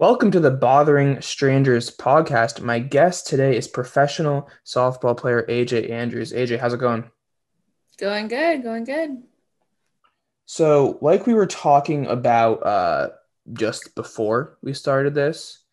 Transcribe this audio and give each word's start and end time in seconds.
Welcome 0.00 0.30
to 0.30 0.40
the 0.40 0.50
Bothering 0.50 1.20
Strangers 1.20 1.94
podcast. 1.94 2.62
My 2.62 2.78
guest 2.78 3.26
today 3.26 3.54
is 3.54 3.68
professional 3.68 4.48
softball 4.64 5.14
player 5.14 5.44
AJ 5.46 5.90
Andrews. 5.90 6.32
AJ, 6.32 6.58
how's 6.58 6.72
it 6.72 6.80
going? 6.80 7.10
Going 7.98 8.28
good, 8.28 8.62
going 8.62 8.84
good. 8.84 9.22
So, 10.46 10.98
like 11.02 11.26
we 11.26 11.34
were 11.34 11.46
talking 11.46 12.06
about 12.06 12.64
uh, 12.64 13.08
just 13.52 13.94
before 13.94 14.56
we 14.62 14.72
started 14.72 15.14
this, 15.14 15.64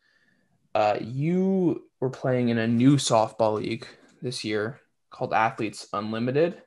uh, 0.76 0.98
you 1.00 1.84
were 2.02 2.10
playing 2.10 2.50
in 2.50 2.58
a 2.58 2.68
new 2.68 2.98
softball 2.98 3.56
league 3.56 3.88
this 4.22 4.44
year 4.44 4.82
called 5.10 5.34
Athletes 5.34 5.88
Unlimited. 5.94 6.62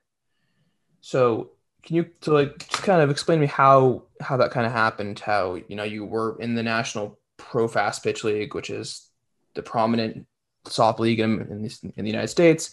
So, 1.02 1.50
can 1.82 1.96
you 1.96 2.04
to 2.22 2.32
like 2.32 2.58
just 2.70 2.84
kind 2.84 3.02
of 3.02 3.10
explain 3.10 3.36
to 3.36 3.42
me 3.42 3.48
how 3.48 4.04
how 4.22 4.38
that 4.38 4.50
kind 4.50 4.64
of 4.64 4.72
happened? 4.72 5.18
How 5.18 5.56
you 5.68 5.76
know 5.76 5.84
you 5.84 6.06
were 6.06 6.38
in 6.40 6.54
the 6.54 6.62
national 6.62 7.19
Pro 7.50 7.66
Fast 7.66 8.04
Pitch 8.04 8.22
League, 8.24 8.54
which 8.54 8.70
is 8.70 9.08
the 9.54 9.62
prominent 9.62 10.26
soft 10.66 11.00
league 11.00 11.20
in, 11.20 11.40
in, 11.40 11.62
the, 11.62 11.92
in 11.96 12.04
the 12.04 12.10
United 12.10 12.28
States, 12.28 12.70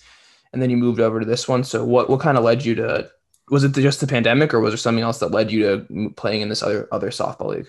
and 0.53 0.61
then 0.61 0.69
you 0.69 0.77
moved 0.77 0.99
over 0.99 1.19
to 1.19 1.25
this 1.25 1.47
one. 1.47 1.63
So 1.63 1.83
what 1.83 2.09
what 2.09 2.19
kind 2.19 2.37
of 2.37 2.43
led 2.43 2.63
you 2.63 2.75
to? 2.75 3.09
Was 3.49 3.63
it 3.63 3.73
just 3.73 4.01
the 4.01 4.07
pandemic, 4.07 4.53
or 4.53 4.59
was 4.59 4.71
there 4.71 4.77
something 4.77 5.03
else 5.03 5.19
that 5.19 5.31
led 5.31 5.51
you 5.51 5.63
to 5.63 6.09
playing 6.15 6.41
in 6.41 6.49
this 6.49 6.61
other 6.61 6.87
other 6.91 7.09
softball 7.09 7.55
league? 7.55 7.67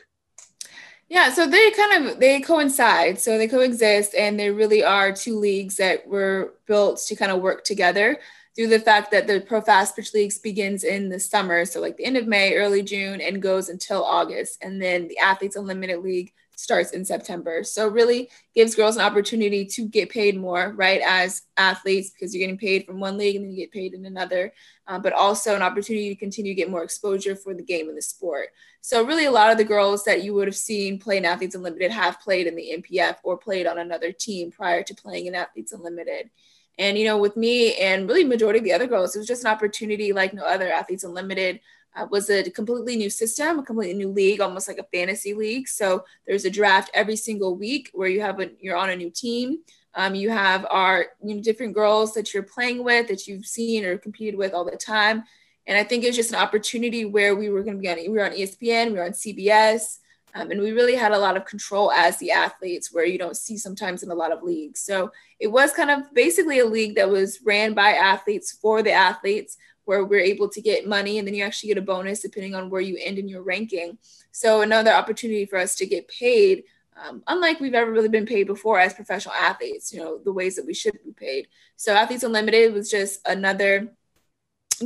Yeah, 1.08 1.32
so 1.32 1.46
they 1.46 1.70
kind 1.70 2.06
of 2.06 2.20
they 2.20 2.40
coincide, 2.40 3.18
so 3.18 3.38
they 3.38 3.48
coexist, 3.48 4.14
and 4.14 4.38
they 4.38 4.50
really 4.50 4.84
are 4.84 5.12
two 5.12 5.38
leagues 5.38 5.76
that 5.78 6.06
were 6.06 6.54
built 6.66 7.00
to 7.06 7.16
kind 7.16 7.32
of 7.32 7.40
work 7.40 7.64
together 7.64 8.18
through 8.54 8.66
the 8.66 8.80
fact 8.80 9.12
that 9.12 9.26
the 9.26 9.40
Pro 9.40 9.62
Fast 9.62 9.96
Pitch 9.96 10.12
Leagues 10.12 10.38
begins 10.38 10.84
in 10.84 11.08
the 11.08 11.20
summer, 11.20 11.64
so 11.64 11.80
like 11.80 11.96
the 11.96 12.04
end 12.04 12.18
of 12.18 12.26
May, 12.26 12.56
early 12.56 12.82
June, 12.82 13.20
and 13.22 13.40
goes 13.40 13.70
until 13.70 14.04
August, 14.04 14.58
and 14.62 14.82
then 14.82 15.08
the 15.08 15.18
Athletes 15.18 15.56
Unlimited 15.56 16.00
League 16.00 16.34
starts 16.58 16.90
in 16.90 17.04
September. 17.04 17.62
So 17.62 17.86
really 17.86 18.28
gives 18.52 18.74
girls 18.74 18.96
an 18.96 19.02
opportunity 19.02 19.64
to 19.66 19.86
get 19.86 20.10
paid 20.10 20.36
more, 20.36 20.72
right, 20.76 21.00
as 21.06 21.42
athletes 21.56 22.10
because 22.10 22.34
you're 22.34 22.40
getting 22.40 22.58
paid 22.58 22.84
from 22.84 22.98
one 22.98 23.16
league 23.16 23.36
and 23.36 23.44
then 23.44 23.52
you 23.52 23.58
get 23.58 23.70
paid 23.70 23.94
in 23.94 24.04
another, 24.04 24.52
uh, 24.88 24.98
but 24.98 25.12
also 25.12 25.54
an 25.54 25.62
opportunity 25.62 26.08
to 26.08 26.16
continue 26.16 26.52
to 26.52 26.56
get 26.56 26.68
more 26.68 26.82
exposure 26.82 27.36
for 27.36 27.54
the 27.54 27.62
game 27.62 27.88
and 27.88 27.96
the 27.96 28.02
sport. 28.02 28.48
So 28.80 29.04
really 29.04 29.26
a 29.26 29.30
lot 29.30 29.52
of 29.52 29.56
the 29.56 29.64
girls 29.64 30.04
that 30.04 30.24
you 30.24 30.34
would 30.34 30.48
have 30.48 30.56
seen 30.56 30.98
play 30.98 31.16
in 31.16 31.24
Athletes 31.24 31.54
Unlimited 31.54 31.92
have 31.92 32.20
played 32.20 32.48
in 32.48 32.56
the 32.56 32.82
NPF 32.82 33.18
or 33.22 33.38
played 33.38 33.68
on 33.68 33.78
another 33.78 34.10
team 34.10 34.50
prior 34.50 34.82
to 34.82 34.94
playing 34.96 35.26
in 35.26 35.36
Athletes 35.36 35.72
Unlimited. 35.72 36.28
And 36.76 36.96
you 36.96 37.04
know, 37.04 37.18
with 37.18 37.36
me 37.36 37.74
and 37.76 38.08
really 38.08 38.24
majority 38.24 38.58
of 38.58 38.64
the 38.64 38.72
other 38.72 38.86
girls, 38.86 39.14
it 39.14 39.18
was 39.18 39.28
just 39.28 39.44
an 39.44 39.50
opportunity 39.50 40.12
like 40.12 40.32
no 40.32 40.44
other 40.44 40.70
athletes 40.70 41.04
unlimited 41.04 41.60
uh, 41.98 42.06
was 42.10 42.30
a 42.30 42.48
completely 42.50 42.96
new 42.96 43.10
system, 43.10 43.58
a 43.58 43.62
completely 43.62 43.94
new 43.94 44.10
league, 44.10 44.40
almost 44.40 44.68
like 44.68 44.78
a 44.78 44.86
fantasy 44.96 45.34
league. 45.34 45.68
So 45.68 46.04
there's 46.26 46.44
a 46.44 46.50
draft 46.50 46.90
every 46.94 47.16
single 47.16 47.56
week 47.56 47.90
where 47.92 48.08
you 48.08 48.20
have 48.20 48.40
a 48.40 48.50
you're 48.60 48.76
on 48.76 48.90
a 48.90 48.96
new 48.96 49.10
team. 49.10 49.58
Um, 49.94 50.14
you 50.14 50.30
have 50.30 50.66
our 50.70 51.06
you 51.24 51.34
know, 51.34 51.42
different 51.42 51.74
girls 51.74 52.14
that 52.14 52.32
you're 52.32 52.42
playing 52.42 52.84
with 52.84 53.08
that 53.08 53.26
you've 53.26 53.46
seen 53.46 53.84
or 53.84 53.98
competed 53.98 54.36
with 54.36 54.54
all 54.54 54.64
the 54.64 54.76
time. 54.76 55.24
And 55.66 55.76
I 55.76 55.84
think 55.84 56.04
it 56.04 56.08
was 56.08 56.16
just 56.16 56.30
an 56.30 56.38
opportunity 56.38 57.04
where 57.04 57.34
we 57.34 57.50
were 57.50 57.62
going 57.62 57.76
to 57.76 57.80
be 57.80 57.88
on 57.88 57.96
we 57.96 58.08
were 58.08 58.24
on 58.24 58.32
ESPN, 58.32 58.92
we 58.92 58.98
were 58.98 59.04
on 59.04 59.12
CBS, 59.12 59.98
um, 60.34 60.50
and 60.50 60.60
we 60.60 60.72
really 60.72 60.94
had 60.94 61.12
a 61.12 61.18
lot 61.18 61.36
of 61.36 61.46
control 61.46 61.90
as 61.92 62.16
the 62.18 62.30
athletes, 62.30 62.92
where 62.92 63.04
you 63.04 63.18
don't 63.18 63.36
see 63.36 63.58
sometimes 63.58 64.02
in 64.02 64.10
a 64.10 64.14
lot 64.14 64.32
of 64.32 64.42
leagues. 64.42 64.80
So 64.80 65.10
it 65.40 65.48
was 65.48 65.72
kind 65.72 65.90
of 65.90 66.14
basically 66.14 66.60
a 66.60 66.66
league 66.66 66.94
that 66.94 67.10
was 67.10 67.40
ran 67.44 67.74
by 67.74 67.92
athletes 67.92 68.52
for 68.52 68.82
the 68.82 68.92
athletes 68.92 69.56
where 69.88 70.04
we're 70.04 70.20
able 70.20 70.50
to 70.50 70.60
get 70.60 70.86
money 70.86 71.18
and 71.18 71.26
then 71.26 71.34
you 71.34 71.42
actually 71.42 71.68
get 71.68 71.78
a 71.78 71.82
bonus 71.82 72.20
depending 72.20 72.54
on 72.54 72.68
where 72.68 72.82
you 72.82 72.98
end 73.02 73.18
in 73.18 73.26
your 73.26 73.42
ranking. 73.42 73.96
So 74.32 74.60
another 74.60 74.92
opportunity 74.92 75.46
for 75.46 75.58
us 75.58 75.74
to 75.76 75.86
get 75.86 76.06
paid, 76.08 76.64
um, 77.02 77.22
unlike 77.26 77.58
we've 77.58 77.72
ever 77.72 77.90
really 77.90 78.10
been 78.10 78.26
paid 78.26 78.46
before 78.46 78.78
as 78.78 78.92
professional 78.92 79.34
athletes, 79.34 79.90
you 79.90 80.00
know, 80.00 80.18
the 80.18 80.32
ways 80.32 80.56
that 80.56 80.66
we 80.66 80.74
should 80.74 80.92
be 81.02 81.12
paid. 81.12 81.48
So 81.76 81.94
Athletes 81.94 82.22
Unlimited 82.22 82.74
was 82.74 82.90
just 82.90 83.26
another 83.26 83.88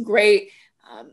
great 0.04 0.50
um, 0.88 1.10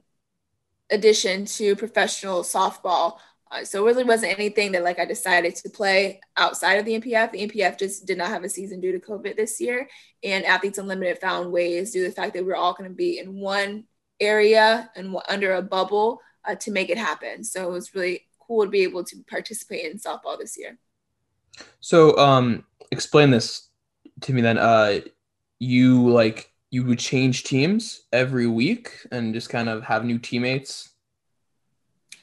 addition 0.91 1.45
to 1.45 1.75
professional 1.75 2.43
softball 2.43 3.17
uh, 3.51 3.63
so 3.63 3.81
it 3.81 3.87
really 3.87 4.03
wasn't 4.03 4.31
anything 4.31 4.71
that 4.73 4.83
like 4.83 4.99
I 4.99 5.05
decided 5.05 5.55
to 5.55 5.69
play 5.69 6.21
outside 6.37 6.75
of 6.75 6.85
the 6.85 6.99
NPF. 6.99 7.31
The 7.31 7.47
NPF 7.47 7.79
just 7.79 8.05
did 8.05 8.17
not 8.17 8.29
have 8.29 8.43
a 8.43 8.49
season 8.49 8.79
due 8.79 8.91
to 8.91 8.99
COVID 8.99 9.35
this 9.35 9.59
year, 9.59 9.89
and 10.23 10.45
Athletes 10.45 10.77
Unlimited 10.77 11.19
found 11.19 11.51
ways 11.51 11.91
due 11.91 12.03
to 12.03 12.09
the 12.09 12.15
fact 12.15 12.33
that 12.35 12.45
we 12.45 12.51
are 12.51 12.55
all 12.55 12.73
going 12.73 12.89
to 12.89 12.95
be 12.95 13.19
in 13.19 13.39
one 13.39 13.85
area 14.19 14.89
and 14.95 15.15
under 15.27 15.53
a 15.53 15.61
bubble 15.61 16.21
uh, 16.45 16.55
to 16.55 16.71
make 16.71 16.89
it 16.89 16.97
happen. 16.97 17.43
So 17.43 17.67
it 17.67 17.71
was 17.71 17.95
really 17.95 18.27
cool 18.39 18.65
to 18.65 18.69
be 18.69 18.83
able 18.83 19.03
to 19.05 19.15
participate 19.29 19.91
in 19.91 19.97
softball 19.97 20.37
this 20.37 20.57
year. 20.57 20.77
So 21.79 22.17
um, 22.17 22.65
explain 22.91 23.31
this 23.31 23.69
to 24.21 24.33
me 24.33 24.41
then. 24.41 24.57
Uh, 24.57 24.99
you 25.59 26.07
like 26.09 26.51
you 26.71 26.85
would 26.85 26.99
change 26.99 27.43
teams 27.43 28.01
every 28.13 28.47
week 28.47 28.91
and 29.11 29.33
just 29.33 29.49
kind 29.49 29.67
of 29.67 29.83
have 29.83 30.05
new 30.05 30.19
teammates 30.19 30.89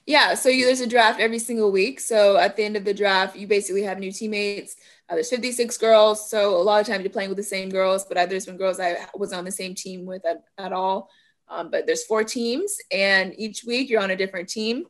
yeah, 0.07 0.35
so 0.35 0.49
you, 0.49 0.65
there's 0.65 0.81
a 0.81 0.87
draft 0.87 1.21
every 1.21 1.41
single 1.41 1.73
week. 1.73 1.99
So 1.99 2.37
at 2.37 2.57
the 2.57 2.63
end 2.63 2.77
of 2.77 2.85
the 2.85 2.95
draft, 2.95 3.37
you 3.37 3.49
basically 3.49 3.83
have 3.83 3.99
new 3.99 4.13
teammates. 4.13 4.77
Uh, 5.09 5.15
there's 5.15 5.31
56 5.31 5.77
girls, 5.79 6.31
so 6.31 6.57
a 6.57 6.63
lot 6.63 6.81
of 6.81 6.87
times 6.87 7.03
you're 7.03 7.13
playing 7.13 7.29
with 7.29 7.37
the 7.37 7.43
same 7.43 7.71
girls. 7.71 8.05
But 8.05 8.31
there's 8.31 8.47
been 8.47 8.57
girls 8.57 8.79
I 8.79 9.07
was 9.17 9.33
on 9.33 9.45
the 9.45 9.51
same 9.51 9.75
team 9.75 10.07
with 10.07 10.25
at, 10.25 10.45
at 10.59 10.73
all. 10.73 11.11
Um, 11.49 11.71
but 11.71 11.87
there's 11.87 12.05
four 12.05 12.25
teams, 12.25 12.77
and 12.91 13.35
each 13.37 13.65
week 13.65 13.91
you're 13.91 14.03
on 14.03 14.11
a 14.11 14.17
different 14.17 14.49
team, 14.49 14.87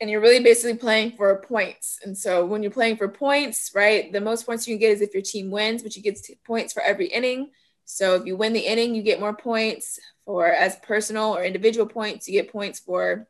and 0.00 0.08
you're 0.08 0.20
really 0.20 0.42
basically 0.42 0.78
playing 0.78 1.12
for 1.12 1.40
points. 1.40 1.98
And 2.02 2.16
so 2.16 2.44
when 2.44 2.62
you're 2.62 2.72
playing 2.72 2.96
for 2.96 3.08
points, 3.08 3.72
right, 3.74 4.10
the 4.12 4.20
most 4.20 4.46
points 4.46 4.66
you 4.66 4.74
can 4.74 4.80
get 4.80 4.92
is 4.92 5.00
if 5.02 5.12
your 5.12 5.22
team 5.22 5.50
wins, 5.50 5.82
but 5.82 5.96
you 5.96 6.02
get 6.02 6.18
points 6.46 6.72
for 6.72 6.82
every 6.82 7.06
inning. 7.06 7.50
So 7.84 8.14
if 8.14 8.24
you 8.24 8.36
win 8.36 8.52
the 8.52 8.60
inning, 8.60 8.94
you 8.94 9.02
get 9.02 9.20
more 9.20 9.34
points 9.34 9.98
for 10.24 10.46
as 10.46 10.76
personal 10.76 11.36
or 11.36 11.42
individual 11.42 11.86
points. 11.86 12.28
You 12.28 12.40
get 12.40 12.52
points 12.52 12.78
for 12.78 13.26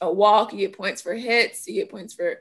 a 0.00 0.12
walk, 0.12 0.52
you 0.52 0.58
get 0.58 0.76
points 0.76 1.02
for 1.02 1.14
hits, 1.14 1.66
you 1.66 1.74
get 1.74 1.90
points 1.90 2.14
for 2.14 2.40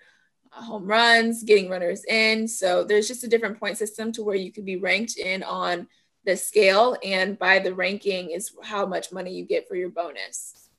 uh, 0.55 0.61
home 0.61 0.85
runs, 0.85 1.43
getting 1.43 1.69
runners 1.69 2.03
in. 2.05 2.47
So 2.47 2.83
there's 2.83 3.07
just 3.07 3.23
a 3.23 3.27
different 3.27 3.59
point 3.59 3.77
system 3.77 4.11
to 4.13 4.23
where 4.23 4.35
you 4.35 4.51
can 4.51 4.65
be 4.65 4.77
ranked 4.77 5.17
in 5.17 5.43
on 5.43 5.87
the 6.25 6.35
scale, 6.35 6.97
and 7.03 7.39
by 7.39 7.59
the 7.59 7.73
ranking 7.73 8.31
is 8.31 8.51
how 8.61 8.85
much 8.85 9.11
money 9.11 9.33
you 9.33 9.45
get 9.45 9.67
for 9.67 9.75
your 9.75 9.89
bonus. 9.89 10.69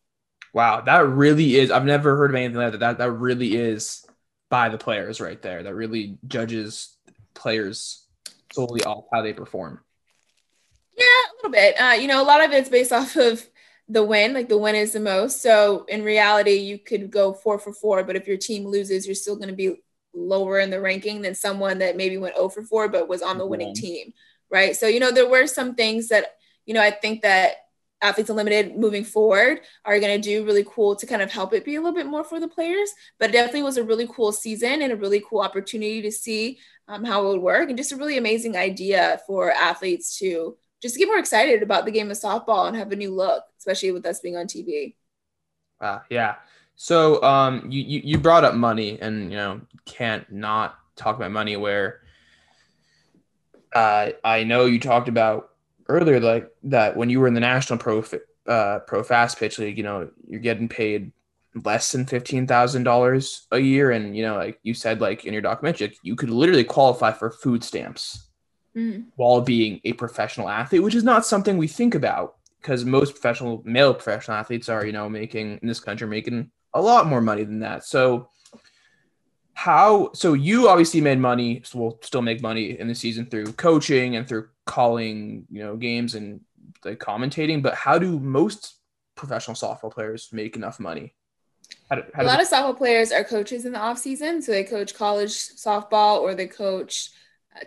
Wow, 0.53 0.83
that 0.83 1.07
really 1.07 1.57
is. 1.57 1.71
I've 1.71 1.85
never 1.85 2.17
heard 2.17 2.31
of 2.31 2.37
anything 2.37 2.57
like 2.57 2.73
that. 2.73 2.81
That 2.81 2.99
that 2.99 3.13
really 3.13 3.57
is 3.57 4.07
by 4.51 4.69
the 4.69 4.79
players 4.79 5.21
right 5.21 5.41
there. 5.41 5.63
That 5.63 5.75
really 5.75 6.19
judges 6.27 6.97
players 7.35 8.07
solely 8.53 8.83
off 8.83 9.05
how 9.13 9.23
they 9.23 9.33
perform. 9.33 9.81
Yeah, 10.97 11.05
a 11.05 11.33
little 11.37 11.51
bit. 11.51 11.81
Uh, 11.81 11.93
you 11.93 12.09
know, 12.09 12.23
a 12.23 12.25
lot 12.25 12.45
of 12.45 12.51
it's 12.53 12.69
based 12.69 12.93
off 12.93 13.17
of 13.17 13.47
the 13.89 14.05
win, 14.05 14.35
like 14.35 14.49
the 14.49 14.59
win 14.59 14.75
is 14.75 14.93
the 14.93 15.01
most. 15.01 15.41
So 15.41 15.85
in 15.89 16.03
reality, 16.03 16.53
you 16.53 16.79
could 16.79 17.11
go 17.11 17.33
four 17.33 17.59
for 17.59 17.73
four, 17.73 18.05
but 18.05 18.17
if 18.17 18.27
your 18.27 18.37
team 18.37 18.67
loses, 18.67 19.07
you're 19.07 19.15
still 19.15 19.37
going 19.37 19.49
to 19.49 19.55
be 19.55 19.77
lower 20.15 20.59
in 20.59 20.71
the 20.71 20.81
ranking 20.81 21.23
than 21.23 21.35
someone 21.35 21.79
that 21.79 21.97
maybe 21.97 22.19
went 22.19 22.37
0 22.37 22.49
for 22.49 22.63
4 22.63 22.89
but 22.89 23.09
was 23.09 23.23
on 23.23 23.39
the 23.39 23.47
winning 23.47 23.75
team, 23.75 24.13
right? 24.51 24.77
So, 24.77 24.87
you 24.87 25.01
know, 25.01 25.11
there 25.11 25.29
were 25.29 25.47
some 25.47 25.75
things 25.75 26.09
that, 26.09 26.37
you 26.67 26.75
know, 26.75 26.83
I 26.83 26.91
think 26.91 27.23
that 27.23 27.57
Athletes 28.01 28.31
Unlimited 28.31 28.77
moving 28.77 29.05
forward 29.05 29.61
are 29.85 29.99
going 29.99 30.21
to 30.21 30.23
do 30.23 30.45
really 30.45 30.65
cool 30.69 30.95
to 30.97 31.07
kind 31.07 31.23
of 31.23 31.33
help 31.33 31.53
it 31.53 31.65
be 31.65 31.75
a 31.75 31.81
little 31.81 31.95
bit 31.95 32.07
more 32.07 32.25
for 32.25 32.39
the 32.39 32.49
players. 32.49 32.91
But 33.19 33.31
it 33.31 33.33
definitely 33.33 33.65
was 33.65 33.77
a 33.77 33.83
really 33.83 34.07
cool 34.07 34.33
season 34.33 34.83
and 34.83 34.93
a 34.93 34.97
really 34.97 35.23
cool 35.29 35.41
opportunity 35.41 36.03
to 36.03 36.13
see 36.13 36.59
um, 36.87 37.05
how 37.05 37.25
it 37.25 37.29
would 37.29 37.43
work 37.43 37.69
and 37.69 37.77
just 37.77 37.93
a 37.93 37.97
really 37.97 38.19
amazing 38.19 38.57
idea 38.57 39.21
for 39.27 39.51
athletes 39.51 40.19
to 40.19 40.57
just 40.81 40.95
to 40.95 40.99
get 40.99 41.07
more 41.07 41.19
excited 41.19 41.63
about 41.63 41.85
the 41.85 41.91
game 41.91 42.11
of 42.11 42.17
softball 42.17 42.69
and 42.69 42.77
have 42.77 42.93
a 42.93 42.97
new 42.97 43.15
look, 43.15 43.45
especially 43.59 43.93
with 43.93 44.07
us 44.07 44.21
being 44.21 44.37
on 44.37 44.47
TV. 44.47 44.95
Wow, 45.81 46.03
yeah. 46.11 46.37
So 46.77 47.23
um, 47.23 47.69
you, 47.69 47.83
you 47.83 48.01
you 48.05 48.19
brought 48.19 48.45
up 48.45 48.55
money, 48.55 49.01
and 49.01 49.31
you 49.31 49.37
know 49.37 49.61
can't 49.85 50.31
not 50.31 50.79
talk 50.97 51.17
about 51.17 51.33
money. 51.33 51.57
Where 51.57 52.03
uh, 53.75 54.11
I 54.25 54.45
know 54.45 54.67
you 54.67 54.79
talked 54.79 55.09
about 55.09 55.51
earlier, 55.89 56.21
like 56.21 56.51
that 56.65 56.97
when 56.97 57.11
you 57.11 57.21
were 57.21 57.27
in 57.27 57.35
the 57.35 57.41
National 57.41 57.79
Pro 57.79 58.05
uh, 58.47 58.81
Pro 58.81 59.03
Fast 59.03 59.39
Pitch 59.39 59.59
League, 59.59 59.77
you 59.77 59.85
know 59.85 60.09
you're 60.29 60.41
getting 60.41 60.69
paid 60.69 61.11
less 61.65 61.91
than 61.91 62.07
fifteen 62.07 62.47
thousand 62.47 62.85
dollars 62.85 63.49
a 63.51 63.59
year, 63.59 63.91
and 63.91 64.17
you 64.17 64.23
know 64.23 64.37
like 64.37 64.61
you 64.63 64.75
said, 64.75 65.01
like 65.01 65.25
in 65.25 65.33
your 65.33 65.43
documentary, 65.43 65.97
you 66.03 66.15
could 66.15 66.31
literally 66.31 66.65
qualify 66.65 67.11
for 67.11 67.31
food 67.31 67.65
stamps 67.65 68.28
mm. 68.77 69.05
while 69.17 69.41
being 69.41 69.81
a 69.85 69.93
professional 69.95 70.49
athlete, 70.49 70.83
which 70.83 70.95
is 70.95 71.05
not 71.05 71.27
something 71.27 71.57
we 71.57 71.69
think 71.69 71.95
about 71.95 72.37
because 72.61 72.85
most 72.85 73.13
professional 73.13 73.63
male 73.65 73.95
professional 73.95 74.37
athletes 74.37 74.69
are, 74.69 74.85
you 74.85 74.93
know, 74.93 75.09
making 75.09 75.59
in 75.63 75.69
this 75.69 75.81
country 75.81 76.07
making 76.07 76.51
a 76.75 76.81
lot 76.81 77.07
more 77.07 77.21
money 77.21 77.45
than 77.45 77.61
that. 77.61 77.85
So 77.85 78.31
how 79.55 80.11
so 80.13 80.35
you 80.35 80.69
obviously 80.69 81.01
made 81.01 81.19
money, 81.19 81.63
so 81.65 81.79
we'll 81.79 81.99
still 82.03 82.23
make 82.23 82.43
money 82.43 82.79
in 82.79 82.89
the 82.89 82.95
season 82.95 83.27
through 83.27 83.53
coaching 83.53 84.17
and 84.17 84.27
through 84.29 84.49
calling, 84.67 85.47
you 85.51 85.63
know, 85.63 85.77
games 85.77 86.15
and 86.15 86.41
like 86.85 86.99
commentating, 86.99 87.63
but 87.63 87.75
how 87.75 87.99
do 87.99 88.19
most 88.21 88.77
professional 89.17 89.57
softball 89.57 89.93
players 89.93 90.29
make 90.33 90.57
enough 90.57 90.79
money? 90.79 91.15
how 91.91 92.03
how 92.15 92.23
a 92.23 92.25
lot 92.25 92.41
of 92.41 92.49
softball 92.49 92.77
players 92.77 93.13
are 93.13 93.25
coaches 93.25 93.65
in 93.65 93.73
the 93.73 93.79
off 93.79 93.99
season, 93.99 94.43
so 94.43 94.53
they 94.53 94.65
coach 94.65 94.95
college 94.95 95.33
softball 95.33 96.21
or 96.21 96.35
they 96.35 96.47
coach 96.47 97.11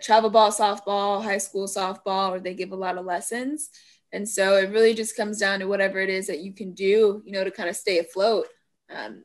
travel 0.00 0.30
ball 0.30 0.50
softball, 0.50 1.22
high 1.22 1.38
school 1.38 1.66
softball, 1.66 2.30
or 2.30 2.40
they 2.40 2.54
give 2.54 2.72
a 2.72 2.76
lot 2.76 2.98
of 2.98 3.04
lessons. 3.04 3.70
And 4.12 4.28
so 4.28 4.56
it 4.56 4.70
really 4.70 4.94
just 4.94 5.16
comes 5.16 5.38
down 5.38 5.60
to 5.60 5.66
whatever 5.66 5.98
it 5.98 6.10
is 6.10 6.26
that 6.26 6.40
you 6.40 6.52
can 6.52 6.72
do, 6.72 7.22
you 7.24 7.32
know, 7.32 7.44
to 7.44 7.50
kind 7.50 7.68
of 7.68 7.76
stay 7.76 7.98
afloat. 7.98 8.46
Um, 8.94 9.24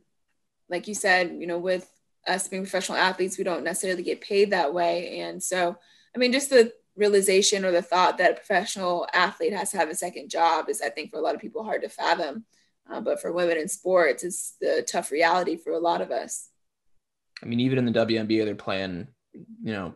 like 0.70 0.88
you 0.88 0.94
said, 0.94 1.36
you 1.40 1.48
know, 1.48 1.58
with 1.58 1.90
us 2.28 2.48
being 2.48 2.64
professional 2.64 2.98
athletes, 2.98 3.38
we 3.38 3.44
don't 3.44 3.64
necessarily 3.64 4.04
get 4.04 4.22
paid 4.22 4.52
that 4.52 4.74
way. 4.74 5.20
And 5.20 5.42
so, 5.42 5.76
I 6.16 6.20
mean, 6.20 6.32
just 6.32 6.50
the 6.50 6.72
realization 6.96 7.66
or 7.66 7.72
the 7.72 7.82
thought 7.82 8.18
that 8.18 8.32
a 8.32 8.36
professional 8.36 9.08
athlete 9.14 9.54
has 9.54 9.72
to 9.72 9.78
have 9.78 9.90
a 9.90 9.96
second 9.96 10.30
job 10.30 10.70
is, 10.70 10.82
I 10.82 10.90
think, 10.90 11.12
for 11.12 11.18
a 11.18 11.22
lot 11.22 11.36
of 11.36 11.42
people 11.42 11.64
hard 11.64 11.84
to 11.84 11.90
fathom. 11.90 12.46
Uh, 12.90 13.02
but 13.02 13.22
for 13.22 13.32
women 13.32 13.58
in 13.58 13.68
sports, 13.68 14.24
it's 14.24 14.56
the 14.62 14.86
tough 14.90 15.12
reality 15.12 15.58
for 15.58 15.74
a 15.74 15.80
lot 15.80 16.02
of 16.02 16.12
us. 16.12 16.50
I 17.44 17.46
mean, 17.46 17.60
even 17.60 17.78
in 17.78 17.86
the 17.86 17.92
WNBA, 17.92 18.46
they're 18.46 18.56
playing 18.56 19.08
you 19.64 19.74
know 19.74 19.96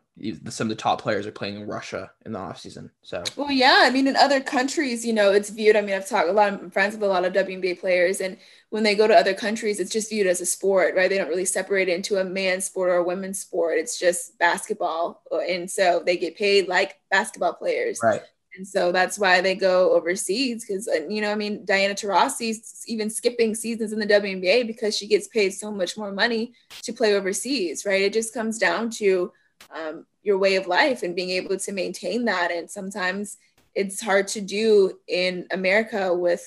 some 0.50 0.66
of 0.66 0.70
the 0.70 0.82
top 0.82 1.02
players 1.02 1.26
are 1.26 1.32
playing 1.32 1.56
in 1.56 1.68
Russia 1.68 2.12
in 2.26 2.34
the 2.34 2.40
off 2.40 2.60
season. 2.60 2.92
So 3.02 3.24
well, 3.36 3.52
yeah, 3.52 3.80
I 3.82 3.90
mean, 3.90 4.08
in 4.08 4.16
other 4.16 4.40
countries, 4.40 5.06
you 5.06 5.14
know, 5.14 5.32
it's 5.32 5.50
viewed. 5.50 5.76
I 5.76 5.82
mean, 5.82 5.96
I've 5.96 6.08
talked 6.08 6.30
a 6.30 6.34
lot. 6.34 6.54
of 6.54 6.74
friends 6.74 6.94
with 6.94 7.04
a 7.04 7.08
lot 7.08 7.26
of 7.26 7.34
WNBA 7.34 7.80
players, 7.80 8.22
and 8.22 8.38
when 8.70 8.84
they 8.84 8.96
go 8.96 9.08
to 9.08 9.16
other 9.16 9.34
countries, 9.34 9.80
it's 9.80 9.92
just 9.92 10.10
viewed 10.10 10.28
as 10.28 10.42
a 10.42 10.46
sport, 10.46 10.96
right? 10.96 11.10
They 11.10 11.18
don't 11.18 11.30
really 11.30 11.46
separate 11.46 11.90
it 11.90 11.96
into 11.96 12.18
a 12.18 12.24
man's 12.24 12.66
sport 12.66 12.90
or 12.90 12.96
a 12.96 13.04
women's 13.04 13.40
sport. 13.40 13.78
It's 13.78 14.00
just 14.00 14.38
basketball, 14.40 15.24
uh, 15.32 15.40
and 15.40 15.70
so 15.70 16.04
they 16.06 16.18
get 16.18 16.38
paid 16.38 16.68
like 16.68 17.00
basketball 17.10 17.54
players, 17.54 18.00
right? 18.04 18.22
And 18.56 18.68
so 18.68 18.92
that's 18.92 19.18
why 19.18 19.40
they 19.40 19.56
go 19.56 19.92
overseas 19.92 20.66
because, 20.66 20.88
uh, 20.88 21.08
you 21.08 21.22
know, 21.22 21.32
I 21.32 21.36
mean, 21.36 21.64
Diana 21.64 21.94
Taurasi's 21.94 22.84
even 22.88 23.10
skipping 23.10 23.56
seasons 23.56 23.94
in 23.94 24.00
the 24.00 24.06
WNBA 24.06 24.68
because 24.68 24.98
she 24.98 25.08
gets 25.08 25.28
paid 25.28 25.52
so 25.52 25.72
much 25.72 25.98
more 25.98 26.12
money 26.12 26.54
to 26.84 26.92
play 26.92 27.14
overseas, 27.14 27.86
right? 27.86 28.02
It 28.02 28.14
just 28.14 28.34
comes 28.34 28.58
down 28.58 28.90
to 28.92 29.32
um, 29.74 30.06
your 30.22 30.38
way 30.38 30.56
of 30.56 30.68
life 30.68 31.04
and 31.04 31.16
being 31.16 31.30
able 31.30 31.58
to 31.58 31.72
maintain 31.72 32.26
that. 32.26 32.52
And 32.52 32.70
sometimes 32.70 33.38
it's 33.74 34.02
hard 34.02 34.28
to 34.30 34.42
do 34.42 35.00
in 35.08 35.48
America 35.52 36.14
with 36.14 36.46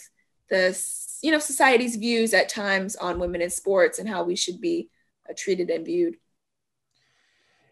the, 0.50 0.78
you 1.22 1.30
know, 1.30 1.38
society's 1.38 1.96
views 1.96 2.34
at 2.34 2.50
times 2.50 2.96
on 2.96 3.18
women 3.18 3.40
in 3.40 3.50
sports 3.50 3.98
and 3.98 4.08
how 4.08 4.24
we 4.24 4.36
should 4.36 4.60
be 4.60 4.90
uh, 5.28 5.32
treated 5.36 5.70
and 5.70 5.86
viewed. 5.86 6.16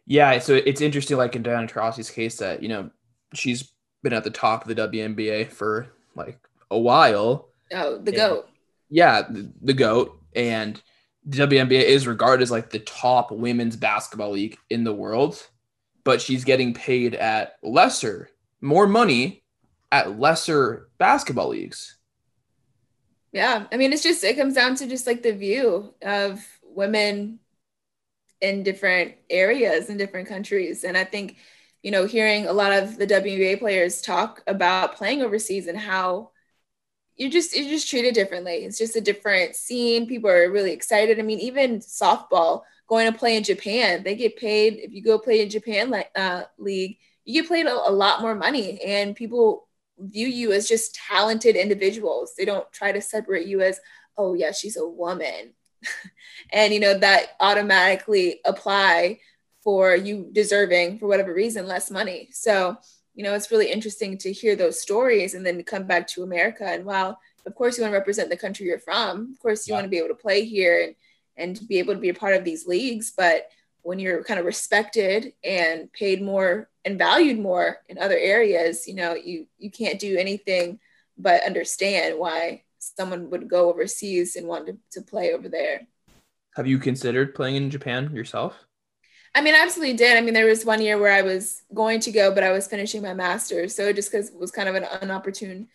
Yeah, 0.06 0.38
so 0.40 0.54
it's 0.54 0.80
interesting, 0.80 1.16
like 1.16 1.36
in 1.36 1.42
Diana 1.42 1.66
Taurasi's 1.66 2.10
case, 2.10 2.36
that 2.38 2.62
you 2.62 2.68
know 2.68 2.90
she's 3.34 3.72
been 4.02 4.12
at 4.12 4.24
the 4.24 4.30
top 4.30 4.62
of 4.62 4.68
the 4.68 4.88
WNBA 4.88 5.50
for 5.50 5.88
like 6.14 6.38
a 6.70 6.78
while. 6.78 7.48
Oh, 7.72 7.98
the 7.98 8.10
and, 8.10 8.16
goat. 8.16 8.48
Yeah, 8.90 9.22
the, 9.22 9.50
the 9.62 9.74
goat, 9.74 10.20
and 10.34 10.80
the 11.24 11.46
WNBA 11.46 11.82
is 11.82 12.06
regarded 12.06 12.42
as 12.42 12.50
like 12.50 12.70
the 12.70 12.80
top 12.80 13.30
women's 13.30 13.76
basketball 13.76 14.32
league 14.32 14.58
in 14.70 14.84
the 14.84 14.92
world, 14.92 15.46
but 16.04 16.20
she's 16.20 16.44
getting 16.44 16.74
paid 16.74 17.14
at 17.14 17.56
lesser, 17.62 18.28
more 18.60 18.86
money 18.86 19.44
at 19.90 20.18
lesser 20.18 20.88
basketball 20.98 21.48
leagues. 21.48 21.98
Yeah, 23.32 23.66
I 23.72 23.76
mean, 23.76 23.92
it's 23.92 24.02
just 24.02 24.24
it 24.24 24.36
comes 24.36 24.54
down 24.54 24.74
to 24.76 24.86
just 24.86 25.06
like 25.06 25.22
the 25.22 25.32
view 25.32 25.94
of 26.02 26.44
women 26.62 27.38
in 28.40 28.62
different 28.62 29.14
areas 29.30 29.88
in 29.88 29.96
different 29.96 30.28
countries, 30.28 30.84
and 30.84 30.96
I 30.96 31.04
think 31.04 31.36
you 31.82 31.90
know, 31.90 32.06
hearing 32.06 32.46
a 32.46 32.52
lot 32.52 32.72
of 32.72 32.96
the 32.96 33.06
WNBA 33.06 33.58
players 33.58 34.00
talk 34.00 34.42
about 34.46 34.94
playing 34.94 35.22
overseas 35.22 35.66
and 35.66 35.78
how 35.78 36.30
you 37.16 37.28
just 37.28 37.56
you're 37.56 37.68
just 37.68 37.88
treated 37.88 38.14
differently. 38.14 38.64
It's 38.64 38.78
just 38.78 38.96
a 38.96 39.00
different 39.00 39.54
scene. 39.56 40.06
People 40.06 40.30
are 40.30 40.50
really 40.50 40.72
excited. 40.72 41.18
I 41.18 41.22
mean, 41.22 41.40
even 41.40 41.80
softball 41.80 42.62
going 42.86 43.10
to 43.10 43.18
play 43.18 43.36
in 43.36 43.42
Japan, 43.42 44.02
they 44.02 44.14
get 44.14 44.36
paid. 44.36 44.74
If 44.74 44.92
you 44.92 45.02
go 45.02 45.18
play 45.18 45.42
in 45.42 45.50
Japan 45.50 45.94
uh, 46.16 46.44
league, 46.58 46.98
you 47.24 47.42
get 47.42 47.50
paid 47.50 47.66
a, 47.66 47.72
a 47.72 47.90
lot 47.90 48.22
more 48.22 48.34
money, 48.34 48.80
and 48.82 49.16
people 49.16 49.68
view 49.98 50.26
you 50.26 50.52
as 50.52 50.68
just 50.68 50.94
talented 50.94 51.56
individuals. 51.56 52.34
They 52.36 52.44
don't 52.44 52.70
try 52.72 52.92
to 52.92 53.00
separate 53.00 53.46
you 53.46 53.60
as, 53.60 53.80
oh 54.16 54.34
yeah, 54.34 54.52
she's 54.52 54.76
a 54.76 54.86
woman, 54.86 55.52
and 56.52 56.72
you 56.72 56.80
know 56.80 56.98
that 56.98 57.28
automatically 57.40 58.40
apply 58.44 59.20
for 59.62 59.94
you 59.94 60.28
deserving 60.32 60.98
for 60.98 61.06
whatever 61.06 61.32
reason 61.32 61.66
less 61.66 61.90
money. 61.90 62.28
So 62.32 62.76
you 63.14 63.22
know 63.22 63.34
it's 63.34 63.50
really 63.50 63.70
interesting 63.70 64.16
to 64.18 64.32
hear 64.32 64.56
those 64.56 64.80
stories 64.80 65.34
and 65.34 65.44
then 65.44 65.62
come 65.64 65.84
back 65.84 66.06
to 66.08 66.22
america. 66.22 66.64
And 66.64 66.84
wow 66.84 67.18
of 67.44 67.54
course 67.54 67.76
you 67.76 67.82
want 67.82 67.92
to 67.92 67.98
represent 67.98 68.30
the 68.30 68.36
country 68.36 68.66
you're 68.66 68.78
from 68.78 69.32
of 69.32 69.38
course 69.40 69.66
you 69.66 69.72
yeah. 69.72 69.78
want 69.78 69.84
to 69.84 69.90
be 69.90 69.98
able 69.98 70.08
to 70.08 70.14
play 70.14 70.44
here 70.44 70.82
and 70.82 70.94
and 71.36 71.66
be 71.66 71.78
able 71.78 71.94
to 71.94 72.00
be 72.00 72.10
a 72.10 72.14
part 72.14 72.34
of 72.34 72.44
these 72.44 72.66
leagues. 72.66 73.12
But 73.16 73.48
when 73.82 73.98
you're 73.98 74.22
kind 74.24 74.38
of 74.38 74.46
respected 74.46 75.32
and 75.42 75.92
paid 75.92 76.22
more 76.22 76.68
and 76.84 76.98
valued 76.98 77.38
more 77.38 77.78
in 77.88 77.98
other 77.98 78.16
areas 78.16 78.86
you 78.86 78.94
know 78.94 79.14
you 79.14 79.46
you 79.58 79.70
can't 79.70 79.98
do 79.98 80.16
anything 80.16 80.78
but 81.18 81.44
understand 81.44 82.18
why 82.18 82.62
someone 82.78 83.30
would 83.30 83.48
go 83.48 83.70
overseas 83.70 84.34
and 84.34 84.48
want 84.48 84.66
to, 84.66 84.76
to 84.90 85.02
play 85.02 85.32
over 85.32 85.48
there. 85.48 85.86
Have 86.56 86.66
you 86.66 86.78
considered 86.78 87.34
playing 87.34 87.56
in 87.56 87.70
japan 87.70 88.14
yourself 88.14 88.54
I 89.34 89.40
mean, 89.40 89.54
I 89.54 89.60
absolutely 89.60 89.96
did. 89.96 90.16
I 90.16 90.20
mean, 90.20 90.34
there 90.34 90.46
was 90.46 90.64
one 90.64 90.82
year 90.82 90.98
where 90.98 91.12
I 91.12 91.22
was 91.22 91.62
going 91.72 92.00
to 92.00 92.12
go, 92.12 92.34
but 92.34 92.44
I 92.44 92.52
was 92.52 92.66
finishing 92.66 93.00
my 93.00 93.14
master's. 93.14 93.74
So 93.74 93.92
just 93.92 94.10
because 94.10 94.28
it 94.28 94.38
was 94.38 94.50
kind 94.50 94.68
of 94.68 94.74
an 94.74 94.84
unopportune 94.84 95.68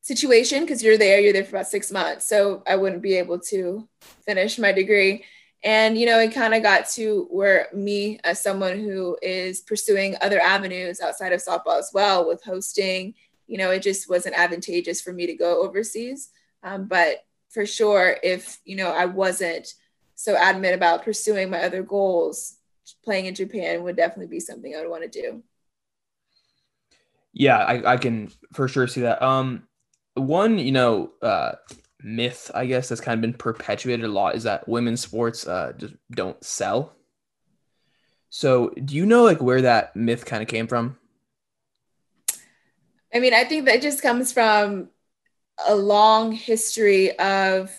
situation, 0.00 0.60
because 0.60 0.82
you're 0.82 0.96
there, 0.96 1.20
you're 1.20 1.32
there 1.32 1.44
for 1.44 1.56
about 1.56 1.68
six 1.68 1.90
months. 1.90 2.26
So 2.26 2.62
I 2.66 2.76
wouldn't 2.76 3.02
be 3.02 3.16
able 3.16 3.40
to 3.40 3.86
finish 4.24 4.58
my 4.58 4.72
degree. 4.72 5.24
And, 5.62 5.96
you 5.98 6.06
know, 6.06 6.18
it 6.18 6.34
kind 6.34 6.54
of 6.54 6.62
got 6.62 6.88
to 6.90 7.26
where 7.30 7.68
me, 7.74 8.20
as 8.24 8.40
someone 8.40 8.78
who 8.78 9.18
is 9.22 9.60
pursuing 9.60 10.14
other 10.20 10.40
avenues 10.40 11.00
outside 11.00 11.32
of 11.32 11.42
softball 11.42 11.78
as 11.78 11.90
well, 11.92 12.26
with 12.26 12.42
hosting, 12.42 13.14
you 13.46 13.58
know, 13.58 13.70
it 13.70 13.80
just 13.80 14.08
wasn't 14.08 14.34
advantageous 14.34 15.00
for 15.00 15.12
me 15.12 15.26
to 15.26 15.34
go 15.34 15.62
overseas. 15.62 16.30
Um, 16.62 16.86
but 16.86 17.24
for 17.50 17.66
sure, 17.66 18.16
if, 18.22 18.60
you 18.64 18.76
know, 18.76 18.90
I 18.90 19.06
wasn't 19.06 19.74
so 20.14 20.36
adamant 20.36 20.74
about 20.74 21.04
pursuing 21.04 21.50
my 21.50 21.62
other 21.62 21.82
goals, 21.82 22.56
playing 23.04 23.26
in 23.26 23.34
Japan 23.34 23.82
would 23.82 23.96
definitely 23.96 24.26
be 24.26 24.40
something 24.40 24.74
I 24.74 24.80
would 24.80 24.90
want 24.90 25.10
to 25.10 25.22
do. 25.22 25.42
Yeah, 27.32 27.58
I, 27.58 27.94
I 27.94 27.96
can 27.96 28.30
for 28.52 28.68
sure 28.68 28.86
see 28.86 29.02
that. 29.02 29.22
Um, 29.22 29.66
one, 30.14 30.58
you 30.58 30.72
know, 30.72 31.12
uh, 31.20 31.52
myth 32.02 32.50
I 32.54 32.66
guess 32.66 32.88
that's 32.88 33.00
kind 33.00 33.16
of 33.16 33.22
been 33.22 33.32
perpetuated 33.32 34.04
a 34.04 34.08
lot 34.08 34.36
is 34.36 34.42
that 34.44 34.68
women's 34.68 35.00
sports 35.00 35.46
uh, 35.46 35.72
just 35.76 35.94
don't 36.12 36.42
sell. 36.44 36.94
So, 38.30 38.70
do 38.70 38.94
you 38.94 39.06
know 39.06 39.24
like 39.24 39.40
where 39.40 39.62
that 39.62 39.94
myth 39.96 40.24
kind 40.26 40.42
of 40.42 40.48
came 40.48 40.66
from? 40.66 40.96
I 43.12 43.20
mean, 43.20 43.32
I 43.32 43.44
think 43.44 43.66
that 43.66 43.80
just 43.80 44.02
comes 44.02 44.32
from 44.32 44.88
a 45.66 45.74
long 45.74 46.32
history 46.32 47.16
of 47.18 47.70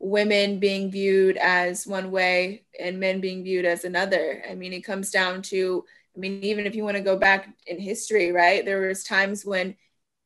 women 0.00 0.58
being 0.58 0.90
viewed 0.90 1.36
as 1.36 1.86
one 1.86 2.10
way 2.10 2.64
and 2.78 3.00
men 3.00 3.20
being 3.20 3.42
viewed 3.42 3.64
as 3.64 3.84
another. 3.84 4.42
I 4.48 4.54
mean, 4.54 4.72
it 4.72 4.82
comes 4.82 5.10
down 5.10 5.42
to, 5.42 5.84
I 6.16 6.20
mean, 6.20 6.42
even 6.44 6.66
if 6.66 6.74
you 6.74 6.84
want 6.84 6.96
to 6.96 7.02
go 7.02 7.16
back 7.16 7.48
in 7.66 7.80
history, 7.80 8.30
right? 8.30 8.64
There 8.64 8.80
was 8.80 9.02
times 9.02 9.44
when 9.44 9.76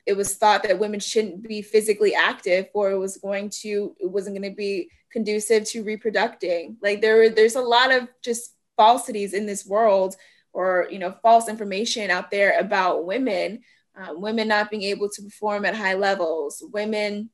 it 0.04 0.16
was 0.16 0.34
thought 0.34 0.62
that 0.64 0.78
women 0.78 1.00
shouldn't 1.00 1.46
be 1.46 1.62
physically 1.62 2.14
active 2.14 2.66
or 2.74 2.90
it 2.90 2.98
was 2.98 3.16
going 3.16 3.50
to, 3.62 3.96
it 3.98 4.10
wasn't 4.10 4.36
going 4.36 4.50
to 4.50 4.56
be 4.56 4.90
conducive 5.10 5.64
to 5.64 5.84
reproducing. 5.84 6.76
Like 6.82 7.00
there 7.00 7.30
there's 7.30 7.56
a 7.56 7.60
lot 7.60 7.92
of 7.92 8.08
just 8.22 8.54
falsities 8.76 9.32
in 9.32 9.46
this 9.46 9.64
world 9.64 10.16
or, 10.52 10.86
you 10.90 10.98
know, 10.98 11.14
false 11.22 11.48
information 11.48 12.10
out 12.10 12.30
there 12.30 12.58
about 12.58 13.06
women, 13.06 13.60
um, 13.96 14.20
women 14.20 14.48
not 14.48 14.70
being 14.70 14.82
able 14.82 15.08
to 15.08 15.22
perform 15.22 15.64
at 15.64 15.76
high 15.76 15.94
levels, 15.94 16.62
women 16.72 17.30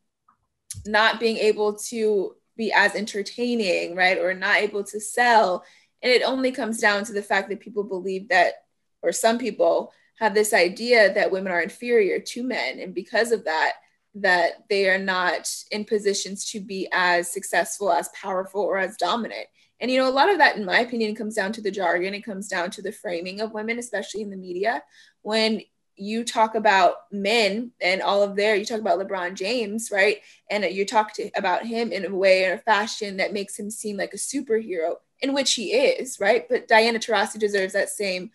not 0.87 1.21
being 1.21 1.37
able 1.37 1.75
to 1.75 2.35
be 2.57 2.73
as 2.73 2.95
entertaining, 2.95 3.95
right? 3.95 4.19
Or 4.19 4.35
not 4.35 4.59
able 4.59 4.85
to 4.85 5.01
sell. 5.01 5.65
And 6.03 6.13
it 6.13 6.23
only 6.23 6.53
comes 6.53 6.79
down 6.79 7.05
to 7.05 7.13
the 7.13 7.23
fact 7.23 7.49
that 7.49 7.61
people 7.61 7.85
believe 7.85 8.29
that, 8.29 8.55
or 9.03 9.13
some 9.13 9.39
people 9.39 9.93
have 10.19 10.35
this 10.35 10.53
idea 10.53 11.15
that 11.15 11.31
women 11.31 11.53
are 11.53 11.61
inferior 11.61 12.19
to 12.19 12.43
men. 12.43 12.81
And 12.81 12.95
because 12.95 13.31
of 13.33 13.45
that, 13.45 13.75
that 14.15 14.65
they 14.69 14.89
are 14.89 14.99
not 14.99 15.49
in 15.71 15.85
positions 15.85 16.51
to 16.51 16.61
be 16.61 16.89
as 16.93 17.31
successful, 17.31 17.93
as 17.93 18.09
powerful, 18.21 18.63
or 18.63 18.79
as 18.79 18.97
dominant. 18.97 19.47
And 19.81 19.91
you 19.91 19.99
know, 19.99 20.09
a 20.09 20.11
lot 20.11 20.31
of 20.31 20.39
that, 20.39 20.57
in 20.57 20.65
my 20.65 20.81
opinion, 20.81 21.15
comes 21.15 21.37
down 21.37 21.53
to 21.53 21.61
the 21.61 21.71
jargon. 21.71 22.15
It 22.15 22.25
comes 22.25 22.49
down 22.49 22.71
to 22.73 22.83
the 22.83 22.91
framing 22.91 23.41
of 23.41 23.53
women, 23.53 23.79
especially 23.79 24.23
in 24.23 24.31
the 24.31 24.37
media. 24.37 24.83
When 25.23 25.63
you 25.99 26.25
talk 26.25 26.55
about 26.55 26.95
men 27.11 27.73
and 27.81 28.03
all 28.03 28.23
of 28.23 28.37
their 28.37 28.55
you 28.55 28.65
talk 28.65 28.81
about 28.81 28.99
lebron 28.99 29.35
james 29.35 29.91
right? 29.91 30.19
And 30.51 30.65
you 30.65 30.87
talk 30.87 31.13
to, 31.15 31.31
about 31.37 31.67
him 31.67 31.93
in 31.93 32.05
a 32.05 32.15
way 32.15 32.47
or 32.47 32.55
a 32.55 32.59
fashion 32.59 33.19
that 33.19 33.33
makes 33.33 33.59
him 33.59 33.71
seem 33.71 33.97
like 33.97 34.15
a 34.15 34.19
superhero 34.19 34.97
in 35.21 35.35
which 35.35 35.55
he 35.55 35.73
is 35.73 36.19
right? 36.21 36.49
But 36.49 36.69
diana 36.69 36.99
taurasi 36.99 37.39
deserves 37.39 37.73
that 37.73 37.91
same 37.91 38.31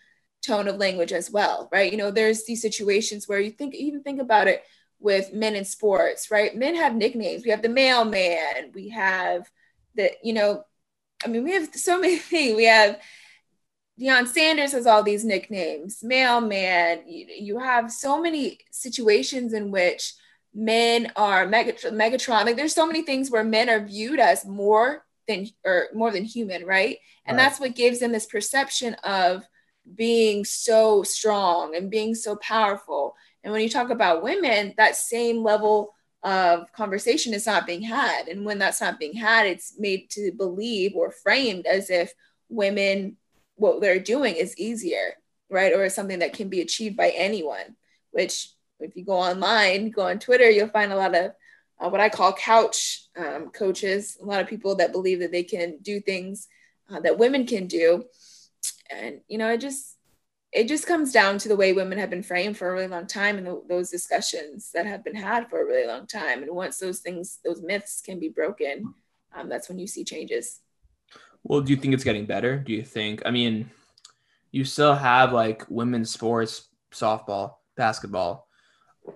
tone 0.45 0.67
of 0.67 0.77
language 0.77 1.13
as 1.13 1.31
well 1.31 1.69
right? 1.71 1.91
You 1.91 1.97
know 1.97 2.11
there's 2.11 2.45
these 2.45 2.61
situations 2.61 3.27
where 3.27 3.39
you 3.39 3.51
think 3.51 3.75
even 3.75 4.03
think 4.03 4.21
about 4.21 4.47
it 4.47 4.63
with 4.99 5.33
men 5.33 5.55
in 5.55 5.65
sports 5.65 6.31
right? 6.31 6.55
Men 6.55 6.75
have 6.75 6.95
nicknames. 6.95 7.43
We 7.43 7.51
have 7.51 7.61
the 7.61 7.69
mailman. 7.69 8.71
We 8.73 8.89
have 8.89 9.49
the, 9.95 10.11
you 10.23 10.33
know 10.33 10.63
i 11.23 11.27
mean 11.27 11.43
we 11.43 11.51
have 11.51 11.73
so 11.73 11.99
many 11.99 12.17
things. 12.31 12.55
We 12.55 12.65
have 12.65 12.99
Deion 13.99 14.27
Sanders 14.27 14.71
has 14.71 14.87
all 14.87 15.03
these 15.03 15.23
nicknames, 15.23 16.03
mailman. 16.03 17.03
You, 17.07 17.27
you 17.29 17.59
have 17.59 17.91
so 17.91 18.21
many 18.21 18.59
situations 18.71 19.53
in 19.53 19.69
which 19.71 20.13
men 20.53 21.11
are 21.15 21.45
Megatron, 21.45 21.93
Megatron. 21.93 22.45
Like 22.45 22.55
there's 22.55 22.73
so 22.73 22.87
many 22.87 23.03
things 23.03 23.29
where 23.29 23.43
men 23.43 23.69
are 23.69 23.85
viewed 23.85 24.19
as 24.19 24.45
more 24.45 25.05
than 25.27 25.47
or 25.63 25.87
more 25.93 26.11
than 26.11 26.23
human, 26.23 26.65
right? 26.65 26.97
And 27.25 27.37
right. 27.37 27.43
that's 27.43 27.59
what 27.59 27.75
gives 27.75 27.99
them 27.99 28.11
this 28.11 28.25
perception 28.25 28.95
of 29.03 29.47
being 29.95 30.45
so 30.45 31.03
strong 31.03 31.75
and 31.75 31.91
being 31.91 32.15
so 32.15 32.35
powerful. 32.37 33.15
And 33.43 33.51
when 33.51 33.61
you 33.61 33.69
talk 33.69 33.89
about 33.89 34.23
women, 34.23 34.73
that 34.77 34.95
same 34.95 35.43
level 35.43 35.93
of 36.23 36.71
conversation 36.71 37.33
is 37.33 37.45
not 37.45 37.67
being 37.67 37.81
had. 37.81 38.27
And 38.27 38.45
when 38.45 38.59
that's 38.59 38.79
not 38.79 38.99
being 38.99 39.13
had, 39.13 39.45
it's 39.45 39.73
made 39.77 40.09
to 40.11 40.31
believe 40.31 40.93
or 40.95 41.11
framed 41.11 41.65
as 41.65 41.89
if 41.89 42.13
women, 42.49 43.17
what 43.63 43.79
they're 43.79 43.97
doing 43.99 44.35
is 44.35 44.57
easier, 44.57 45.15
right? 45.49 45.73
Or 45.73 45.87
something 45.87 46.19
that 46.19 46.33
can 46.33 46.49
be 46.49 46.59
achieved 46.59 46.97
by 46.97 47.09
anyone, 47.15 47.77
which 48.11 48.49
if 48.81 48.97
you 48.97 49.05
go 49.05 49.13
online, 49.13 49.89
go 49.89 50.03
on 50.07 50.19
Twitter, 50.19 50.49
you'll 50.49 50.67
find 50.67 50.91
a 50.91 50.97
lot 50.97 51.15
of 51.15 51.31
uh, 51.79 51.89
what 51.89 52.01
I 52.01 52.09
call 52.09 52.33
couch 52.33 53.07
um, 53.17 53.49
coaches, 53.51 54.17
a 54.21 54.25
lot 54.25 54.41
of 54.41 54.49
people 54.49 54.75
that 54.75 54.91
believe 54.91 55.19
that 55.21 55.31
they 55.31 55.43
can 55.43 55.77
do 55.81 56.01
things 56.01 56.49
uh, 56.91 56.99
that 56.99 57.17
women 57.17 57.47
can 57.47 57.67
do. 57.67 58.03
And, 58.91 59.21
you 59.29 59.37
know, 59.37 59.49
it 59.49 59.61
just, 59.61 59.97
it 60.51 60.67
just 60.67 60.85
comes 60.85 61.13
down 61.13 61.37
to 61.39 61.47
the 61.47 61.55
way 61.55 61.71
women 61.71 61.97
have 61.99 62.09
been 62.09 62.21
framed 62.21 62.57
for 62.57 62.69
a 62.69 62.73
really 62.73 62.87
long 62.87 63.07
time 63.07 63.37
and 63.37 63.47
the, 63.47 63.63
those 63.69 63.89
discussions 63.89 64.71
that 64.73 64.85
have 64.85 65.05
been 65.05 65.15
had 65.15 65.49
for 65.49 65.61
a 65.61 65.65
really 65.65 65.87
long 65.87 66.05
time. 66.05 66.43
And 66.43 66.51
once 66.51 66.79
those 66.79 66.99
things, 66.99 67.39
those 67.45 67.61
myths 67.61 68.01
can 68.01 68.19
be 68.19 68.29
broken, 68.29 68.93
um, 69.33 69.47
that's 69.47 69.69
when 69.69 69.79
you 69.79 69.87
see 69.87 70.03
changes. 70.03 70.59
Well, 71.43 71.61
do 71.61 71.71
you 71.71 71.77
think 71.77 71.93
it's 71.93 72.03
getting 72.03 72.25
better? 72.25 72.57
Do 72.57 72.71
you 72.71 72.83
think, 72.83 73.21
I 73.25 73.31
mean, 73.31 73.69
you 74.51 74.63
still 74.63 74.95
have 74.95 75.33
like 75.33 75.65
women's 75.69 76.11
sports, 76.11 76.69
softball, 76.91 77.55
basketball, 77.75 78.47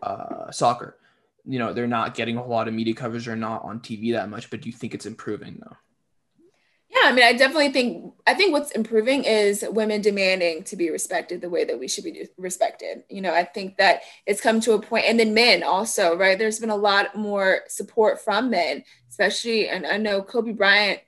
uh, 0.01 0.51
soccer. 0.51 0.98
You 1.46 1.60
know, 1.60 1.74
they're 1.74 1.88
not 1.88 2.15
getting 2.15 2.38
a 2.38 2.41
whole 2.41 2.50
lot 2.50 2.67
of 2.67 2.74
media 2.74 2.93
coverage. 2.93 3.25
They're 3.25 3.36
not 3.36 3.63
on 3.63 3.79
TV 3.79 4.12
that 4.13 4.29
much. 4.29 4.50
But 4.50 4.62
do 4.62 4.69
you 4.69 4.75
think 4.75 4.93
it's 4.93 5.05
improving 5.05 5.60
though? 5.62 5.77
Yeah, 6.89 7.10
I 7.10 7.12
mean, 7.12 7.25
I 7.25 7.34
definitely 7.34 7.72
think 7.72 8.13
I 8.25 8.34
think 8.34 8.53
what's 8.53 8.72
improving 8.72 9.25
is 9.25 9.63
women 9.69 10.01
demanding 10.01 10.63
to 10.63 10.77
be 10.77 10.89
respected 10.89 11.41
the 11.41 11.50
way 11.50 11.65
that 11.65 11.77
we 11.77 11.88
should 11.88 12.05
be 12.05 12.27
respected. 12.38 13.03
You 13.10 13.22
know, 13.22 13.34
I 13.34 13.43
think 13.43 13.77
that 13.77 14.01
it's 14.25 14.41
come 14.41 14.62
to 14.62 14.74
a 14.74 14.81
point, 14.81 15.05
and 15.05 15.19
then 15.19 15.34
men 15.34 15.63
also, 15.63 16.17
right? 16.17 16.38
There's 16.38 16.60
been 16.60 16.69
a 16.69 16.75
lot 16.75 17.15
more 17.15 17.62
support 17.67 18.22
from 18.22 18.50
men, 18.50 18.86
especially, 19.10 19.67
and 19.67 19.86
I 19.86 19.98
know 19.98 20.22
Kobe 20.22 20.53
Bryant, 20.53 21.01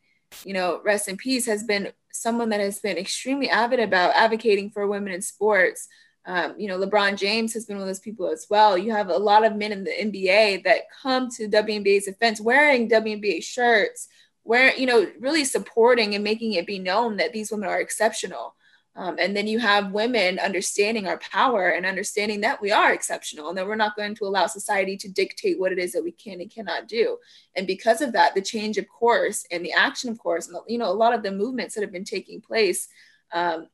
you 0.45 0.53
know, 0.53 0.81
rest 0.83 1.07
in 1.07 1.17
peace, 1.17 1.45
has 1.45 1.63
been 1.63 1.91
someone 2.11 2.49
that 2.49 2.59
has 2.59 2.79
been 2.79 2.97
extremely 2.97 3.49
avid 3.49 3.79
about 3.79 4.15
advocating 4.15 4.69
for 4.69 4.87
women 4.87 5.13
in 5.13 5.21
sports. 5.21 5.87
Um, 6.25 6.55
you 6.57 6.67
know, 6.67 6.77
LeBron 6.77 7.17
James 7.17 7.53
has 7.53 7.65
been 7.65 7.77
one 7.77 7.83
of 7.83 7.87
those 7.87 7.99
people 7.99 8.29
as 8.29 8.47
well. 8.49 8.77
You 8.77 8.91
have 8.91 9.09
a 9.09 9.17
lot 9.17 9.45
of 9.45 9.55
men 9.55 9.71
in 9.71 9.83
the 9.83 9.91
NBA 9.91 10.63
that 10.63 10.81
come 11.01 11.29
to 11.31 11.47
WNBA's 11.47 12.05
defense 12.05 12.41
wearing 12.41 12.89
WNBA 12.89 13.43
shirts 13.43 14.09
where 14.43 14.75
you 14.75 14.85
know 14.85 15.07
really 15.19 15.45
supporting 15.45 16.15
and 16.15 16.23
making 16.23 16.53
it 16.53 16.65
be 16.65 16.79
known 16.79 17.17
that 17.17 17.33
these 17.33 17.51
women 17.51 17.69
are 17.69 17.79
exceptional 17.79 18.55
um, 18.95 19.17
and 19.19 19.35
then 19.35 19.47
you 19.47 19.59
have 19.59 19.91
women 19.91 20.39
understanding 20.39 21.07
our 21.07 21.19
power 21.19 21.69
and 21.69 21.85
understanding 21.85 22.41
that 22.41 22.61
we 22.61 22.71
are 22.71 22.91
exceptional 22.91 23.49
and 23.49 23.57
that 23.57 23.67
we're 23.67 23.75
not 23.75 23.95
going 23.95 24.15
to 24.15 24.25
allow 24.25 24.47
society 24.47 24.97
to 24.97 25.09
dictate 25.09 25.59
what 25.59 25.71
it 25.71 25.79
is 25.79 25.91
that 25.93 26.03
we 26.03 26.11
can 26.11 26.41
and 26.41 26.51
cannot 26.51 26.87
do 26.87 27.17
and 27.55 27.67
because 27.67 28.01
of 28.01 28.13
that 28.13 28.33
the 28.35 28.41
change 28.41 28.77
of 28.77 28.87
course 28.87 29.45
and 29.51 29.63
the 29.63 29.73
action 29.73 30.09
of 30.09 30.17
course 30.17 30.47
and 30.47 30.57
you 30.67 30.77
know 30.77 30.89
a 30.89 30.93
lot 30.93 31.13
of 31.13 31.23
the 31.23 31.31
movements 31.31 31.75
that 31.75 31.81
have 31.81 31.91
been 31.91 32.03
taking 32.03 32.41
place 32.41 32.87
um, 33.31 33.67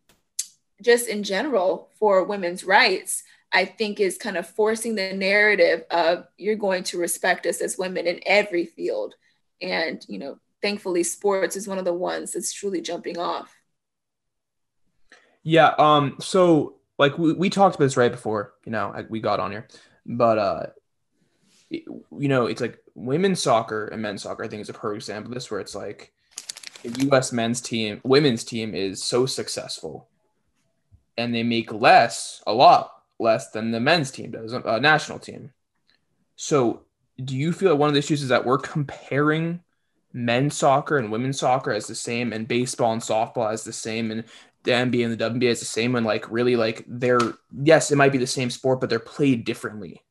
just 0.81 1.07
in 1.07 1.23
general 1.23 1.89
for 1.97 2.23
women's 2.23 2.63
rights 2.63 3.23
I 3.55 3.63
think 3.63 4.01
is 4.01 4.17
kind 4.17 4.35
of 4.35 4.47
forcing 4.47 4.95
the 4.95 5.13
narrative 5.13 5.85
of 5.89 6.27
you're 6.37 6.55
going 6.55 6.83
to 6.85 6.97
respect 6.97 7.45
us 7.45 7.61
as 7.61 7.77
women 7.77 8.05
in 8.05 8.19
every 8.25 8.65
field. 8.65 9.15
And, 9.61 10.05
you 10.09 10.19
know, 10.19 10.39
thankfully 10.61 11.03
sports 11.03 11.55
is 11.55 11.65
one 11.65 11.77
of 11.77 11.85
the 11.85 11.93
ones 11.93 12.33
that's 12.33 12.51
truly 12.51 12.81
jumping 12.81 13.17
off. 13.17 13.55
Yeah. 15.45 15.73
Um. 15.77 16.17
So 16.19 16.75
like 16.97 17.17
we, 17.17 17.33
we 17.33 17.49
talked 17.49 17.75
about 17.75 17.85
this 17.85 17.95
right 17.95 18.11
before 18.11 18.53
you 18.65 18.71
know 18.71 18.93
we 19.09 19.21
got 19.21 19.39
on 19.39 19.51
here, 19.51 19.67
but 20.05 20.37
uh, 20.37 20.65
you 21.69 22.27
know 22.27 22.47
it's 22.47 22.61
like 22.61 22.79
women's 22.95 23.41
soccer 23.41 23.85
and 23.87 24.01
men's 24.01 24.23
soccer. 24.23 24.43
I 24.43 24.47
think 24.47 24.61
is 24.61 24.69
a 24.69 24.73
perfect 24.73 25.03
example 25.03 25.31
of 25.31 25.35
this 25.35 25.49
where 25.51 25.61
it's 25.61 25.75
like 25.75 26.11
the 26.83 27.05
U.S. 27.05 27.31
men's 27.31 27.61
team, 27.61 28.01
women's 28.03 28.43
team 28.43 28.73
is 28.73 29.03
so 29.03 29.27
successful, 29.27 30.09
and 31.15 31.33
they 31.33 31.43
make 31.43 31.71
less, 31.71 32.41
a 32.47 32.53
lot 32.53 32.91
less 33.19 33.51
than 33.51 33.71
the 33.71 33.79
men's 33.79 34.11
team 34.11 34.31
does, 34.31 34.51
a 34.51 34.79
national 34.79 35.19
team. 35.19 35.51
So, 36.35 36.81
do 37.23 37.35
you 37.37 37.53
feel 37.53 37.69
that 37.69 37.75
one 37.75 37.87
of 37.87 37.93
the 37.93 37.99
issues 37.99 38.23
is 38.23 38.29
that 38.29 38.45
we're 38.45 38.57
comparing 38.57 39.61
men's 40.11 40.55
soccer 40.55 40.97
and 40.97 41.11
women's 41.11 41.39
soccer 41.39 41.71
as 41.71 41.87
the 41.87 41.95
same 41.95 42.33
and 42.33 42.47
baseball 42.47 42.93
and 42.93 43.01
softball 43.01 43.51
as 43.51 43.63
the 43.63 43.73
same 43.73 44.11
and 44.11 44.23
the 44.65 44.71
NBA 44.71 45.05
and 45.05 45.17
the 45.17 45.29
WNBA 45.29 45.51
is 45.51 45.59
the 45.59 45.65
same 45.65 45.93
when 45.93 46.03
like 46.03 46.29
really 46.29 46.55
like 46.55 46.83
they're 46.87 47.19
yes 47.63 47.91
it 47.91 47.95
might 47.95 48.11
be 48.11 48.17
the 48.17 48.27
same 48.27 48.49
sport 48.49 48.81
but 48.81 48.89
they're 48.89 48.99
played 48.99 49.45
differently. 49.45 50.01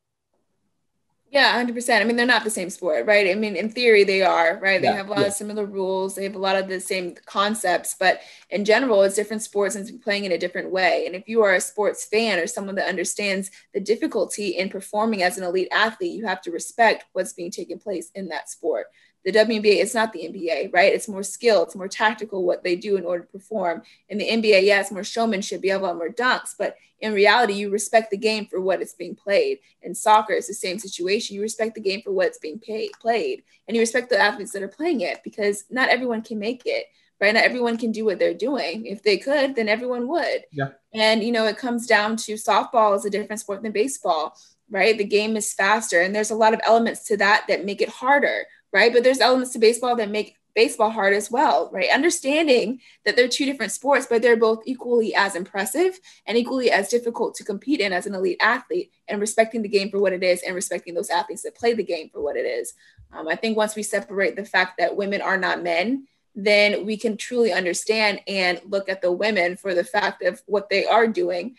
Yeah, 1.35 1.61
100%. 1.61 1.99
I 1.99 2.05
mean, 2.05 2.15
they're 2.15 2.25
not 2.25 2.45
the 2.45 2.49
same 2.49 2.69
sport, 2.69 3.05
right? 3.07 3.29
I 3.29 3.35
mean, 3.35 3.57
in 3.57 3.69
theory, 3.69 4.05
they 4.05 4.21
are, 4.21 4.57
right? 4.61 4.79
They 4.79 4.87
yeah, 4.87 4.95
have 4.95 5.07
a 5.07 5.11
lot 5.11 5.19
yeah. 5.19 5.27
of 5.27 5.33
similar 5.33 5.65
rules. 5.65 6.15
They 6.15 6.23
have 6.23 6.35
a 6.35 6.39
lot 6.39 6.55
of 6.55 6.69
the 6.69 6.79
same 6.79 7.13
concepts, 7.25 7.93
but 7.99 8.21
in 8.51 8.63
general, 8.63 9.01
it's 9.03 9.17
different 9.17 9.41
sports 9.41 9.75
and 9.75 10.01
playing 10.01 10.23
in 10.23 10.31
a 10.31 10.37
different 10.37 10.71
way. 10.71 11.05
And 11.05 11.13
if 11.13 11.27
you 11.27 11.41
are 11.41 11.55
a 11.55 11.59
sports 11.59 12.05
fan 12.05 12.39
or 12.39 12.47
someone 12.47 12.75
that 12.75 12.87
understands 12.87 13.51
the 13.73 13.81
difficulty 13.81 14.51
in 14.51 14.69
performing 14.69 15.23
as 15.23 15.37
an 15.37 15.43
elite 15.43 15.67
athlete, 15.73 16.13
you 16.13 16.25
have 16.25 16.41
to 16.43 16.51
respect 16.51 17.03
what's 17.11 17.33
being 17.33 17.51
taken 17.51 17.79
place 17.79 18.11
in 18.15 18.29
that 18.29 18.49
sport 18.49 18.85
the 19.25 19.31
WNBA 19.31 19.81
is 19.81 19.95
not 19.95 20.13
the 20.13 20.19
NBA, 20.19 20.71
right? 20.71 20.93
It's 20.93 21.07
more 21.07 21.23
skill, 21.23 21.63
it's 21.63 21.75
more 21.75 21.87
tactical 21.87 22.43
what 22.43 22.63
they 22.63 22.75
do 22.75 22.95
in 22.95 23.05
order 23.05 23.23
to 23.23 23.31
perform. 23.31 23.81
In 24.07 24.19
the 24.19 24.29
NBA, 24.29 24.63
yeah, 24.63 24.79
it's 24.79 24.91
more 24.91 25.03
showmanship, 25.03 25.63
you 25.63 25.71
have 25.71 25.81
a 25.81 25.85
lot 25.85 25.97
more 25.97 26.09
dunks, 26.09 26.53
but 26.57 26.77
in 26.99 27.13
reality, 27.13 27.53
you 27.53 27.69
respect 27.69 28.11
the 28.11 28.17
game 28.17 28.45
for 28.45 28.61
what 28.61 28.81
it's 28.81 28.93
being 28.93 29.15
played. 29.15 29.59
In 29.81 29.93
soccer, 29.93 30.33
it's 30.33 30.47
the 30.47 30.53
same 30.53 30.79
situation. 30.79 31.35
You 31.35 31.41
respect 31.41 31.75
the 31.75 31.81
game 31.81 32.01
for 32.03 32.11
what's 32.11 32.37
being 32.37 32.59
pay- 32.59 32.89
played, 33.01 33.43
and 33.67 33.75
you 33.75 33.81
respect 33.81 34.09
the 34.09 34.19
athletes 34.19 34.51
that 34.53 34.63
are 34.63 34.67
playing 34.67 35.01
it 35.01 35.21
because 35.23 35.65
not 35.69 35.89
everyone 35.89 36.21
can 36.21 36.39
make 36.39 36.63
it, 36.65 36.85
right? 37.19 37.33
Not 37.33 37.43
everyone 37.43 37.77
can 37.77 37.91
do 37.91 38.05
what 38.05 38.19
they're 38.19 38.33
doing. 38.33 38.85
If 38.85 39.03
they 39.03 39.17
could, 39.17 39.55
then 39.55 39.67
everyone 39.67 40.07
would. 40.07 40.45
Yeah. 40.51 40.69
And 40.93 41.23
you 41.23 41.31
know, 41.31 41.45
it 41.45 41.57
comes 41.57 41.87
down 41.87 42.15
to 42.17 42.33
softball 42.35 42.95
is 42.95 43.05
a 43.05 43.09
different 43.09 43.41
sport 43.41 43.63
than 43.63 43.71
baseball, 43.71 44.37
right? 44.69 44.97
The 44.97 45.03
game 45.03 45.35
is 45.35 45.53
faster, 45.53 46.01
and 46.01 46.15
there's 46.15 46.31
a 46.31 46.35
lot 46.35 46.53
of 46.53 46.61
elements 46.63 47.05
to 47.07 47.17
that 47.17 47.45
that 47.47 47.65
make 47.65 47.81
it 47.81 47.89
harder 47.89 48.45
right? 48.75 48.91
But 48.91 49.05
there's 49.05 49.21
elements 49.21 49.53
to 49.53 49.59
baseball 49.59 49.95
that 49.95 50.11
make 50.11 50.35
baseball 50.53 50.89
hard 50.89 51.13
as 51.13 51.31
well, 51.31 51.69
right? 51.71 51.87
Understanding 51.93 52.81
that 53.05 53.15
they're 53.15 53.29
two 53.29 53.45
different 53.45 53.71
sports, 53.71 54.05
but 54.09 54.21
they're 54.21 54.35
both 54.35 54.63
equally 54.65 55.15
as 55.15 55.33
impressive 55.33 55.97
and 56.25 56.37
equally 56.37 56.69
as 56.69 56.89
difficult 56.89 57.35
to 57.35 57.45
compete 57.45 57.79
in 57.79 57.93
as 57.93 58.05
an 58.05 58.13
elite 58.13 58.37
athlete, 58.41 58.91
and 59.07 59.21
respecting 59.21 59.61
the 59.61 59.69
game 59.69 59.89
for 59.89 59.99
what 59.99 60.11
it 60.11 60.23
is 60.23 60.43
and 60.43 60.53
respecting 60.53 60.93
those 60.93 61.09
athletes 61.09 61.43
that 61.43 61.55
play 61.55 61.73
the 61.73 61.83
game 61.83 62.09
for 62.09 62.21
what 62.21 62.35
it 62.35 62.45
is. 62.45 62.73
Um, 63.13 63.29
I 63.29 63.37
think 63.37 63.55
once 63.55 63.77
we 63.77 63.83
separate 63.83 64.35
the 64.35 64.43
fact 64.43 64.77
that 64.77 64.97
women 64.97 65.21
are 65.21 65.37
not 65.37 65.63
men, 65.63 66.05
then 66.35 66.85
we 66.85 66.97
can 66.97 67.15
truly 67.15 67.53
understand 67.53 68.19
and 68.27 68.59
look 68.65 68.89
at 68.89 69.01
the 69.01 69.11
women 69.11 69.55
for 69.55 69.73
the 69.73 69.85
fact 69.85 70.21
of 70.21 70.43
what 70.47 70.69
they 70.69 70.85
are 70.85 71.07
doing 71.07 71.55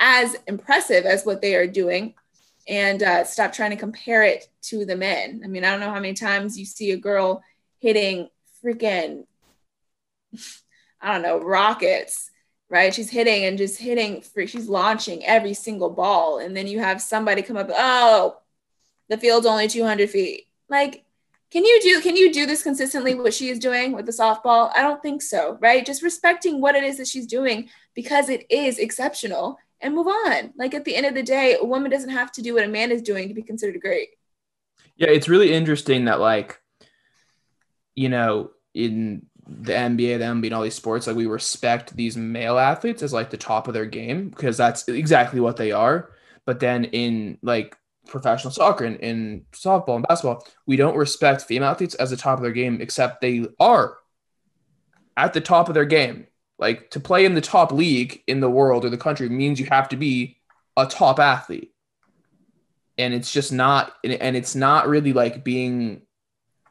as 0.00 0.34
impressive 0.46 1.04
as 1.04 1.26
what 1.26 1.42
they 1.42 1.56
are 1.56 1.66
doing 1.66 2.14
and 2.68 3.02
uh, 3.02 3.24
stop 3.24 3.52
trying 3.52 3.70
to 3.70 3.76
compare 3.76 4.22
it 4.22 4.48
to 4.62 4.84
the 4.84 4.96
men. 4.96 5.42
I 5.44 5.48
mean, 5.48 5.64
I 5.64 5.70
don't 5.70 5.80
know 5.80 5.90
how 5.90 6.00
many 6.00 6.14
times 6.14 6.58
you 6.58 6.64
see 6.64 6.92
a 6.92 6.96
girl 6.96 7.42
hitting 7.80 8.28
freaking, 8.64 9.24
I 11.00 11.12
don't 11.12 11.22
know, 11.22 11.38
rockets, 11.38 12.30
right? 12.70 12.94
She's 12.94 13.10
hitting 13.10 13.44
and 13.44 13.58
just 13.58 13.78
hitting, 13.78 14.22
she's 14.46 14.68
launching 14.68 15.24
every 15.24 15.54
single 15.54 15.90
ball. 15.90 16.38
And 16.38 16.56
then 16.56 16.66
you 16.66 16.80
have 16.80 17.02
somebody 17.02 17.42
come 17.42 17.56
up, 17.56 17.68
oh, 17.70 18.38
the 19.08 19.18
field's 19.18 19.46
only 19.46 19.68
200 19.68 20.08
feet. 20.08 20.46
Like, 20.68 21.04
can 21.50 21.64
you 21.64 21.80
do 21.82 22.00
can 22.00 22.16
you 22.16 22.32
do 22.32 22.46
this 22.46 22.64
consistently 22.64 23.14
what 23.14 23.32
she 23.32 23.48
is 23.48 23.60
doing 23.60 23.92
with 23.92 24.06
the 24.06 24.12
softball 24.12 24.72
i 24.74 24.82
don't 24.82 25.00
think 25.02 25.22
so 25.22 25.56
right 25.60 25.86
just 25.86 26.02
respecting 26.02 26.60
what 26.60 26.74
it 26.74 26.82
is 26.82 26.96
that 26.96 27.06
she's 27.06 27.28
doing 27.28 27.68
because 27.94 28.28
it 28.28 28.44
is 28.50 28.80
exceptional 28.80 29.56
and 29.84 29.94
move 29.94 30.08
on. 30.08 30.52
Like 30.56 30.74
at 30.74 30.84
the 30.84 30.96
end 30.96 31.06
of 31.06 31.14
the 31.14 31.22
day, 31.22 31.56
a 31.60 31.64
woman 31.64 31.90
doesn't 31.90 32.10
have 32.10 32.32
to 32.32 32.42
do 32.42 32.54
what 32.54 32.64
a 32.64 32.68
man 32.68 32.90
is 32.90 33.02
doing 33.02 33.28
to 33.28 33.34
be 33.34 33.42
considered 33.42 33.80
great. 33.80 34.08
Yeah, 34.96 35.10
it's 35.10 35.28
really 35.28 35.52
interesting 35.52 36.06
that 36.06 36.20
like, 36.20 36.60
you 37.94 38.08
know, 38.08 38.50
in 38.72 39.26
the 39.46 39.72
NBA, 39.72 40.18
the 40.18 40.24
NBA, 40.24 40.46
and 40.46 40.54
all 40.54 40.62
these 40.62 40.74
sports, 40.74 41.06
like 41.06 41.16
we 41.16 41.26
respect 41.26 41.94
these 41.94 42.16
male 42.16 42.58
athletes 42.58 43.02
as 43.02 43.12
like 43.12 43.30
the 43.30 43.36
top 43.36 43.68
of 43.68 43.74
their 43.74 43.84
game 43.84 44.30
because 44.30 44.56
that's 44.56 44.88
exactly 44.88 45.38
what 45.38 45.56
they 45.56 45.70
are. 45.70 46.10
But 46.46 46.60
then 46.60 46.84
in 46.86 47.38
like 47.42 47.76
professional 48.06 48.52
soccer 48.52 48.84
and 48.84 48.96
in 48.96 49.44
softball 49.52 49.96
and 49.96 50.06
basketball, 50.08 50.46
we 50.66 50.76
don't 50.76 50.96
respect 50.96 51.42
female 51.42 51.68
athletes 51.68 51.94
as 51.94 52.10
the 52.10 52.16
top 52.16 52.38
of 52.38 52.42
their 52.42 52.52
game, 52.52 52.80
except 52.80 53.20
they 53.20 53.46
are 53.60 53.98
at 55.16 55.34
the 55.34 55.40
top 55.40 55.68
of 55.68 55.74
their 55.74 55.84
game. 55.84 56.26
Like 56.58 56.90
to 56.90 57.00
play 57.00 57.24
in 57.24 57.34
the 57.34 57.40
top 57.40 57.72
league 57.72 58.22
in 58.26 58.40
the 58.40 58.50
world 58.50 58.84
or 58.84 58.90
the 58.90 58.96
country 58.96 59.28
means 59.28 59.58
you 59.58 59.66
have 59.66 59.88
to 59.88 59.96
be 59.96 60.38
a 60.76 60.86
top 60.86 61.18
athlete. 61.18 61.72
And 62.96 63.12
it's 63.12 63.32
just 63.32 63.52
not, 63.52 63.92
and 64.04 64.36
it's 64.36 64.54
not 64.54 64.88
really 64.88 65.12
like 65.12 65.42
being, 65.42 66.02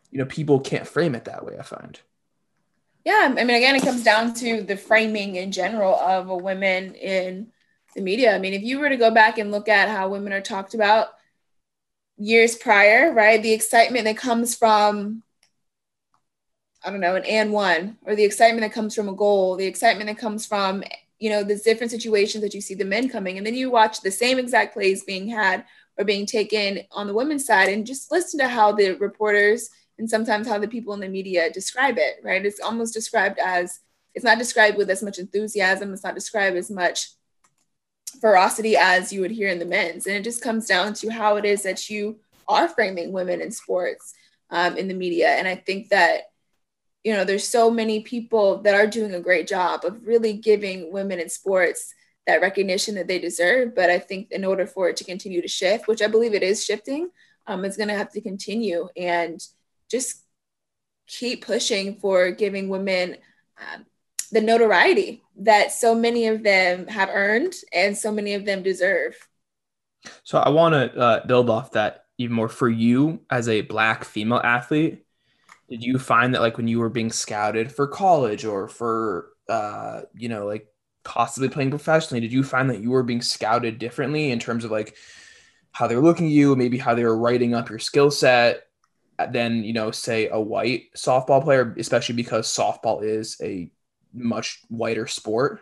you 0.10 0.20
know, 0.20 0.25
people 0.25 0.62
can't 0.62 0.88
frame 0.88 1.16
it 1.16 1.25
that 1.25 1.46
way, 1.46 1.58
I 1.60 1.63
find. 1.63 2.00
Yeah. 3.04 3.36
I 3.38 3.44
mean, 3.44 3.50
again, 3.50 3.75
it 3.75 3.84
comes 3.84 4.04
down 4.04 4.34
to 4.36 4.62
the 4.62 4.78
framing 4.78 5.36
in 5.36 5.52
general 5.52 5.96
of 5.96 6.30
a 6.30 6.38
woman 6.38 6.94
in 6.94 7.52
the 7.94 8.02
media. 8.02 8.34
I 8.34 8.40
mean, 8.40 8.54
if 8.54 8.63
you 8.63 8.80
were 8.80 8.88
to 8.88 8.96
go 8.96 9.12
back 9.12 9.38
and 9.38 9.52
look 9.52 9.68
at 9.68 9.90
how 9.90 10.08
women 10.08 10.32
are 10.32 10.40
talked 10.40 10.74
about 10.74 11.10
years 12.18 12.56
prior, 12.56 13.12
right, 13.12 13.44
the 13.44 13.52
excitement 13.52 14.06
that 14.06 14.16
comes 14.16 14.56
from 14.56 15.24
I 16.84 16.90
don't 16.90 17.00
know, 17.00 17.16
an 17.16 17.25
and 17.25 17.52
one, 17.52 17.98
or 18.06 18.16
the 18.16 18.24
excitement 18.24 18.62
that 18.62 18.74
comes 18.74 18.94
from 18.94 19.10
a 19.10 19.16
goal, 19.16 19.56
the 19.56 19.66
excitement 19.66 20.08
that 20.08 20.18
comes 20.18 20.46
from, 20.46 20.84
you 21.20 21.30
know, 21.30 21.44
the 21.44 21.56
different 21.56 21.92
situations 21.92 22.44
that 22.44 22.54
you 22.54 22.62
see 22.62 22.75
the 22.75 22.84
men 22.84 23.08
coming. 23.08 23.38
And 23.38 23.48
then 23.48 23.56
you 23.56 23.72
watch 23.72 24.02
the 24.02 24.12
same 24.12 24.38
exact 24.38 24.74
plays 24.74 25.04
being 25.04 25.28
had 25.28 25.66
or 25.98 26.04
being 26.04 26.25
taken 26.25 26.82
on 26.92 27.08
the 27.08 27.13
women's 27.13 27.46
side 27.46 27.70
and 27.70 27.86
just 27.86 28.12
listen 28.12 28.40
to 28.40 28.48
how 28.48 28.72
the 28.72 28.92
reporters 28.94 29.70
and 29.98 30.10
sometimes 30.10 30.48
how 30.48 30.58
the 30.60 30.68
people 30.68 30.94
in 30.94 31.00
the 31.00 31.08
media 31.08 31.52
describe 31.52 31.98
it, 31.98 32.16
right? 32.24 32.46
It's 32.46 32.60
almost 32.60 32.94
described 32.94 33.40
as, 33.40 33.80
it's 34.13 34.25
not 34.25 34.40
described 34.40 34.78
with 34.78 34.90
as 34.90 35.04
much 35.04 35.20
enthusiasm, 35.20 35.94
it's 35.94 36.04
not 36.04 36.16
described 36.16 36.58
as 36.58 36.70
much 36.70 37.12
ferocity 38.20 38.75
as 38.75 39.13
you 39.13 39.22
would 39.22 39.32
hear 39.32 39.50
in 39.50 39.60
the 39.60 39.66
men's. 39.66 40.08
And 40.08 40.16
it 40.16 40.24
just 40.24 40.42
comes 40.42 40.68
down 40.68 40.94
to 40.96 41.10
how 41.10 41.38
it 41.38 41.46
is 41.46 41.63
that 41.63 41.90
you 41.90 42.20
are 42.48 42.68
framing 42.68 43.12
women 43.12 43.40
in 43.40 43.52
sports 43.52 44.13
um, 44.50 44.78
in 44.78 44.88
the 44.88 44.94
media. 44.94 45.30
And 45.30 45.48
I 45.48 45.56
think 45.56 45.90
that 45.90 46.33
you 47.03 47.13
know 47.13 47.24
there's 47.24 47.48
so 47.48 47.69
many 47.69 48.01
people 48.01 48.62
that 48.62 48.75
are 48.75 48.88
doing 48.88 49.13
a 49.13 49.19
great 49.19 49.48
job 49.48 49.83
of 49.83 50.05
really 50.05 50.33
giving 50.33 50.91
women 50.91 51.19
in 51.19 51.29
sports 51.29 51.93
that 52.25 52.41
recognition 52.41 52.95
that 52.95 53.07
they 53.07 53.19
deserve 53.19 53.75
but 53.75 53.89
i 53.89 54.00
think 54.00 54.31
in 54.31 54.45
order 54.45 54.65
for 54.65 54.89
it 54.89 54.98
to 54.98 55.03
continue 55.03 55.41
to 55.41 55.48
shift 55.48 55.88
which 55.88 56.01
i 56.01 56.07
believe 56.07 56.33
it 56.33 56.43
is 56.43 56.63
shifting 56.63 57.10
um, 57.45 57.65
it's 57.65 57.77
going 57.77 57.89
to 57.89 57.98
have 57.98 58.12
to 58.12 58.22
continue 58.22 58.88
and 58.95 59.45
just 59.91 60.24
keep 61.07 61.45
pushing 61.45 61.98
for 61.98 62.31
giving 62.31 62.69
women 62.69 63.17
um, 63.57 63.86
the 64.31 64.41
notoriety 64.41 65.24
that 65.38 65.72
so 65.72 65.93
many 65.93 66.27
of 66.27 66.43
them 66.43 66.88
have 66.88 67.10
earned 67.12 67.53
and 67.72 67.98
so 67.98 68.12
many 68.12 68.33
of 68.33 68.45
them 68.45 68.63
deserve. 68.63 69.15
So 70.24 70.39
i 70.39 70.50
want 70.50 70.74
to 70.74 71.00
uh, 71.00 71.25
build 71.25 71.50
off 71.50 71.72
that 71.72 72.05
even 72.17 72.36
more 72.36 72.50
for 72.50 72.69
you 72.69 73.22
as 73.29 73.48
a 73.48 73.62
black 73.62 74.03
female 74.03 74.41
athlete 74.43 75.05
did 75.74 75.84
you 75.84 75.98
find 75.98 76.36
that 76.36 76.42
like 76.42 76.56
when 76.56 76.68
you 76.68 76.77
were 76.77 76.89
being 76.89 77.12
scouted 77.12 77.72
for 77.72 77.88
college 77.88 78.46
or 78.46 78.68
for 78.68 79.30
uh 79.50 80.01
you 80.13 80.30
know 80.30 80.46
like 80.46 80.68
possibly 81.03 81.50
playing 81.50 81.72
professionally 81.72 82.22
did 82.22 82.32
you 82.32 82.44
find 82.44 82.70
that 82.70 82.80
you 82.80 82.92
were 82.92 83.01
being 83.01 83.24
scouted 83.24 83.80
differently 83.80 84.30
in 84.30 84.38
terms 84.38 84.63
of 84.63 84.70
like 84.70 84.96
how 85.72 85.88
they're 85.88 86.00
looking 86.00 86.27
at 86.27 86.32
you 86.32 86.56
maybe 86.56 86.77
how 86.77 86.94
they 86.94 87.03
were 87.03 87.18
writing 87.18 87.56
up 87.56 87.72
your 87.72 87.80
skill 87.80 88.12
set 88.12 88.68
than 89.32 89.63
you 89.63 89.74
know 89.74 89.89
say 89.89 90.30
a 90.30 90.39
white 90.39 90.94
softball 90.96 91.44
player 91.44 91.74
especially 91.80 92.13
because 92.13 92.48
softball 92.48 93.03
is 93.03 93.36
a 93.42 93.72
much 94.13 94.62
whiter 94.70 95.08
sport 95.08 95.62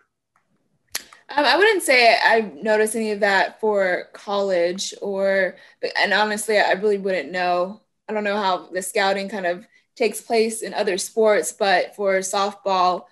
um, 1.34 1.46
I 1.46 1.56
wouldn't 1.56 1.84
say 1.84 2.18
I 2.22 2.51
noticed 2.62 2.98
any 2.98 3.12
of 3.12 3.22
that 3.22 3.62
for 3.62 4.10
college 4.12 4.94
or, 5.01 5.56
and 5.98 6.12
honestly, 6.12 6.60
I 6.60 6.74
really 6.74 6.98
wouldn't 6.98 7.32
know. 7.32 7.84
I 8.10 8.12
don't 8.12 8.25
know 8.25 8.36
how 8.36 8.68
the 8.68 8.82
scouting 8.82 9.30
kind 9.30 9.46
of 9.46 9.65
takes 10.01 10.20
place 10.20 10.63
in 10.63 10.74
other 10.74 10.98
sports, 10.98 11.51
but 11.51 11.96
for 11.96 12.17
softball, 12.20 13.05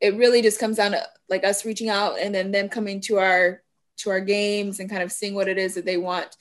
it 0.00 0.14
really 0.14 0.40
just 0.40 0.60
comes 0.60 0.76
down 0.76 0.92
to 0.92 1.02
like 1.28 1.42
us 1.42 1.64
reaching 1.64 1.88
out 1.88 2.16
and 2.20 2.32
then 2.32 2.52
them 2.52 2.68
coming 2.68 3.00
to 3.00 3.18
our 3.18 3.60
to 3.96 4.10
our 4.10 4.20
games 4.20 4.78
and 4.78 4.88
kind 4.88 5.02
of 5.02 5.10
seeing 5.10 5.34
what 5.34 5.48
it 5.48 5.58
is 5.58 5.74
that 5.74 5.84
they 5.84 5.96
want 5.96 6.36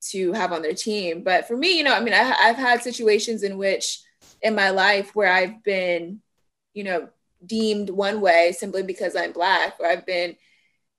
to 0.00 0.32
have 0.32 0.52
on 0.52 0.62
their 0.62 0.72
team. 0.72 1.24
But 1.24 1.48
for 1.48 1.56
me, 1.56 1.76
you 1.76 1.82
know, 1.82 1.92
I 1.92 2.00
mean, 2.00 2.14
I, 2.14 2.32
I've 2.38 2.56
had 2.56 2.80
situations 2.80 3.42
in 3.42 3.58
which 3.58 4.00
in 4.40 4.54
my 4.54 4.70
life 4.70 5.16
where 5.16 5.32
I've 5.32 5.64
been, 5.64 6.20
you 6.72 6.84
know, 6.84 7.08
deemed 7.44 7.90
one 7.90 8.20
way 8.20 8.52
simply 8.52 8.84
because 8.84 9.16
I'm 9.16 9.32
black, 9.32 9.74
or 9.80 9.86
I've 9.86 10.06
been 10.06 10.36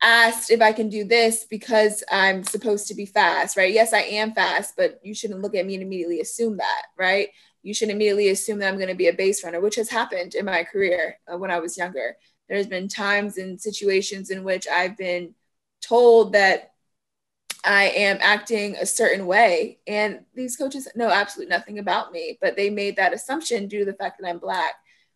asked 0.02 0.52
if 0.52 0.62
I 0.62 0.74
can 0.74 0.90
do 0.90 1.06
this 1.06 1.46
because 1.46 2.04
I'm 2.12 2.44
supposed 2.44 2.90
to 2.90 2.96
be 2.96 3.06
fast, 3.06 3.56
right? 3.56 3.74
Yes, 3.74 3.94
I 3.94 4.02
am 4.02 4.34
fast, 4.34 4.74
but 4.76 5.00
you 5.04 5.14
shouldn't 5.14 5.42
look 5.42 5.56
at 5.56 5.66
me 5.66 5.76
and 5.76 5.84
immediately 5.84 6.20
assume 6.20 6.58
that, 6.58 6.88
right? 6.98 7.30
You 7.64 7.74
should 7.74 7.90
immediately 7.90 8.30
assume 8.30 8.60
that 8.60 8.68
I'm 8.68 8.78
going 8.78 8.90
to 8.90 8.96
be 8.96 9.08
a 9.08 9.14
base 9.14 9.44
runner, 9.44 9.60
which 9.62 9.76
has 9.76 9.90
happened 9.90 10.36
in 10.36 10.46
my 10.46 10.64
career 10.64 11.18
uh, 11.32 11.38
when 11.38 11.52
I 11.52 11.60
was 11.60 11.78
younger. 11.78 12.16
There's 12.50 12.68
been 12.68 12.88
times 12.88 13.38
and 13.38 13.60
situations 13.60 14.30
in 14.30 14.44
which 14.44 14.68
I've 14.68 14.98
been 14.98 15.36
told 15.82 16.34
that 16.34 16.72
I 17.64 17.90
am 17.90 18.18
acting 18.22 18.76
a 18.76 18.86
certain 18.86 19.28
way. 19.28 19.80
And 19.88 20.22
these 20.34 20.58
coaches 20.58 20.88
know 20.96 21.10
absolutely 21.10 21.52
nothing 21.52 21.80
about 21.80 22.12
me, 22.12 22.38
but 22.42 22.56
they 22.56 22.70
made 22.70 22.96
that 22.96 23.14
assumption 23.14 23.68
due 23.68 23.80
to 23.80 23.86
the 23.86 23.98
fact 23.98 24.20
that 24.20 24.28
I'm 24.28 24.40
Black. 24.40 24.74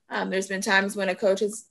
Um, 0.10 0.30
there's 0.30 0.48
been 0.48 0.62
times 0.62 0.96
when 0.96 1.10
a 1.10 1.16
coach 1.16 1.40
has 1.40 1.66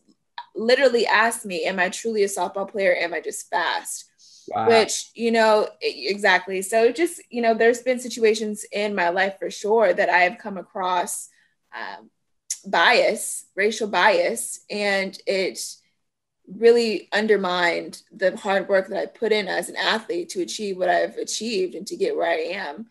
literally 0.57 1.07
asked 1.07 1.47
me, 1.47 1.65
Am 1.65 1.79
I 1.79 1.89
truly 1.89 2.25
a 2.25 2.29
softball 2.29 2.69
player? 2.69 2.95
Am 2.97 3.15
I 3.15 3.21
just 3.21 3.49
fast? 3.49 4.11
Wow. 4.49 4.69
Which, 4.69 5.11
you 5.15 5.31
know, 5.31 5.69
exactly. 5.81 6.63
So 6.63 6.93
just, 6.93 7.21
you 7.31 7.41
know, 7.43 7.55
there's 7.55 7.83
been 7.83 7.99
situations 7.99 8.65
in 8.73 8.95
my 8.95 9.09
life 9.09 9.39
for 9.39 9.51
sure 9.51 9.93
that 9.93 10.09
I 10.09 10.19
have 10.19 10.39
come 10.39 10.59
across 10.59 11.29
um, 11.75 12.11
bias, 12.67 13.47
racial 13.55 13.89
bias, 13.89 14.61
and 14.71 15.19
it 15.27 15.59
really 16.47 17.09
undermined 17.13 18.03
the 18.13 18.37
hard 18.37 18.69
work 18.69 18.89
that 18.89 18.99
I 18.99 19.07
put 19.07 19.33
in 19.33 19.49
as 19.49 19.69
an 19.69 19.77
athlete 19.77 20.29
to 20.31 20.43
achieve 20.43 20.77
what 20.77 20.91
I've 20.91 21.17
achieved 21.17 21.75
and 21.75 21.87
to 21.87 21.97
get 21.97 22.17
where 22.17 22.31
I 22.31 22.55
am. 22.55 22.87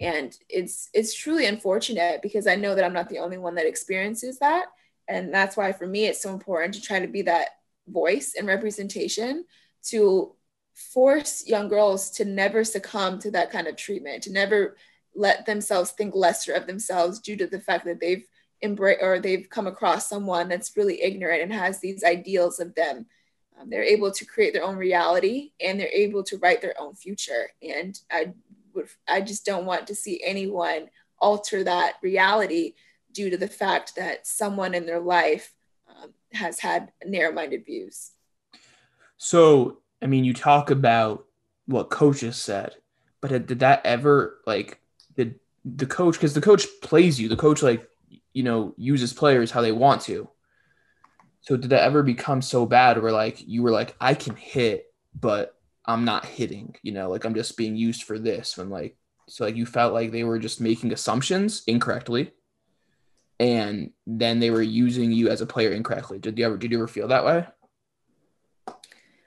And 0.00 0.36
it's 0.48 0.90
it's 0.92 1.14
truly 1.14 1.46
unfortunate 1.46 2.20
because 2.20 2.46
I 2.46 2.56
know 2.56 2.74
that 2.74 2.84
I'm 2.84 2.92
not 2.92 3.08
the 3.08 3.18
only 3.20 3.38
one 3.38 3.54
that 3.54 3.66
experiences 3.66 4.38
that. 4.40 4.66
And 5.08 5.32
that's 5.32 5.56
why 5.56 5.72
for 5.72 5.86
me 5.86 6.06
it's 6.06 6.20
so 6.20 6.32
important 6.32 6.74
to 6.74 6.82
try 6.82 6.98
to 6.98 7.06
be 7.06 7.22
that 7.22 7.48
voice 7.86 8.34
and 8.36 8.46
representation 8.46 9.44
to 9.84 10.34
force 10.76 11.46
young 11.46 11.68
girls 11.68 12.10
to 12.10 12.24
never 12.24 12.62
succumb 12.62 13.18
to 13.18 13.30
that 13.30 13.50
kind 13.50 13.66
of 13.66 13.76
treatment, 13.76 14.22
to 14.22 14.30
never 14.30 14.76
let 15.14 15.46
themselves 15.46 15.92
think 15.92 16.14
lesser 16.14 16.52
of 16.52 16.66
themselves 16.66 17.18
due 17.18 17.36
to 17.36 17.46
the 17.46 17.58
fact 17.58 17.86
that 17.86 17.98
they've 17.98 18.26
embraced 18.62 19.02
or 19.02 19.18
they've 19.18 19.48
come 19.48 19.66
across 19.66 20.08
someone 20.08 20.48
that's 20.48 20.76
really 20.76 21.02
ignorant 21.02 21.42
and 21.42 21.52
has 21.52 21.80
these 21.80 22.04
ideals 22.04 22.60
of 22.60 22.74
them. 22.74 23.06
Um, 23.58 23.70
they're 23.70 23.82
able 23.82 24.10
to 24.10 24.24
create 24.26 24.52
their 24.52 24.64
own 24.64 24.76
reality 24.76 25.52
and 25.60 25.80
they're 25.80 25.88
able 25.88 26.22
to 26.24 26.36
write 26.36 26.60
their 26.60 26.78
own 26.78 26.94
future. 26.94 27.50
And 27.62 27.98
I 28.10 28.34
would, 28.74 28.88
I 29.08 29.22
just 29.22 29.46
don't 29.46 29.64
want 29.64 29.86
to 29.86 29.94
see 29.94 30.22
anyone 30.22 30.90
alter 31.18 31.64
that 31.64 31.94
reality 32.02 32.74
due 33.12 33.30
to 33.30 33.38
the 33.38 33.48
fact 33.48 33.96
that 33.96 34.26
someone 34.26 34.74
in 34.74 34.84
their 34.84 35.00
life 35.00 35.54
um, 35.88 36.12
has 36.34 36.60
had 36.60 36.92
narrow-minded 37.06 37.64
views. 37.64 38.10
So 39.16 39.78
I 40.02 40.06
mean, 40.06 40.24
you 40.24 40.34
talk 40.34 40.70
about 40.70 41.24
what 41.66 41.90
coaches 41.90 42.36
said, 42.36 42.76
but 43.20 43.30
did 43.46 43.60
that 43.60 43.84
ever 43.84 44.40
like 44.46 44.80
did 45.16 45.40
the 45.64 45.86
coach 45.86 46.14
because 46.14 46.34
the 46.34 46.40
coach 46.40 46.66
plays 46.82 47.20
you, 47.20 47.28
the 47.28 47.36
coach 47.36 47.62
like 47.62 47.88
you 48.32 48.42
know 48.42 48.74
uses 48.76 49.12
players 49.12 49.50
how 49.50 49.62
they 49.62 49.72
want 49.72 50.02
to. 50.02 50.28
So 51.40 51.56
did 51.56 51.70
that 51.70 51.84
ever 51.84 52.02
become 52.02 52.42
so 52.42 52.66
bad 52.66 53.00
where 53.00 53.12
like 53.12 53.46
you 53.46 53.62
were 53.62 53.70
like 53.70 53.96
I 54.00 54.14
can 54.14 54.36
hit, 54.36 54.86
but 55.18 55.54
I'm 55.84 56.04
not 56.04 56.24
hitting, 56.24 56.74
you 56.82 56.92
know, 56.92 57.08
like 57.10 57.24
I'm 57.24 57.34
just 57.34 57.56
being 57.56 57.76
used 57.76 58.02
for 58.02 58.18
this 58.18 58.56
when 58.56 58.70
like 58.70 58.96
so 59.28 59.44
like 59.44 59.56
you 59.56 59.66
felt 59.66 59.92
like 59.92 60.12
they 60.12 60.24
were 60.24 60.38
just 60.38 60.60
making 60.60 60.92
assumptions 60.92 61.62
incorrectly 61.66 62.32
and 63.38 63.90
then 64.06 64.40
they 64.40 64.50
were 64.50 64.62
using 64.62 65.12
you 65.12 65.28
as 65.28 65.40
a 65.40 65.46
player 65.46 65.72
incorrectly. 65.72 66.18
Did 66.18 66.38
you 66.38 66.46
ever 66.46 66.56
did 66.56 66.70
you 66.70 66.78
ever 66.78 66.88
feel 66.88 67.08
that 67.08 67.24
way? 67.24 67.46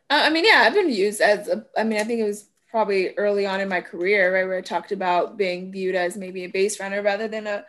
Uh, 0.10 0.22
I 0.24 0.30
mean, 0.30 0.45
yeah, 0.45 0.63
I've 0.65 0.74
been 0.74 0.89
used 0.89 1.22
as 1.22 1.48
a, 1.48 1.65
I 1.78 1.84
mean, 1.84 2.00
I 2.00 2.04
think 2.04 2.19
it 2.19 2.26
was 2.26 2.50
probably 2.72 3.15
early 3.15 3.45
on 3.45 3.62
in 3.62 3.69
my 3.69 3.82
career, 3.82 4.34
right, 4.34 4.45
where 4.45 4.58
I 4.58 4.62
talked 4.62 4.91
about 4.91 5.38
being 5.38 5.72
viewed 5.72 5.95
as 5.95 6.17
maybe 6.17 6.43
a 6.43 6.50
base 6.50 6.80
runner 6.80 7.02
rather 7.02 7.28
than 7.28 7.48
a 7.48 7.65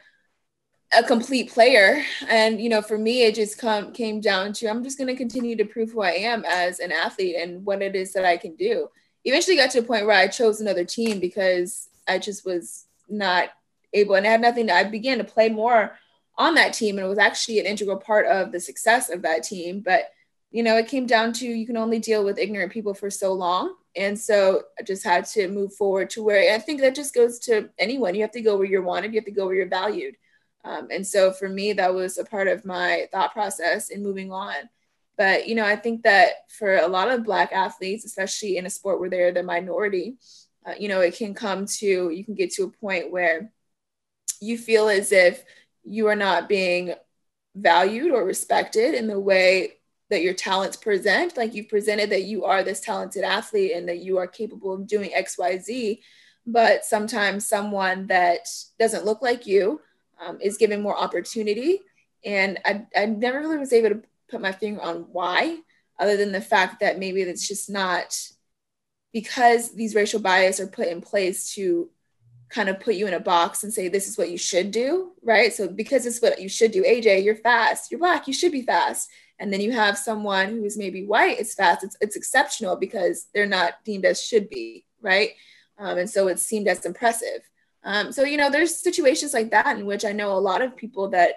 a 0.93 1.05
complete 1.05 1.51
player. 1.51 2.03
And 2.29 2.61
you 2.61 2.69
know, 2.69 2.83
for 2.83 2.99
me, 2.99 3.23
it 3.23 3.35
just 3.35 3.59
come 3.59 3.93
came 3.93 4.21
down 4.21 4.53
to 4.55 4.69
I'm 4.69 4.83
just 4.83 4.99
going 4.99 5.09
to 5.09 5.15
continue 5.17 5.57
to 5.57 5.65
prove 5.65 5.93
who 5.93 6.03
I 6.03 6.13
am 6.13 6.45
as 6.45 6.81
an 6.81 6.93
athlete 6.93 7.37
and 7.39 7.65
what 7.65 7.83
it 7.83 7.95
is 7.95 8.13
that 8.15 8.25
I 8.25 8.37
can 8.37 8.57
do. 8.57 8.89
Eventually, 9.25 9.57
got 9.57 9.71
to 9.73 9.81
a 9.81 9.83
point 9.83 10.07
where 10.07 10.17
I 10.17 10.27
chose 10.27 10.61
another 10.61 10.85
team 10.85 11.21
because 11.21 11.89
I 12.09 12.19
just 12.19 12.45
was 12.45 12.87
not 13.09 13.51
able, 13.93 14.15
and 14.17 14.27
I 14.27 14.31
had 14.31 14.41
nothing. 14.41 14.67
To, 14.67 14.75
I 14.75 14.85
began 14.85 15.19
to 15.19 15.25
play 15.25 15.49
more 15.49 15.97
on 16.37 16.55
that 16.55 16.73
team, 16.73 16.97
and 16.99 17.05
it 17.05 17.09
was 17.09 17.19
actually 17.19 17.61
an 17.61 17.67
integral 17.67 17.99
part 17.99 18.27
of 18.27 18.51
the 18.51 18.61
success 18.61 19.11
of 19.11 19.23
that 19.23 19.45
team, 19.45 19.81
but 19.81 20.11
you 20.51 20.63
know, 20.63 20.77
it 20.77 20.89
came 20.89 21.07
down 21.07 21.33
to 21.35 21.47
you 21.47 21.67
can 21.67 21.77
only 21.77 21.99
deal 21.99 22.25
with 22.25 22.39
ignorant 22.39 22.73
people 22.73 22.95
for 22.95 23.11
so 23.11 23.33
long. 23.33 23.75
And 23.97 24.19
so 24.19 24.63
I 24.79 24.83
just 24.83 25.05
had 25.05 25.25
to 25.27 25.49
move 25.49 25.75
forward 25.75 26.11
to 26.11 26.23
where 26.23 26.55
I 26.55 26.59
think 26.59 26.81
that 26.81 26.95
just 26.95 27.15
goes 27.15 27.39
to 27.41 27.71
anyone. 27.79 28.15
You 28.15 28.23
have 28.23 28.33
to 28.33 28.41
go 28.41 28.57
where 28.57 28.67
you're 28.67 28.83
wanted, 28.83 29.13
you 29.13 29.19
have 29.19 29.27
to 29.27 29.33
go 29.33 29.47
where 29.47 29.55
you're 29.55 29.69
valued. 29.69 30.17
Um, 30.65 30.89
and 30.91 31.07
so 31.07 31.33
for 31.33 31.49
me, 31.49 31.73
that 31.75 31.95
was 31.95 32.19
a 32.19 32.25
part 32.25 32.49
of 32.49 32.65
my 32.65 33.09
thought 33.13 33.33
process 33.33 33.91
in 33.91 34.03
moving 34.03 34.33
on. 34.33 34.55
But, 35.17 35.49
you 35.49 35.55
know, 35.55 35.65
I 35.65 35.77
think 35.77 36.03
that 36.03 36.31
for 36.49 36.77
a 36.77 36.89
lot 36.89 37.11
of 37.11 37.25
Black 37.25 37.53
athletes, 37.53 38.05
especially 38.05 38.57
in 38.57 38.67
a 38.67 38.71
sport 38.71 39.01
where 39.01 39.11
they're 39.11 39.33
the 39.33 39.43
minority, 39.43 40.17
uh, 40.67 40.75
you 40.79 40.89
know, 40.89 41.01
it 41.01 41.17
can 41.17 41.35
come 41.35 41.67
to, 41.67 42.11
you 42.11 42.25
can 42.25 42.35
get 42.35 42.53
to 42.53 42.65
a 42.65 42.71
point 42.71 43.11
where 43.11 43.53
you 44.41 44.57
feel 44.57 44.89
as 44.89 45.13
if 45.13 45.45
you 45.85 46.09
are 46.09 46.17
not 46.17 46.49
being 46.49 46.95
valued 47.55 48.13
or 48.13 48.25
respected 48.25 48.95
in 48.95 49.07
the 49.07 49.19
way 49.19 49.80
that 50.11 50.23
your 50.23 50.35
talents 50.35 50.77
present 50.77 51.37
like 51.37 51.55
you've 51.55 51.69
presented 51.69 52.11
that 52.11 52.25
you 52.25 52.45
are 52.45 52.63
this 52.63 52.81
talented 52.81 53.25
athlete 53.25 53.73
and 53.75 53.89
that 53.89 53.99
you 53.99 54.19
are 54.19 54.27
capable 54.27 54.73
of 54.73 54.87
doing 54.87 55.11
xyz 55.11 56.01
but 56.47 56.85
sometimes 56.85 57.47
someone 57.47 58.07
that 58.09 58.49
doesn't 58.79 59.05
look 59.05 59.23
like 59.23 59.47
you 59.47 59.81
um, 60.21 60.39
is 60.41 60.57
given 60.57 60.83
more 60.83 60.99
opportunity. 60.99 61.81
And 62.25 62.59
I, 62.65 62.87
I 62.97 63.07
never 63.07 63.41
really 63.41 63.59
was 63.59 63.73
able 63.73 63.91
to 63.91 64.03
put 64.31 64.41
my 64.41 64.53
finger 64.53 64.81
on 64.81 65.07
why 65.13 65.59
other 65.99 66.17
than 66.17 66.33
the 66.33 66.41
fact 66.41 66.81
that 66.81 66.99
maybe 66.99 67.23
it's 67.23 67.47
just 67.47 67.69
not 67.69 68.17
because 69.13 69.75
these 69.75 69.95
racial 69.95 70.21
bias 70.21 70.61
are 70.61 70.67
put 70.67 70.89
in 70.89 71.01
place 71.01 71.55
to 71.55 71.91
kind 72.49 72.69
of 72.69 72.81
put 72.81 72.95
you 72.95 73.07
in 73.07 73.15
a 73.15 73.21
box 73.21 73.63
and 73.63 73.73
say 73.73 73.89
this 73.89 74.09
is 74.09 74.19
what 74.19 74.31
you 74.31 74.39
should 74.39 74.71
do 74.71 75.13
right? 75.23 75.53
So 75.53 75.69
because 75.69 76.07
it's 76.07 76.21
what 76.21 76.41
you 76.41 76.49
should 76.49 76.73
do 76.73 76.83
aj 76.83 77.25
you're 77.25 77.37
fast 77.37 77.91
you're 77.91 78.01
black 78.01 78.27
you 78.27 78.35
should 78.35 78.53
be 78.53 78.63
fast 78.63 79.09
and 79.41 79.53
then 79.53 79.61
you 79.61 79.73
have 79.73 79.99
someone 79.99 80.51
who 80.51 80.65
is 80.65 80.79
maybe 80.79 81.05
white 81.05 81.41
it's 81.41 81.55
fast 81.55 81.83
it's, 81.83 81.97
it's 82.01 82.17
exceptional 82.17 82.77
because 82.77 83.27
they're 83.35 83.47
not 83.47 83.83
deemed 83.85 84.05
as 84.05 84.23
should 84.23 84.49
be 84.49 84.85
right? 85.03 85.31
Um, 85.79 85.99
and 85.99 86.11
so 86.11 86.29
it's 86.29 86.43
seemed 86.43 86.69
as 86.69 86.85
impressive. 86.85 87.49
Um, 87.83 88.13
so 88.13 88.25
you 88.25 88.37
know 88.37 88.51
there's 88.51 88.77
situations 88.77 89.33
like 89.33 89.51
that 89.53 89.79
in 89.79 89.87
which 89.87 90.05
i 90.05 90.13
know 90.13 90.33
a 90.33 90.39
lot 90.39 90.61
of 90.61 90.77
people 90.77 91.09
that 91.09 91.37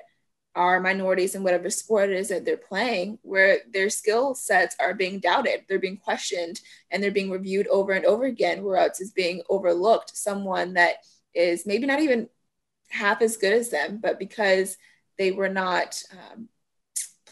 are 0.56 0.82
minorities 0.82 1.36
in 1.36 1.42
whatever 1.42 1.70
sport 1.70 2.10
it 2.10 2.18
is 2.18 2.28
that 2.28 2.44
they're 2.44 2.58
playing 2.58 3.18
where 3.22 3.60
their 3.72 3.90
skill 3.90 4.36
sets 4.36 4.76
are 4.78 4.94
being 4.94 5.20
doubted 5.20 5.64
they're 5.70 5.80
being 5.80 5.96
questioned 5.96 6.60
and 6.92 7.02
they're 7.02 7.12
being 7.12 7.32
reviewed 7.32 7.66
over 7.68 7.94
and 7.94 8.04
over 8.04 8.26
again 8.26 8.62
where 8.62 8.76
else 8.76 9.00
is 9.00 9.12
being 9.12 9.42
overlooked 9.50 10.18
someone 10.18 10.74
that 10.74 10.96
is 11.34 11.66
maybe 11.66 11.88
not 11.88 12.02
even 12.02 12.28
half 12.90 13.22
as 13.22 13.38
good 13.38 13.54
as 13.54 13.70
them 13.70 13.98
but 14.04 14.20
because 14.20 14.76
they 15.18 15.32
were 15.32 15.48
not 15.48 16.04
um, 16.12 16.50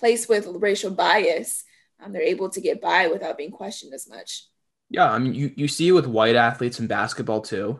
placed 0.01 0.27
with 0.27 0.45
racial 0.59 0.91
bias 0.91 1.63
um, 2.03 2.11
they're 2.11 2.21
able 2.33 2.49
to 2.49 2.59
get 2.59 2.81
by 2.81 3.07
without 3.07 3.37
being 3.37 3.51
questioned 3.51 3.93
as 3.93 4.09
much 4.09 4.47
yeah 4.89 5.09
i 5.09 5.17
mean 5.17 5.33
you, 5.33 5.51
you 5.55 5.67
see 5.67 5.91
with 5.91 6.07
white 6.07 6.35
athletes 6.35 6.79
in 6.79 6.87
basketball 6.87 7.39
too 7.39 7.79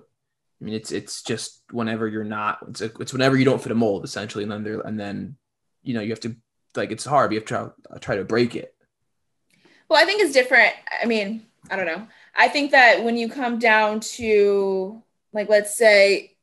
I 0.62 0.64
mean, 0.64 0.76
it's 0.76 0.92
it's 0.92 1.24
just 1.24 1.64
whenever 1.72 2.08
you're 2.08 2.24
not, 2.24 2.60
it's 2.70 2.82
a, 2.82 2.92
it's 3.00 3.14
whenever 3.14 3.36
you 3.36 3.46
don't 3.46 3.62
fit 3.62 3.72
a 3.72 3.76
mold 3.76 4.04
essentially, 4.04 4.44
and 4.44 4.52
then 4.52 4.64
there, 4.64 4.80
and 4.82 5.00
then 5.00 5.36
you 5.82 5.96
know 5.96 6.02
you 6.02 6.12
have 6.12 6.20
to 6.20 6.36
like 6.76 6.92
it's 6.92 7.04
hard. 7.06 7.32
You 7.32 7.40
have 7.40 7.48
to 7.48 7.74
try, 7.90 7.98
try 7.98 8.16
to 8.18 8.24
break 8.24 8.56
it. 8.56 8.76
Well, 9.90 10.02
I 10.02 10.06
think 10.06 10.22
it's 10.22 10.34
different. 10.34 10.74
I 11.02 11.06
mean, 11.08 11.48
I 11.70 11.76
don't 11.76 11.88
know. 11.88 12.08
I 12.36 12.48
think 12.48 12.72
that 12.72 13.04
when 13.04 13.18
you 13.18 13.28
come 13.28 13.58
down 13.58 14.02
to 14.02 15.02
like, 15.34 15.50
let's 15.50 15.76
say, 15.76 16.38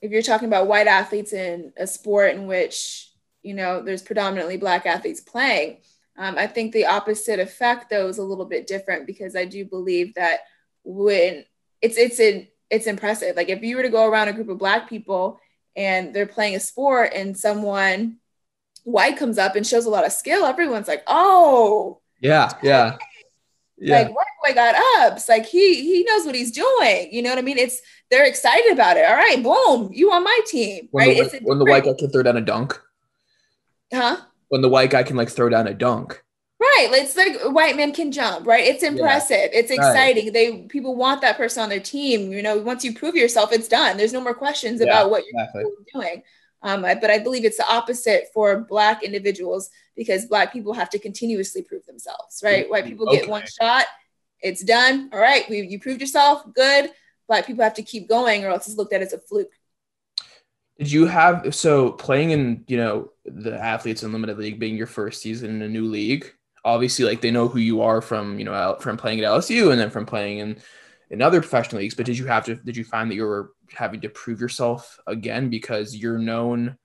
if 0.00 0.10
you're 0.10 0.22
talking 0.22 0.48
about 0.48 0.66
white 0.66 0.86
athletes 0.86 1.34
in 1.34 1.74
a 1.76 1.86
sport 1.86 2.34
in 2.34 2.46
which 2.46 3.10
you 3.44 3.54
know 3.54 3.82
there's 3.82 4.02
predominantly 4.02 4.56
black 4.56 4.86
athletes 4.86 5.20
playing, 5.20 5.78
um, 6.16 6.36
I 6.38 6.46
think 6.46 6.72
the 6.72 6.86
opposite 6.86 7.40
effect 7.40 7.90
though 7.90 8.08
is 8.08 8.18
a 8.18 8.22
little 8.22 8.44
bit 8.44 8.66
different 8.66 9.06
because 9.06 9.34
I 9.34 9.44
do 9.44 9.64
believe 9.64 10.14
that 10.14 10.40
when 10.84 11.44
it's 11.80 11.96
it's 11.96 12.20
in 12.20 12.46
it's 12.70 12.86
impressive. 12.86 13.36
Like 13.36 13.48
if 13.48 13.62
you 13.62 13.76
were 13.76 13.82
to 13.82 13.88
go 13.88 14.08
around 14.08 14.28
a 14.28 14.32
group 14.32 14.48
of 14.48 14.58
black 14.58 14.88
people 14.88 15.40
and 15.76 16.14
they're 16.14 16.26
playing 16.26 16.54
a 16.54 16.60
sport 16.60 17.12
and 17.14 17.36
someone 17.36 18.18
white 18.84 19.16
comes 19.16 19.38
up 19.38 19.56
and 19.56 19.66
shows 19.66 19.86
a 19.86 19.90
lot 19.90 20.06
of 20.06 20.12
skill, 20.12 20.44
everyone's 20.44 20.88
like, 20.88 21.02
oh, 21.06 22.00
yeah, 22.20 22.50
yeah. 22.62 22.96
Yeah. 23.76 23.98
Like 23.98 24.08
white 24.08 24.26
boy 24.44 24.54
got 24.54 24.76
ups. 25.02 25.28
Like 25.28 25.46
he 25.46 25.82
he 25.82 26.04
knows 26.04 26.24
what 26.24 26.36
he's 26.36 26.52
doing. 26.52 27.08
You 27.10 27.22
know 27.22 27.30
what 27.30 27.38
I 27.38 27.42
mean? 27.42 27.58
It's 27.58 27.80
they're 28.08 28.24
excited 28.24 28.72
about 28.72 28.96
it. 28.96 29.04
All 29.04 29.16
right, 29.16 29.42
boom, 29.42 29.90
you 29.92 30.12
on 30.12 30.22
my 30.22 30.40
team. 30.46 30.88
When 30.92 31.08
right? 31.08 31.30
The, 31.30 31.40
when 31.42 31.58
the 31.58 31.64
white 31.64 31.84
guy 31.84 31.94
can 31.98 32.08
throw 32.08 32.22
down 32.22 32.36
a 32.36 32.40
dunk. 32.40 32.80
Huh? 33.94 34.18
When 34.48 34.62
the 34.62 34.68
white 34.68 34.90
guy 34.90 35.02
can 35.02 35.16
like 35.16 35.30
throw 35.30 35.48
down 35.48 35.66
a 35.66 35.74
dunk. 35.74 36.22
Right. 36.60 36.88
It's 36.92 37.16
like 37.16 37.40
white 37.54 37.76
men 37.76 37.92
can 37.92 38.10
jump, 38.10 38.46
right? 38.46 38.64
It's 38.64 38.82
impressive. 38.82 39.50
Yeah. 39.52 39.58
It's 39.58 39.70
exciting. 39.70 40.26
Right. 40.26 40.32
They 40.32 40.62
people 40.62 40.96
want 40.96 41.20
that 41.20 41.36
person 41.36 41.62
on 41.62 41.68
their 41.68 41.80
team. 41.80 42.32
You 42.32 42.42
know, 42.42 42.58
once 42.58 42.84
you 42.84 42.94
prove 42.94 43.14
yourself, 43.14 43.52
it's 43.52 43.68
done. 43.68 43.96
There's 43.96 44.12
no 44.12 44.20
more 44.20 44.34
questions 44.34 44.80
yeah, 44.80 44.86
about 44.86 45.10
what 45.10 45.24
you're 45.24 45.40
exactly. 45.40 45.64
doing. 45.92 46.22
Um, 46.62 46.80
but 46.80 47.10
I 47.10 47.18
believe 47.18 47.44
it's 47.44 47.58
the 47.58 47.70
opposite 47.70 48.28
for 48.32 48.60
Black 48.60 49.02
individuals 49.02 49.70
because 49.94 50.24
Black 50.24 50.50
people 50.52 50.72
have 50.72 50.88
to 50.90 50.98
continuously 50.98 51.60
prove 51.62 51.84
themselves, 51.84 52.40
right? 52.42 52.68
White 52.70 52.86
people 52.86 53.06
okay. 53.08 53.20
get 53.20 53.28
one 53.28 53.44
shot, 53.46 53.84
it's 54.40 54.64
done. 54.64 55.10
All 55.12 55.20
right, 55.20 55.48
we, 55.50 55.60
you 55.60 55.78
proved 55.78 56.00
yourself, 56.00 56.42
good. 56.54 56.90
Black 57.28 57.46
people 57.46 57.64
have 57.64 57.74
to 57.74 57.82
keep 57.82 58.08
going 58.08 58.44
or 58.44 58.48
else 58.48 58.66
it's 58.66 58.76
looked 58.76 58.94
at 58.94 59.02
as 59.02 59.12
a 59.12 59.18
fluke. 59.18 59.50
Did 60.78 60.90
you 60.90 61.06
have 61.06 61.54
so 61.54 61.92
playing 61.92 62.30
in 62.32 62.64
you 62.66 62.76
know 62.76 63.10
the 63.24 63.58
athletes 63.58 64.02
unlimited 64.02 64.38
league 64.38 64.58
being 64.58 64.76
your 64.76 64.86
first 64.86 65.22
season 65.22 65.50
in 65.50 65.62
a 65.62 65.68
new 65.68 65.86
league? 65.86 66.32
obviously 66.64 67.04
like 67.04 67.20
they 67.20 67.30
know 67.30 67.46
who 67.46 67.58
you 67.58 67.82
are 67.82 68.00
from 68.00 68.38
you 68.38 68.44
know 68.44 68.76
from 68.80 68.96
playing 68.96 69.20
at 69.20 69.26
LSU 69.26 69.70
and 69.70 69.80
then 69.80 69.90
from 69.90 70.06
playing 70.06 70.38
in 70.38 70.56
in 71.10 71.20
other 71.20 71.40
professional 71.40 71.80
leagues 71.80 71.94
but 71.94 72.06
did 72.06 72.16
you 72.16 72.26
have 72.26 72.44
to 72.44 72.56
did 72.56 72.76
you 72.76 72.84
find 72.84 73.10
that 73.10 73.14
you 73.14 73.24
were 73.24 73.52
having 73.72 74.00
to 74.00 74.08
prove 74.08 74.40
yourself 74.40 74.98
again 75.06 75.50
because 75.50 75.94
you're 75.94 76.18
known 76.18 76.76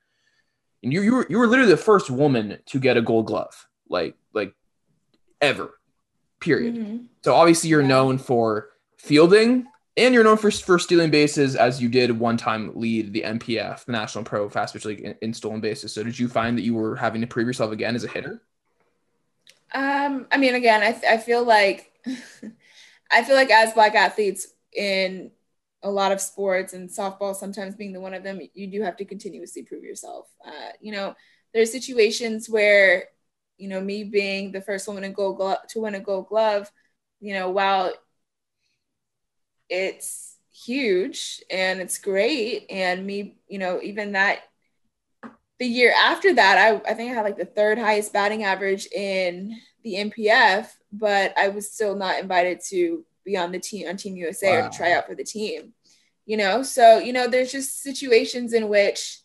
and 0.84 0.93
you 0.93 1.02
you 1.02 1.15
were, 1.15 1.28
you 1.30 1.38
were 1.38 1.47
literally 1.47 1.71
the 1.71 1.78
first 1.78 2.10
woman 2.10 2.58
to 2.65 2.80
get 2.80 2.97
a 2.97 3.02
gold 3.02 3.25
glove 3.25 3.67
like 3.88 4.15
like 4.34 4.54
ever 5.41 5.80
period 6.41 6.75
mm-hmm. 6.75 6.97
so 7.21 7.34
obviously 7.34 7.69
you're 7.69 7.82
known 7.82 8.17
for 8.17 8.69
fielding 8.97 9.65
and 9.99 10.13
you're 10.13 10.23
known 10.23 10.38
for, 10.38 10.49
for 10.49 10.79
stealing 10.79 11.12
bases 11.12 11.55
as 11.55 11.81
you 11.81 11.89
did 11.89 12.17
one 12.17 12.38
time 12.38 12.71
lead 12.75 13.13
the 13.13 13.23
NPF, 13.23 13.85
the 13.85 13.91
National 13.91 14.23
Pro 14.23 14.49
Fast 14.49 14.73
Pitch 14.73 14.85
League 14.85 15.01
in, 15.01 15.15
in 15.21 15.33
stolen 15.33 15.59
bases. 15.59 15.93
So 15.93 16.03
did 16.03 16.17
you 16.17 16.27
find 16.27 16.57
that 16.57 16.63
you 16.63 16.73
were 16.73 16.95
having 16.95 17.21
to 17.21 17.27
prove 17.27 17.47
yourself 17.47 17.71
again 17.71 17.95
as 17.95 18.03
a 18.03 18.07
hitter? 18.07 18.41
Um, 19.73 20.25
I 20.31 20.38
mean, 20.38 20.55
again, 20.55 20.81
I, 20.81 21.13
I 21.13 21.17
feel 21.17 21.43
like 21.43 21.91
I 23.12 23.23
feel 23.23 23.35
like 23.35 23.51
as 23.51 23.73
black 23.73 23.93
athletes 23.95 24.47
in 24.73 25.31
a 25.83 25.89
lot 25.89 26.12
of 26.12 26.21
sports 26.21 26.73
and 26.73 26.89
softball 26.89 27.35
sometimes 27.35 27.75
being 27.75 27.93
the 27.93 27.99
one 27.99 28.13
of 28.13 28.23
them, 28.23 28.39
you 28.53 28.67
do 28.67 28.81
have 28.81 28.97
to 28.97 29.05
continuously 29.05 29.63
prove 29.63 29.83
yourself. 29.83 30.27
Uh, 30.45 30.71
you 30.79 30.91
know, 30.91 31.15
there's 31.53 31.71
situations 31.71 32.49
where, 32.49 33.05
you 33.57 33.67
know, 33.67 33.81
me 33.81 34.03
being 34.03 34.51
the 34.51 34.62
first 34.62 34.88
woman 34.88 35.03
to 35.03 35.09
go 35.09 35.33
glo- 35.33 35.57
to 35.69 35.81
win 35.81 35.95
a 35.95 35.99
gold 35.99 36.27
glove, 36.27 36.71
you 37.19 37.33
know, 37.33 37.49
while 37.49 37.93
it's 39.69 40.38
huge 40.51 41.43
and 41.49 41.79
it's 41.79 41.97
great, 41.97 42.65
and 42.69 43.05
me, 43.05 43.38
you 43.47 43.60
know, 43.60 43.82
even 43.82 44.13
that 44.13 44.39
the 45.60 45.67
year 45.67 45.93
after 45.95 46.34
that, 46.34 46.58
I, 46.58 46.89
I 46.89 46.93
think 46.93 47.12
I 47.12 47.15
had 47.15 47.25
like 47.25 47.38
the 47.38 47.45
third 47.45 47.77
highest 47.77 48.13
batting 48.13 48.43
average 48.43 48.88
in 48.88 49.58
the 49.84 49.95
NPF, 49.95 50.67
but 50.91 51.38
I 51.38 51.49
was 51.49 51.71
still 51.71 51.95
not 51.95 52.19
invited 52.19 52.62
to 52.69 53.05
be 53.25 53.38
on 53.38 53.51
the 53.51 53.60
team 53.60 53.88
on 53.88 53.97
Team 53.97 54.15
USA 54.15 54.60
wow. 54.60 54.65
or 54.65 54.69
to 54.69 54.77
try 54.77 54.93
out 54.93 55.05
for 55.05 55.15
the 55.15 55.23
team. 55.23 55.73
You 56.25 56.38
know, 56.38 56.63
so 56.63 56.99
you 56.99 57.12
know, 57.12 57.27
there's 57.27 57.51
just 57.51 57.82
situations 57.82 58.53
in 58.53 58.69
which 58.69 59.19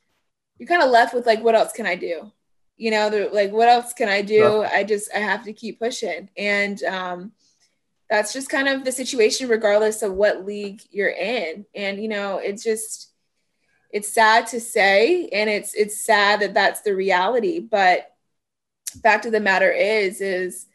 you're 0.59 0.69
kind 0.69 0.83
of 0.83 0.91
left 0.91 1.15
with 1.15 1.27
like, 1.27 1.43
what 1.43 1.55
else 1.55 1.73
can 1.73 1.87
I 1.87 1.97
do? 1.97 2.33
You 2.77 2.91
know, 2.91 3.29
like, 3.33 3.53
what 3.53 3.69
else 3.69 3.93
can 3.93 4.09
I 4.09 4.23
do? 4.23 4.35
Yeah. 4.35 4.71
I 4.73 4.85
just 4.85 5.11
I 5.15 5.19
have 5.19 5.45
to 5.45 5.53
keep 5.53 5.79
pushing, 5.79 6.31
and 6.37 6.83
um, 6.85 7.33
that's 8.11 8.33
just 8.33 8.51
kind 8.51 8.69
of 8.69 8.85
the 8.85 8.93
situation, 8.93 9.49
regardless 9.49 10.03
of 10.03 10.13
what 10.13 10.45
league 10.45 10.83
you're 10.91 11.09
in. 11.09 11.67
And 11.75 12.01
you 12.01 12.09
know, 12.09 12.39
it's 12.39 12.63
just 12.63 13.15
it's 13.95 14.13
sad 14.13 14.49
to 14.49 14.61
say 14.61 15.29
and 15.29 15.49
it's 15.49 15.73
it's 15.73 16.05
sad 16.05 16.41
that 16.41 16.53
that's 16.53 16.81
the 16.81 16.95
reality 16.95 17.61
but 17.61 18.11
fact 19.05 19.25
of 19.25 19.31
the 19.31 19.39
matter 19.39 19.71
is 19.71 20.21
is 20.21 20.67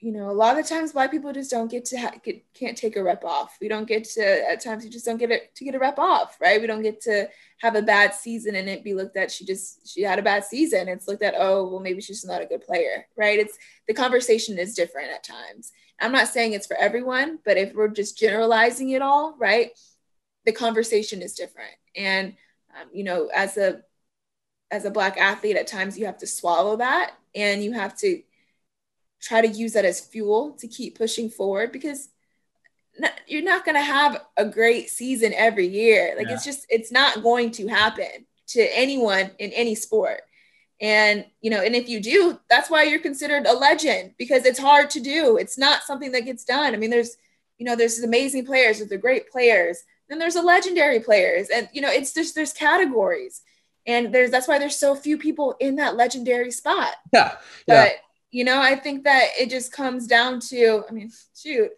you 0.00 0.12
know 0.12 0.30
a 0.30 0.32
lot 0.32 0.58
of 0.58 0.66
times 0.66 0.92
black 0.92 1.10
people 1.10 1.32
just 1.32 1.50
don't 1.50 1.70
get 1.70 1.84
to 1.84 1.96
ha- 1.98 2.14
get, 2.22 2.42
can't 2.54 2.76
take 2.76 2.96
a 2.96 3.02
rep 3.02 3.24
off. 3.24 3.56
We 3.60 3.68
don't 3.68 3.88
get 3.88 4.04
to 4.10 4.50
at 4.50 4.62
times 4.62 4.84
we 4.84 4.90
just 4.90 5.04
don't 5.04 5.16
get 5.16 5.30
it 5.30 5.54
to 5.56 5.64
get 5.64 5.74
a 5.74 5.78
rep 5.78 5.98
off 5.98 6.36
right? 6.40 6.60
We 6.60 6.66
don't 6.66 6.82
get 6.82 7.00
to 7.02 7.28
have 7.60 7.74
a 7.74 7.82
bad 7.82 8.14
season 8.14 8.54
and 8.54 8.68
it 8.68 8.84
be 8.84 8.94
looked 8.94 9.16
at 9.16 9.32
she 9.32 9.44
just 9.44 9.88
she 9.92 10.02
had 10.02 10.18
a 10.18 10.22
bad 10.22 10.44
season. 10.44 10.88
It's 10.88 11.08
looked 11.08 11.22
at 11.22 11.34
oh 11.36 11.68
well 11.68 11.80
maybe 11.80 12.00
she's 12.00 12.24
not 12.24 12.42
a 12.42 12.46
good 12.46 12.62
player 12.62 13.06
right? 13.16 13.38
It's 13.38 13.58
the 13.88 13.94
conversation 13.94 14.58
is 14.58 14.74
different 14.74 15.10
at 15.10 15.24
times. 15.24 15.72
I'm 16.00 16.12
not 16.12 16.28
saying 16.28 16.52
it's 16.52 16.66
for 16.66 16.76
everyone 16.76 17.40
but 17.44 17.56
if 17.56 17.74
we're 17.74 17.88
just 17.88 18.16
generalizing 18.18 18.90
it 18.90 19.02
all 19.02 19.34
right 19.36 19.70
the 20.46 20.52
conversation 20.52 21.22
is 21.22 21.34
different. 21.34 21.74
And 21.96 22.34
um, 22.80 22.88
you 22.92 23.02
know 23.02 23.28
as 23.34 23.56
a 23.56 23.82
as 24.70 24.84
a 24.84 24.90
black 24.90 25.16
athlete 25.18 25.56
at 25.56 25.66
times 25.66 25.98
you 25.98 26.06
have 26.06 26.18
to 26.18 26.26
swallow 26.26 26.76
that 26.76 27.14
and 27.34 27.64
you 27.64 27.72
have 27.72 27.96
to 27.98 28.22
try 29.20 29.40
to 29.40 29.48
use 29.48 29.72
that 29.72 29.84
as 29.84 30.00
fuel 30.00 30.52
to 30.58 30.68
keep 30.68 30.96
pushing 30.96 31.28
forward 31.28 31.72
because 31.72 32.08
you're 33.26 33.42
not 33.42 33.64
going 33.64 33.74
to 33.74 33.82
have 33.82 34.24
a 34.36 34.44
great 34.44 34.90
season 34.90 35.32
every 35.34 35.66
year. 35.66 36.14
Like 36.16 36.28
yeah. 36.28 36.34
it's 36.34 36.44
just, 36.44 36.66
it's 36.68 36.90
not 36.90 37.22
going 37.22 37.50
to 37.52 37.68
happen 37.68 38.26
to 38.48 38.60
anyone 38.76 39.30
in 39.38 39.52
any 39.52 39.74
sport. 39.74 40.22
And, 40.80 41.24
you 41.40 41.50
know, 41.50 41.60
and 41.60 41.74
if 41.74 41.88
you 41.88 42.00
do, 42.00 42.38
that's 42.48 42.70
why 42.70 42.84
you're 42.84 43.00
considered 43.00 43.46
a 43.46 43.52
legend 43.52 44.14
because 44.18 44.44
it's 44.44 44.58
hard 44.58 44.90
to 44.90 45.00
do. 45.00 45.36
It's 45.36 45.58
not 45.58 45.82
something 45.82 46.12
that 46.12 46.24
gets 46.24 46.44
done. 46.44 46.74
I 46.74 46.76
mean, 46.76 46.90
there's, 46.90 47.16
you 47.58 47.66
know, 47.66 47.74
there's 47.74 47.98
amazing 48.00 48.46
players, 48.46 48.78
there's 48.78 48.90
the 48.90 48.98
great 48.98 49.30
players, 49.30 49.82
then 50.08 50.18
there's 50.18 50.34
the 50.34 50.42
legendary 50.42 51.00
players. 51.00 51.48
And, 51.48 51.68
you 51.72 51.80
know, 51.80 51.90
it's 51.90 52.14
just, 52.14 52.34
there's 52.34 52.52
categories. 52.52 53.42
And 53.86 54.14
there's, 54.14 54.30
that's 54.30 54.46
why 54.46 54.58
there's 54.58 54.76
so 54.76 54.94
few 54.94 55.18
people 55.18 55.56
in 55.58 55.76
that 55.76 55.96
legendary 55.96 56.50
spot. 56.52 56.94
Yeah. 57.12 57.36
yeah. 57.66 57.84
But, 57.84 57.92
you 58.30 58.44
know, 58.44 58.60
I 58.60 58.74
think 58.76 59.04
that 59.04 59.28
it 59.38 59.50
just 59.50 59.72
comes 59.72 60.06
down 60.06 60.40
to, 60.48 60.84
I 60.88 60.92
mean, 60.92 61.10
shoot, 61.36 61.70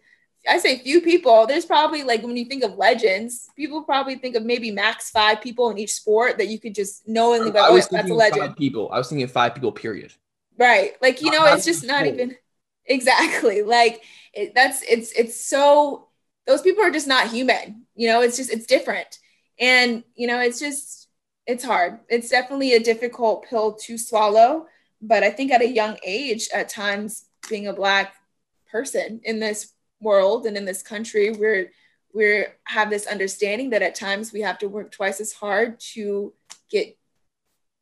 I 0.49 0.57
say 0.57 0.79
few 0.79 1.01
people. 1.01 1.45
There's 1.45 1.65
probably 1.65 2.03
like 2.03 2.23
when 2.23 2.35
you 2.35 2.45
think 2.45 2.63
of 2.63 2.75
legends, 2.75 3.47
people 3.55 3.83
probably 3.83 4.15
think 4.15 4.35
of 4.35 4.43
maybe 4.43 4.71
max 4.71 5.11
five 5.11 5.41
people 5.41 5.69
in 5.69 5.77
each 5.77 5.93
sport 5.93 6.37
that 6.39 6.47
you 6.47 6.59
could 6.59 6.73
just 6.73 7.07
knowingly 7.07 7.51
go, 7.51 7.59
I 7.59 7.69
oh, 7.69 7.73
was 7.73 7.85
oh, 7.85 7.89
that's 7.91 8.09
a 8.09 8.13
legend. 8.13 8.41
Five 8.47 8.55
people. 8.55 8.89
I 8.91 8.97
was 8.97 9.09
thinking 9.09 9.27
five 9.27 9.53
people, 9.53 9.71
period. 9.71 10.13
Right. 10.57 10.93
Like, 11.01 11.21
you 11.21 11.31
know, 11.31 11.45
it's 11.45 11.65
just 11.65 11.85
not 11.85 12.07
even 12.07 12.35
exactly 12.85 13.61
like 13.61 14.03
it, 14.33 14.53
that's 14.55 14.81
it's 14.81 15.11
it's 15.11 15.39
so 15.39 16.07
those 16.47 16.61
people 16.61 16.83
are 16.83 16.91
just 16.91 17.07
not 17.07 17.29
human. 17.29 17.85
You 17.95 18.07
know, 18.07 18.21
it's 18.21 18.37
just 18.37 18.51
it's 18.51 18.65
different. 18.65 19.19
And 19.59 20.03
you 20.15 20.27
know, 20.27 20.39
it's 20.39 20.59
just 20.59 21.07
it's 21.45 21.63
hard. 21.63 21.99
It's 22.09 22.29
definitely 22.29 22.73
a 22.73 22.79
difficult 22.79 23.45
pill 23.45 23.73
to 23.73 23.97
swallow. 23.97 24.67
But 25.01 25.23
I 25.23 25.31
think 25.31 25.51
at 25.51 25.61
a 25.61 25.67
young 25.67 25.97
age, 26.05 26.49
at 26.53 26.69
times 26.69 27.25
being 27.49 27.67
a 27.67 27.73
black 27.73 28.13
person 28.71 29.21
in 29.23 29.39
this 29.39 29.73
world 29.99 30.45
and 30.45 30.57
in 30.57 30.65
this 30.65 30.81
country 30.81 31.31
we're 31.31 31.71
we 32.13 32.43
have 32.65 32.89
this 32.89 33.07
understanding 33.07 33.69
that 33.69 33.81
at 33.81 33.95
times 33.95 34.33
we 34.33 34.41
have 34.41 34.57
to 34.59 34.67
work 34.67 34.91
twice 34.91 35.21
as 35.21 35.31
hard 35.31 35.79
to 35.79 36.33
get 36.69 36.97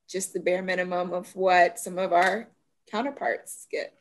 just 0.08 0.34
the 0.34 0.40
bare 0.40 0.62
minimum 0.62 1.14
of 1.14 1.36
what 1.36 1.80
some 1.80 1.98
of 1.98 2.14
our 2.14 2.48
counterparts 2.92 3.68
get. 3.72 3.94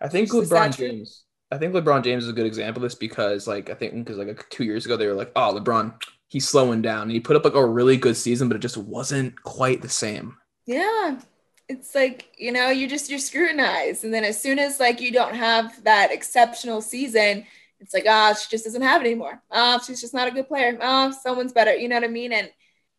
I 0.00 0.08
think 0.08 0.30
LeBron 0.30 0.76
James. 0.76 1.24
I 1.50 1.58
think 1.58 1.74
LeBron 1.74 2.04
James 2.04 2.24
is 2.24 2.30
a 2.30 2.34
good 2.34 2.46
example 2.46 2.84
of 2.84 2.90
this 2.90 2.98
because, 2.98 3.46
like, 3.46 3.70
I 3.70 3.74
think 3.74 3.94
because 3.94 4.18
like 4.18 4.48
two 4.50 4.64
years 4.64 4.84
ago 4.84 4.96
they 4.96 5.06
were 5.06 5.14
like, 5.14 5.32
"Oh, 5.34 5.58
LeBron, 5.58 5.94
he's 6.28 6.48
slowing 6.48 6.82
down." 6.82 7.02
And 7.02 7.12
he 7.12 7.20
put 7.20 7.36
up 7.36 7.44
like 7.44 7.54
a 7.54 7.66
really 7.66 7.96
good 7.96 8.16
season, 8.16 8.48
but 8.48 8.56
it 8.56 8.60
just 8.60 8.76
wasn't 8.76 9.42
quite 9.42 9.80
the 9.80 9.88
same. 9.88 10.36
Yeah, 10.66 11.18
it's 11.68 11.94
like 11.94 12.32
you 12.36 12.52
know 12.52 12.70
you 12.70 12.88
just 12.88 13.10
you're 13.10 13.18
scrutinized. 13.18 14.04
And 14.04 14.12
then 14.12 14.24
as 14.24 14.40
soon 14.40 14.58
as 14.58 14.80
like 14.80 15.00
you 15.00 15.12
don't 15.12 15.34
have 15.34 15.84
that 15.84 16.12
exceptional 16.12 16.80
season 16.80 17.44
it's 17.80 17.94
like 17.94 18.04
ah 18.08 18.30
oh, 18.30 18.34
she 18.34 18.48
just 18.50 18.64
doesn't 18.64 18.82
have 18.82 19.02
it 19.02 19.06
anymore. 19.06 19.42
Oh 19.50 19.80
she's 19.84 20.00
just 20.00 20.14
not 20.14 20.28
a 20.28 20.32
good 20.32 20.48
player. 20.48 20.76
Oh 20.80 21.12
someone's 21.12 21.52
better. 21.52 21.74
You 21.74 21.88
know 21.88 21.96
what 21.96 22.04
i 22.04 22.08
mean? 22.08 22.32
And 22.32 22.50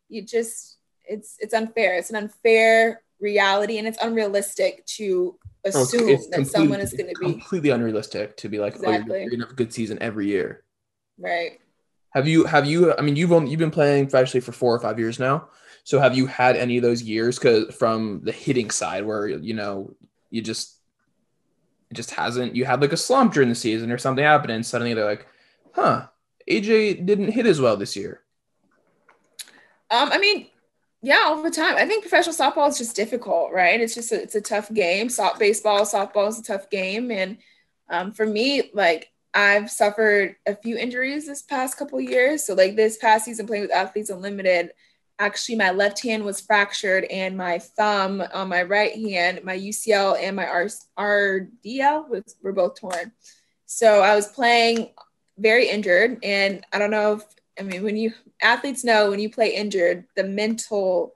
you 0.08 0.22
just 0.22 0.78
it's 1.06 1.38
it's 1.40 1.54
unfair. 1.54 1.98
It's 1.98 2.10
an 2.10 2.16
unfair 2.16 3.02
reality 3.20 3.78
and 3.78 3.88
it's 3.88 4.02
unrealistic 4.02 4.86
to 4.86 5.38
assume 5.66 6.10
oh, 6.10 6.30
that 6.32 6.48
someone 6.48 6.80
is 6.80 6.94
going 6.94 7.14
to 7.14 7.20
be 7.20 7.34
completely 7.34 7.70
unrealistic 7.72 8.38
to 8.38 8.48
be 8.48 8.60
like 8.60 8.76
exactly. 8.76 8.98
oh 8.98 9.14
you're, 9.16 9.22
you're, 9.24 9.32
gonna 9.32 9.44
have 9.44 9.52
a 9.52 9.56
good 9.56 9.74
season 9.74 9.98
every 10.02 10.28
year. 10.28 10.64
Right. 11.18 11.60
Have 12.12 12.28
you 12.28 12.46
have 12.46 12.66
you 12.66 12.96
i 12.96 13.02
mean 13.02 13.16
you've 13.16 13.32
only 13.34 13.52
you've 13.52 13.60
been 13.60 13.70
playing 13.70 14.10
actually 14.16 14.40
for 14.40 14.52
four 14.52 14.74
or 14.74 14.80
five 14.80 14.98
years 14.98 15.20
now 15.20 15.50
so 15.90 16.00
have 16.00 16.16
you 16.16 16.28
had 16.28 16.56
any 16.56 16.78
of 16.78 16.84
those 16.84 17.02
years 17.02 17.40
cause 17.40 17.74
from 17.74 18.22
the 18.22 18.32
hitting 18.32 18.70
side 18.70 19.04
where 19.04 19.28
you 19.28 19.56
know 19.56 19.92
you 20.30 20.40
just 20.40 20.78
it 21.90 21.96
just 21.96 22.12
hasn't 22.12 22.56
you 22.56 22.64
had 22.64 22.80
like 22.80 22.94
a 22.94 22.98
slump 22.98 23.34
during 23.34 23.50
the 23.50 23.56
season 23.56 23.92
or 23.92 23.98
something 23.98 24.24
happened 24.24 24.52
and 24.52 24.64
suddenly 24.64 24.94
they're 24.94 25.04
like, 25.04 25.26
huh, 25.74 26.06
AJ 26.48 27.08
didn't 27.08 27.32
hit 27.32 27.48
as 27.48 27.60
well 27.60 27.76
this 27.76 27.96
year? 27.96 28.22
Um, 29.90 30.12
I 30.12 30.20
mean, 30.20 30.46
yeah, 31.02 31.24
all 31.26 31.42
the 31.42 31.50
time. 31.50 31.76
I 31.76 31.88
think 31.88 32.04
professional 32.04 32.36
softball 32.36 32.70
is 32.70 32.78
just 32.78 32.96
difficult, 32.96 33.52
right? 33.52 33.82
It's 33.82 33.96
just 33.96 34.12
a, 34.12 34.22
it's 34.22 34.36
a 34.36 34.42
tough 34.42 34.72
game. 34.72 35.10
Soft 35.10 35.40
baseball, 35.40 35.82
softball 35.86 36.30
is 36.30 36.38
a 36.38 36.44
tough 36.44 36.70
game, 36.70 37.10
and 37.10 37.40
um, 37.90 38.12
for 38.12 38.28
me, 38.28 38.70
like 38.76 39.12
I've 39.34 39.72
suffered 39.72 40.36
a 40.46 40.56
few 40.56 40.78
injuries 40.78 41.26
this 41.26 41.42
past 41.42 41.78
couple 41.78 42.00
years. 42.00 42.44
So 42.44 42.54
like 42.54 42.76
this 42.76 42.98
past 42.98 43.26
season, 43.26 43.48
playing 43.48 43.64
with 43.64 43.72
Athletes 43.72 44.12
Unlimited, 44.12 44.70
actually 45.20 45.58
my 45.58 45.72
left 45.72 46.02
hand 46.02 46.24
was 46.24 46.42
fractured 46.42 47.04
and 47.06 47.38
my 47.38 47.60
thumb 47.60 48.24
on 48.34 48.48
my 48.48 48.64
right 48.64 48.96
hand, 48.96 49.44
my 49.44 49.58
UCL 49.58 50.18
and 50.22 50.36
my 50.36 50.46
RDL 50.98 52.10
was, 52.10 52.36
were 52.42 52.54
both 52.54 52.80
torn. 52.80 53.12
So 53.66 54.02
I 54.02 54.16
was 54.16 54.28
playing 54.28 54.92
very 55.38 55.70
injured. 55.70 56.20
And 56.24 56.66
I 56.72 56.80
don't 56.80 56.92
know 56.92 57.14
if, 57.14 57.24
I 57.60 57.64
mean, 57.64 57.84
when 57.84 57.98
you 57.98 58.14
athletes 58.42 58.84
know 58.84 59.10
when 59.10 59.20
you 59.20 59.30
play 59.30 59.54
injured, 59.54 60.06
the 60.16 60.24
mental, 60.24 61.14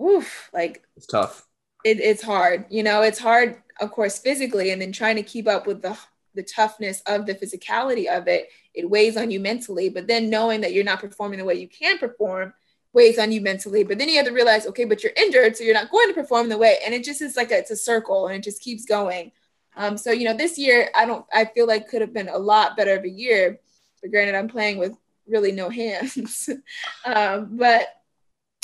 oof, 0.00 0.50
like 0.52 0.82
it's 0.96 1.06
tough. 1.06 1.46
It, 1.84 1.98
it's 2.00 2.22
hard. 2.22 2.66
You 2.68 2.82
know, 2.82 3.02
it's 3.02 3.18
hard, 3.18 3.62
of 3.80 3.90
course, 3.90 4.18
physically, 4.18 4.70
and 4.70 4.80
then 4.80 4.92
trying 4.92 5.16
to 5.16 5.22
keep 5.22 5.48
up 5.48 5.66
with 5.66 5.82
the 5.82 5.96
the 6.34 6.42
toughness 6.42 7.02
of 7.06 7.26
the 7.26 7.34
physicality 7.34 8.06
of 8.06 8.28
it, 8.28 8.48
it 8.74 8.88
weighs 8.88 9.16
on 9.16 9.30
you 9.30 9.40
mentally. 9.40 9.88
But 9.88 10.06
then 10.06 10.30
knowing 10.30 10.60
that 10.62 10.72
you're 10.72 10.84
not 10.84 11.00
performing 11.00 11.38
the 11.38 11.44
way 11.44 11.54
you 11.54 11.68
can 11.68 11.98
perform 11.98 12.54
weighs 12.92 13.18
on 13.18 13.32
you 13.32 13.40
mentally. 13.40 13.84
But 13.84 13.98
then 13.98 14.08
you 14.08 14.16
have 14.16 14.26
to 14.26 14.32
realize, 14.32 14.66
okay, 14.66 14.84
but 14.84 15.02
you're 15.02 15.12
injured, 15.16 15.56
so 15.56 15.64
you're 15.64 15.74
not 15.74 15.90
going 15.90 16.08
to 16.08 16.14
perform 16.14 16.48
the 16.48 16.58
way. 16.58 16.78
And 16.84 16.94
it 16.94 17.04
just 17.04 17.22
is 17.22 17.36
like 17.36 17.50
a, 17.50 17.58
it's 17.58 17.70
a 17.70 17.76
circle, 17.76 18.26
and 18.26 18.36
it 18.36 18.42
just 18.42 18.62
keeps 18.62 18.84
going. 18.84 19.32
Um, 19.76 19.96
so 19.96 20.10
you 20.10 20.24
know, 20.24 20.36
this 20.36 20.58
year 20.58 20.90
I 20.94 21.06
don't, 21.06 21.24
I 21.32 21.46
feel 21.46 21.66
like 21.66 21.88
could 21.88 22.02
have 22.02 22.12
been 22.12 22.28
a 22.28 22.38
lot 22.38 22.76
better 22.76 22.94
of 22.94 23.04
a 23.04 23.10
year. 23.10 23.58
But 24.00 24.10
granted, 24.10 24.34
I'm 24.34 24.48
playing 24.48 24.78
with 24.78 24.96
really 25.26 25.52
no 25.52 25.68
hands. 25.70 26.48
um, 27.06 27.56
but 27.56 27.86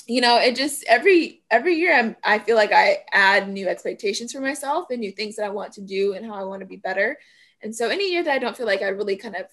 you 0.07 0.22
know, 0.22 0.38
it 0.38 0.57
just 0.57 0.85
every 0.88 1.42
every 1.50 1.74
year 1.74 1.94
I'm, 1.94 2.16
I 2.24 2.38
feel 2.38 2.57
like 2.57 2.72
I 2.72 3.04
add 3.12 3.48
new 3.48 3.68
expectations 3.68 4.33
for 4.33 4.40
myself 4.40 4.88
and 4.90 5.00
new 5.00 5.12
things 5.12 5.37
that 5.37 5.44
I 5.44 5.50
want 5.50 5.74
to 5.74 5.83
do 5.83 6.14
and 6.14 6.24
how 6.24 6.35
I 6.35 6.44
want 6.44 6.61
to 6.61 6.66
be 6.66 6.76
better. 6.76 7.18
And 7.62 7.74
so 7.74 7.88
any 7.88 8.10
year 8.10 8.22
that 8.22 8.32
I 8.32 8.38
don't 8.38 8.56
feel 8.56 8.66
like 8.66 8.82
I 8.82 8.88
really 8.88 9.16
kind 9.16 9.36
of 9.36 9.46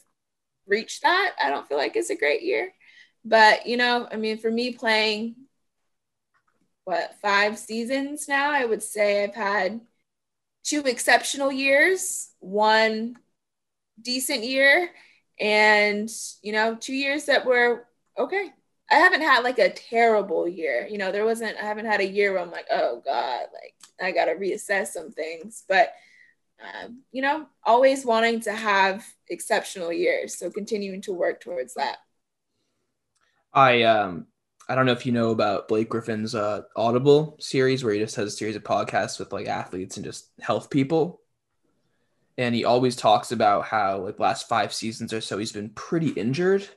reach 0.68 1.02
that, 1.02 1.34
I 1.42 1.50
don't 1.50 1.68
feel 1.68 1.78
like 1.78 1.96
it's 1.96 2.10
a 2.10 2.16
great 2.16 2.42
year. 2.42 2.74
But, 3.24 3.66
you 3.66 3.78
know, 3.78 4.08
I 4.12 4.18
mean, 4.18 4.38
for 4.38 4.52
me 4.52 4.74
playing 4.74 5.36
what, 6.84 7.16
five 7.22 7.58
seasons 7.58 8.28
now, 8.28 8.52
I 8.52 8.66
would 8.66 8.84
say 8.84 9.24
I've 9.24 9.34
had 9.34 9.82
two 10.64 10.82
exceptional 10.82 11.52
years, 11.52 12.30
one 12.40 13.18
decent 14.02 14.44
year, 14.44 14.92
and, 15.40 16.10
you 16.44 16.52
know, 16.52 16.76
two 16.76 16.94
years 16.94 17.26
that 17.26 17.46
were 17.46 17.86
okay. 18.18 18.52
I 18.92 18.96
haven't 18.96 19.22
had 19.22 19.44
like 19.44 19.58
a 19.58 19.74
terrible 19.74 20.48
year. 20.48 20.88
You 20.88 21.00
know, 21.00 21.12
there 21.12 21.26
wasn't, 21.26 21.58
I 21.58 21.64
haven't 21.64 21.88
had 21.88 22.02
a 22.02 22.08
year 22.08 22.34
where 22.34 22.42
I'm 22.42 22.52
like, 22.52 22.68
oh 22.72 23.02
God, 23.04 23.48
like 23.52 23.74
I 24.00 24.12
got 24.12 24.26
to 24.26 24.36
reassess 24.36 24.88
some 24.88 25.12
things. 25.12 25.64
But 25.68 25.92
um, 26.62 27.02
you 27.12 27.22
know, 27.22 27.48
always 27.66 28.06
wanting 28.06 28.40
to 28.42 28.54
have 28.54 29.06
exceptional 29.30 29.92
years. 29.92 30.38
So 30.38 30.50
continuing 30.50 31.02
to 31.04 31.14
work 31.14 31.42
towards 31.42 31.74
that. 31.76 31.98
I 33.54 33.84
um 33.84 34.28
I 34.68 34.76
don't 34.76 34.86
know 34.86 34.92
if 34.94 35.06
you 35.06 35.12
know 35.12 35.30
about 35.30 35.68
Blake 35.68 35.90
Griffin's 35.90 36.34
uh, 36.34 36.62
Audible 36.76 37.38
series 37.40 37.84
where 37.84 37.94
he 37.94 38.00
just 38.00 38.16
has 38.16 38.34
a 38.34 38.36
series 38.36 38.56
of 38.56 38.64
podcasts 38.64 39.20
with 39.20 39.32
like 39.32 39.48
athletes 39.48 39.98
and 39.98 40.04
just 40.04 40.30
health 40.42 40.72
people. 40.72 41.22
And 42.38 42.56
he 42.56 42.66
always 42.66 42.96
talks 42.96 43.32
about 43.32 43.66
how 43.66 44.00
like 44.00 44.20
last 44.20 44.50
five 44.50 44.74
seasons 44.74 45.14
or 45.14 45.22
so 45.22 45.38
he's 45.38 45.52
been 45.52 45.70
pretty 45.70 46.10
injured. 46.10 46.68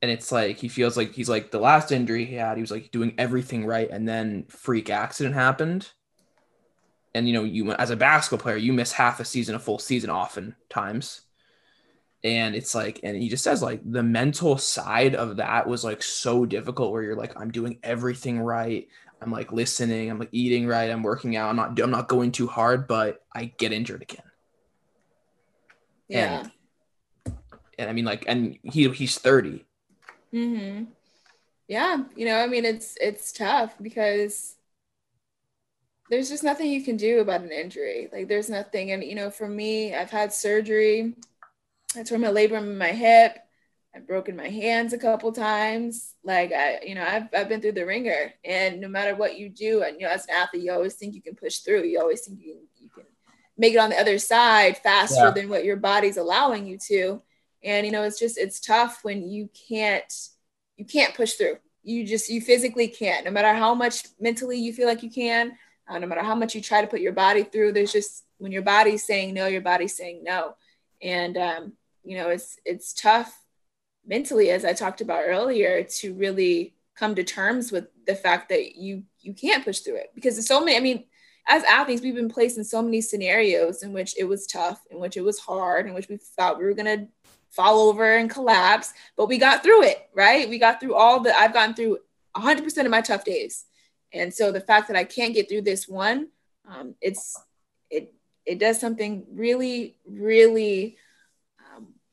And 0.00 0.10
it's 0.10 0.32
like 0.32 0.58
he 0.58 0.68
feels 0.68 0.96
like 0.96 1.12
he's 1.12 1.28
like 1.28 1.50
the 1.50 1.60
last 1.60 1.92
injury 1.92 2.24
he 2.24 2.36
had, 2.36 2.56
he 2.56 2.62
was 2.62 2.70
like 2.70 2.90
doing 2.90 3.14
everything 3.18 3.66
right, 3.66 3.90
and 3.90 4.08
then 4.08 4.46
freak 4.48 4.88
accident 4.88 5.34
happened 5.34 5.90
and 7.14 7.26
you 7.26 7.32
know 7.32 7.44
you 7.44 7.72
as 7.72 7.90
a 7.90 7.96
basketball 7.96 8.42
player 8.42 8.56
you 8.56 8.72
miss 8.72 8.92
half 8.92 9.20
a 9.20 9.24
season 9.24 9.54
a 9.54 9.58
full 9.58 9.78
season 9.78 10.10
oftentimes. 10.10 11.22
And 12.22 12.54
it's 12.54 12.74
like 12.74 13.00
and 13.02 13.16
he 13.16 13.30
just 13.30 13.42
says 13.42 13.62
like 13.62 13.80
the 13.84 14.02
mental 14.02 14.58
side 14.58 15.14
of 15.14 15.36
that 15.36 15.66
was 15.66 15.84
like 15.84 16.02
so 16.02 16.44
difficult 16.44 16.92
where 16.92 17.02
you're 17.02 17.16
like 17.16 17.38
i'm 17.40 17.50
doing 17.50 17.78
everything 17.82 18.40
right. 18.40 18.88
I'm 19.22 19.30
like 19.30 19.52
listening. 19.52 20.10
I'm 20.10 20.18
like 20.18 20.30
eating 20.32 20.66
right. 20.66 20.90
I'm 20.90 21.02
working 21.02 21.36
out. 21.36 21.50
I'm 21.50 21.56
not 21.56 21.80
i'm 21.80 21.90
not 21.90 22.08
going 22.08 22.32
too 22.32 22.46
hard 22.46 22.86
but 22.86 23.22
i 23.34 23.46
get 23.46 23.72
injured 23.72 24.02
again. 24.02 24.22
Yeah. 26.08 26.40
And, 27.24 27.38
and 27.78 27.90
i 27.90 27.92
mean 27.94 28.04
like 28.04 28.24
and 28.28 28.58
he 28.62 28.88
he's 28.90 29.16
30 29.18 29.64
mm-hmm. 30.34 30.84
Yeah. 31.68 32.04
You 32.16 32.26
know 32.26 32.38
i 32.38 32.46
mean 32.46 32.66
it's 32.66 32.98
it's 33.00 33.32
tough 33.32 33.74
because 33.80 34.56
there's 36.10 36.28
just 36.28 36.44
nothing 36.44 36.70
you 36.70 36.82
can 36.82 36.96
do 36.96 37.20
about 37.20 37.40
an 37.42 37.52
injury. 37.52 38.08
Like 38.12 38.28
there's 38.28 38.50
nothing. 38.50 38.90
And 38.92 39.02
you 39.02 39.14
know, 39.14 39.30
for 39.30 39.48
me, 39.48 39.94
I've 39.94 40.10
had 40.10 40.32
surgery. 40.32 41.14
I 41.96 42.02
tore 42.02 42.18
my 42.18 42.28
labrum 42.28 42.64
in 42.64 42.78
my 42.78 42.92
hip. 42.92 43.38
I've 43.94 44.06
broken 44.06 44.36
my 44.36 44.48
hands 44.48 44.92
a 44.92 44.98
couple 44.98 45.32
times. 45.32 46.14
Like 46.22 46.52
I, 46.52 46.80
you 46.84 46.94
know, 46.94 47.04
I've, 47.04 47.28
I've 47.36 47.48
been 47.48 47.60
through 47.60 47.72
the 47.72 47.86
ringer 47.86 48.32
and 48.44 48.80
no 48.80 48.88
matter 48.88 49.14
what 49.16 49.38
you 49.38 49.48
do, 49.48 49.82
and 49.82 49.96
you 49.98 50.06
know, 50.06 50.12
as 50.12 50.24
an 50.26 50.34
athlete, 50.34 50.62
you 50.62 50.72
always 50.72 50.94
think 50.94 51.14
you 51.14 51.22
can 51.22 51.34
push 51.34 51.58
through. 51.58 51.84
You 51.84 52.00
always 52.00 52.20
think 52.20 52.40
you 52.40 52.52
can, 52.52 52.62
you 52.76 52.88
can 52.88 53.04
make 53.56 53.74
it 53.74 53.78
on 53.78 53.90
the 53.90 53.98
other 53.98 54.18
side 54.18 54.78
faster 54.78 55.24
yeah. 55.24 55.30
than 55.30 55.48
what 55.48 55.64
your 55.64 55.76
body's 55.76 56.16
allowing 56.18 56.66
you 56.66 56.78
to 56.78 57.22
and 57.62 57.86
you 57.86 57.92
know 57.92 58.02
it's 58.02 58.18
just 58.18 58.38
it's 58.38 58.60
tough 58.60 59.00
when 59.02 59.28
you 59.28 59.48
can't 59.68 60.28
you 60.76 60.84
can't 60.84 61.14
push 61.14 61.34
through 61.34 61.56
you 61.82 62.06
just 62.06 62.30
you 62.30 62.40
physically 62.40 62.88
can't 62.88 63.24
no 63.24 63.30
matter 63.30 63.54
how 63.54 63.74
much 63.74 64.04
mentally 64.18 64.58
you 64.58 64.72
feel 64.72 64.86
like 64.86 65.02
you 65.02 65.10
can 65.10 65.52
uh, 65.90 65.98
no 65.98 66.06
matter 66.06 66.22
how 66.22 66.34
much 66.34 66.54
you 66.54 66.60
try 66.60 66.80
to 66.80 66.86
put 66.86 67.00
your 67.00 67.12
body 67.12 67.42
through 67.42 67.72
there's 67.72 67.92
just 67.92 68.24
when 68.38 68.52
your 68.52 68.62
body's 68.62 69.04
saying 69.04 69.34
no 69.34 69.46
your 69.46 69.60
body's 69.60 69.96
saying 69.96 70.22
no. 70.22 70.54
And 71.02 71.36
um, 71.36 71.72
you 72.04 72.16
know 72.16 72.28
it's 72.30 72.58
it's 72.64 72.92
tough 72.92 73.36
mentally 74.06 74.50
as 74.50 74.64
i 74.64 74.72
talked 74.72 75.02
about 75.02 75.24
earlier 75.26 75.82
to 75.84 76.14
really 76.14 76.74
come 76.94 77.14
to 77.14 77.24
terms 77.24 77.70
with 77.70 77.88
the 78.06 78.14
fact 78.14 78.48
that 78.48 78.76
you 78.76 79.02
you 79.20 79.34
can't 79.34 79.64
push 79.64 79.80
through 79.80 79.96
it. 79.96 80.10
Because 80.14 80.34
there's 80.34 80.46
so 80.46 80.60
many 80.64 80.76
i 80.76 80.80
mean 80.80 81.04
as 81.48 81.64
athletes 81.64 82.02
we've 82.02 82.14
been 82.14 82.28
placed 82.28 82.58
in 82.58 82.64
so 82.64 82.80
many 82.82 83.00
scenarios 83.00 83.82
in 83.82 83.92
which 83.92 84.14
it 84.16 84.24
was 84.24 84.46
tough 84.46 84.80
in 84.90 84.98
which 85.00 85.16
it 85.16 85.22
was 85.22 85.38
hard 85.38 85.86
in 85.86 85.94
which 85.94 86.08
we 86.08 86.16
thought 86.16 86.58
we 86.58 86.64
were 86.64 86.74
going 86.74 86.98
to 86.98 87.08
fall 87.50 87.88
over 87.88 88.16
and 88.16 88.30
collapse 88.30 88.92
but 89.16 89.26
we 89.26 89.36
got 89.36 89.62
through 89.62 89.82
it 89.82 90.08
right? 90.14 90.48
We 90.48 90.58
got 90.58 90.78
through 90.80 90.94
all 90.94 91.20
the 91.20 91.36
i've 91.38 91.52
gone 91.52 91.74
through 91.74 91.98
100% 92.36 92.84
of 92.84 92.90
my 92.90 93.00
tough 93.00 93.24
days 93.24 93.64
and 94.12 94.32
so 94.32 94.52
the 94.52 94.60
fact 94.60 94.88
that 94.88 94.96
i 94.96 95.04
can't 95.04 95.34
get 95.34 95.48
through 95.48 95.62
this 95.62 95.88
one 95.88 96.28
um, 96.68 96.94
it's 97.00 97.36
it 97.90 98.14
it 98.46 98.58
does 98.58 98.78
something 98.78 99.24
really 99.32 99.96
really 100.08 100.96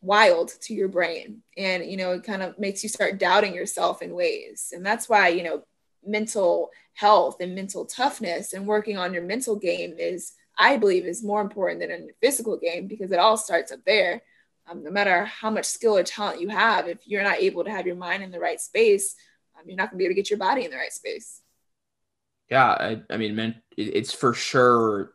wild 0.01 0.53
to 0.61 0.73
your 0.73 0.87
brain. 0.87 1.41
And 1.57 1.85
you 1.85 1.97
know 1.97 2.11
it 2.11 2.23
kind 2.23 2.41
of 2.41 2.57
makes 2.59 2.83
you 2.83 2.89
start 2.89 3.19
doubting 3.19 3.53
yourself 3.53 4.01
in 4.01 4.13
ways. 4.13 4.73
And 4.75 4.85
that's 4.85 5.09
why 5.09 5.29
you 5.29 5.43
know 5.43 5.63
mental 6.05 6.69
health 6.93 7.37
and 7.41 7.55
mental 7.55 7.85
toughness 7.85 8.53
and 8.53 8.65
working 8.65 8.97
on 8.97 9.13
your 9.13 9.21
mental 9.21 9.55
game 9.55 9.93
is 9.99 10.33
i 10.57 10.77
believe 10.77 11.05
is 11.05 11.23
more 11.23 11.41
important 11.41 11.81
than 11.81 11.91
a 11.91 12.07
physical 12.21 12.57
game 12.57 12.87
because 12.87 13.11
it 13.11 13.19
all 13.19 13.37
starts 13.37 13.71
up 13.71 13.79
there. 13.85 14.21
Um, 14.69 14.83
no 14.83 14.91
matter 14.91 15.23
how 15.23 15.49
much 15.49 15.65
skill 15.65 15.95
or 15.95 16.03
talent 16.03 16.41
you 16.41 16.49
have 16.49 16.89
if 16.89 16.99
you're 17.05 17.23
not 17.23 17.39
able 17.39 17.63
to 17.63 17.71
have 17.71 17.87
your 17.87 17.95
mind 17.95 18.21
in 18.21 18.31
the 18.31 18.39
right 18.39 18.59
space 18.59 19.15
um, 19.55 19.63
you're 19.65 19.77
not 19.77 19.91
going 19.91 19.97
to 19.97 19.99
be 19.99 20.05
able 20.05 20.15
to 20.15 20.21
get 20.21 20.29
your 20.29 20.39
body 20.39 20.65
in 20.65 20.71
the 20.71 20.77
right 20.77 20.91
space 20.91 21.41
yeah 22.49 22.67
i, 22.67 23.01
I 23.09 23.17
mean 23.17 23.55
it's 23.75 24.13
for 24.13 24.33
sure 24.33 25.11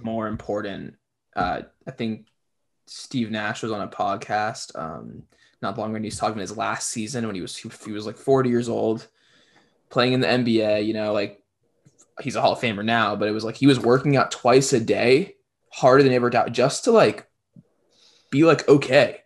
more 0.00 0.26
important 0.26 0.96
uh, 1.36 1.62
i 1.86 1.90
think 1.90 2.26
Steve 2.90 3.30
Nash 3.30 3.62
was 3.62 3.70
on 3.70 3.82
a 3.82 3.88
podcast 3.88 4.76
um, 4.76 5.22
not 5.62 5.78
long 5.78 5.90
ago. 5.90 5.96
And 5.96 6.04
he's 6.04 6.18
talking 6.18 6.32
about 6.32 6.40
his 6.40 6.56
last 6.56 6.88
season 6.88 7.24
when 7.24 7.36
he 7.36 7.40
was 7.40 7.56
he, 7.56 7.70
he 7.84 7.92
was 7.92 8.04
like 8.04 8.16
40 8.16 8.50
years 8.50 8.68
old, 8.68 9.06
playing 9.90 10.12
in 10.12 10.20
the 10.20 10.26
NBA. 10.26 10.84
You 10.84 10.94
know, 10.94 11.12
like 11.12 11.40
he's 12.20 12.34
a 12.34 12.40
Hall 12.40 12.52
of 12.52 12.60
Famer 12.60 12.84
now, 12.84 13.14
but 13.14 13.28
it 13.28 13.32
was 13.32 13.44
like 13.44 13.56
he 13.56 13.68
was 13.68 13.78
working 13.78 14.16
out 14.16 14.32
twice 14.32 14.72
a 14.72 14.80
day, 14.80 15.36
harder 15.72 16.02
than 16.02 16.12
ever 16.12 16.30
just 16.50 16.84
to 16.84 16.90
like 16.90 17.28
be 18.30 18.42
like 18.42 18.68
okay. 18.68 19.20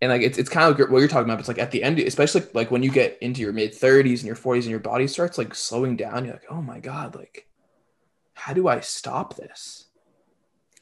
And 0.00 0.10
like 0.10 0.22
it's, 0.22 0.36
it's 0.36 0.50
kind 0.50 0.70
of 0.70 0.78
like 0.78 0.90
what 0.90 0.98
you're 0.98 1.08
talking 1.08 1.24
about. 1.24 1.38
It's 1.38 1.48
like 1.48 1.58
at 1.58 1.70
the 1.70 1.82
end, 1.82 1.98
especially 1.98 2.42
like 2.52 2.70
when 2.70 2.82
you 2.82 2.90
get 2.90 3.18
into 3.22 3.40
your 3.40 3.52
mid 3.52 3.72
30s 3.72 4.18
and 4.18 4.24
your 4.24 4.36
40s 4.36 4.62
and 4.62 4.70
your 4.70 4.78
body 4.78 5.06
starts 5.06 5.38
like 5.38 5.54
slowing 5.54 5.96
down, 5.96 6.24
you're 6.24 6.34
like, 6.34 6.50
oh 6.50 6.60
my 6.60 6.80
god, 6.80 7.14
like 7.14 7.48
how 8.34 8.52
do 8.52 8.68
I 8.68 8.80
stop 8.80 9.36
this? 9.36 9.86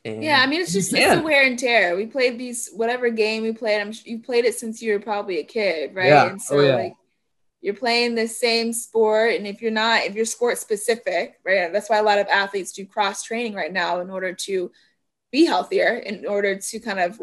And 0.04 0.22
yeah, 0.22 0.40
I 0.40 0.46
mean 0.46 0.60
it's 0.60 0.72
just 0.72 0.92
it's 0.92 1.20
a 1.20 1.22
wear 1.22 1.46
and 1.46 1.58
tear. 1.58 1.96
We 1.96 2.06
played 2.06 2.38
these 2.38 2.70
whatever 2.74 3.08
game 3.08 3.42
we 3.42 3.52
played. 3.52 3.80
I'm 3.80 3.92
you 4.04 4.18
played 4.18 4.44
it 4.44 4.54
since 4.54 4.82
you 4.82 4.92
were 4.92 5.00
probably 5.00 5.38
a 5.38 5.44
kid, 5.44 5.94
right? 5.94 6.08
Yeah. 6.08 6.26
And 6.26 6.34
oh, 6.34 6.44
so 6.44 6.58
oh, 6.58 6.60
yeah. 6.60 6.74
like 6.74 6.94
you're 7.62 7.72
playing 7.72 8.14
the 8.14 8.28
same 8.28 8.74
sport, 8.74 9.36
and 9.36 9.46
if 9.46 9.62
you're 9.62 9.70
not, 9.70 10.02
if 10.02 10.14
you're 10.14 10.26
sport 10.26 10.58
specific, 10.58 11.36
right? 11.46 11.72
That's 11.72 11.88
why 11.88 11.96
a 11.96 12.02
lot 12.02 12.18
of 12.18 12.26
athletes 12.26 12.72
do 12.72 12.84
cross 12.84 13.22
training 13.22 13.54
right 13.54 13.72
now 13.72 14.00
in 14.00 14.10
order 14.10 14.34
to 14.34 14.70
be 15.32 15.46
healthier, 15.46 15.94
in 15.96 16.26
order 16.26 16.56
to 16.58 16.80
kind 16.80 17.00
of 17.00 17.18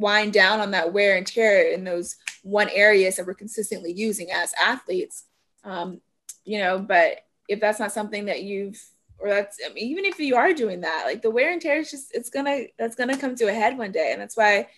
wind 0.00 0.32
down 0.32 0.60
on 0.60 0.72
that 0.72 0.92
wear 0.92 1.16
and 1.16 1.26
tear 1.26 1.72
in 1.72 1.84
those 1.84 2.16
one 2.42 2.68
areas 2.70 3.16
that 3.16 3.26
we're 3.26 3.34
consistently 3.34 3.92
using 3.92 4.30
as 4.30 4.54
athletes. 4.60 5.24
Um, 5.64 6.00
you 6.44 6.58
know, 6.58 6.78
but 6.78 7.18
if 7.48 7.60
that's 7.60 7.80
not 7.80 7.92
something 7.92 8.26
that 8.26 8.42
you've 8.42 8.80
or 9.18 9.28
that's 9.28 9.58
I 9.64 9.72
mean, 9.72 9.90
even 9.90 10.04
if 10.04 10.18
you 10.18 10.36
are 10.36 10.52
doing 10.52 10.80
that, 10.80 11.04
like 11.06 11.22
the 11.22 11.30
wear 11.30 11.52
and 11.52 11.60
tear 11.60 11.78
is 11.78 11.90
just 11.90 12.14
it's 12.14 12.30
gonna 12.30 12.64
that's 12.78 12.96
gonna 12.96 13.16
come 13.16 13.34
to 13.36 13.48
a 13.48 13.52
head 13.52 13.76
one 13.76 13.92
day, 13.92 14.10
and 14.12 14.20
that's 14.20 14.36
why 14.36 14.68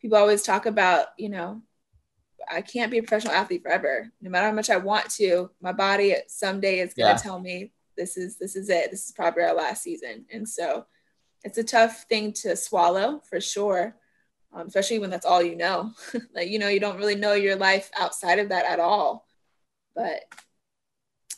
people 0.00 0.18
always 0.18 0.42
talk 0.42 0.66
about 0.66 1.08
you 1.16 1.28
know 1.28 1.62
I 2.50 2.60
can't 2.60 2.90
be 2.90 2.98
a 2.98 3.02
professional 3.02 3.34
athlete 3.34 3.62
forever. 3.62 4.10
No 4.20 4.30
matter 4.30 4.48
how 4.48 4.52
much 4.52 4.70
I 4.70 4.76
want 4.76 5.08
to, 5.10 5.50
my 5.60 5.72
body 5.72 6.16
someday 6.26 6.80
is 6.80 6.94
gonna 6.94 7.10
yeah. 7.10 7.16
tell 7.16 7.38
me 7.38 7.72
this 7.96 8.16
is 8.16 8.38
this 8.38 8.56
is 8.56 8.68
it. 8.68 8.90
This 8.90 9.06
is 9.06 9.12
probably 9.12 9.44
our 9.44 9.54
last 9.54 9.82
season, 9.82 10.26
and 10.32 10.48
so 10.48 10.86
it's 11.44 11.58
a 11.58 11.64
tough 11.64 12.04
thing 12.08 12.32
to 12.32 12.56
swallow 12.56 13.22
for 13.28 13.40
sure. 13.40 13.96
Um, 14.54 14.66
especially 14.66 14.98
when 14.98 15.10
that's 15.10 15.26
all 15.26 15.42
you 15.42 15.56
know. 15.56 15.92
like 16.34 16.48
you 16.48 16.58
know, 16.58 16.68
you 16.68 16.80
don't 16.80 16.98
really 16.98 17.14
know 17.14 17.32
your 17.32 17.56
life 17.56 17.90
outside 17.98 18.38
of 18.38 18.50
that 18.50 18.66
at 18.66 18.80
all. 18.80 19.26
But 19.94 20.24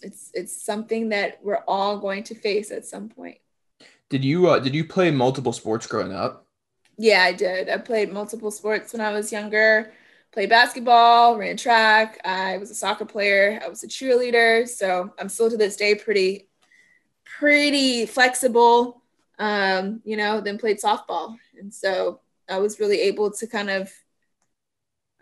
it's 0.03 0.31
it's 0.35 0.65
something 0.65 1.09
that 1.11 1.39
we're 1.43 1.65
all 1.67 1.99
going 1.99 2.23
to 2.25 2.35
face 2.35 2.71
at 2.71 2.87
some 2.87 3.09
point. 3.09 3.39
Did 4.11 4.25
you 4.25 4.49
uh, 4.49 4.59
did 4.59 4.75
you 4.75 4.85
play 4.85 5.11
multiple 5.11 5.53
sports 5.53 5.87
growing 5.87 6.13
up? 6.13 6.47
Yeah, 6.97 7.23
I 7.23 7.33
did. 7.33 7.69
I 7.69 7.79
played 7.79 8.13
multiple 8.13 8.51
sports 8.51 8.93
when 8.93 9.03
I 9.03 9.13
was 9.13 9.33
younger. 9.33 9.93
Played 10.33 10.51
basketball, 10.51 11.37
ran 11.37 11.57
track. 11.57 12.21
I 12.25 12.59
was 12.59 12.71
a 12.71 12.75
soccer 12.75 13.05
player. 13.05 13.61
I 13.65 13.69
was 13.69 13.83
a 13.85 13.89
cheerleader. 13.89 14.69
So 14.69 15.13
I'm 15.19 15.29
still 15.29 15.51
to 15.51 15.57
this 15.57 15.77
day 15.77 15.95
pretty, 15.95 16.49
pretty 17.25 18.07
flexible. 18.07 19.03
Um, 19.39 20.01
you 20.05 20.17
know, 20.17 20.41
then 20.41 20.59
played 20.59 20.79
softball, 20.79 21.37
and 21.59 21.75
so 21.75 22.21
I 22.49 22.59
was 22.59 22.81
really 22.81 23.01
able 23.03 23.31
to 23.33 23.47
kind 23.47 23.71
of 23.71 23.91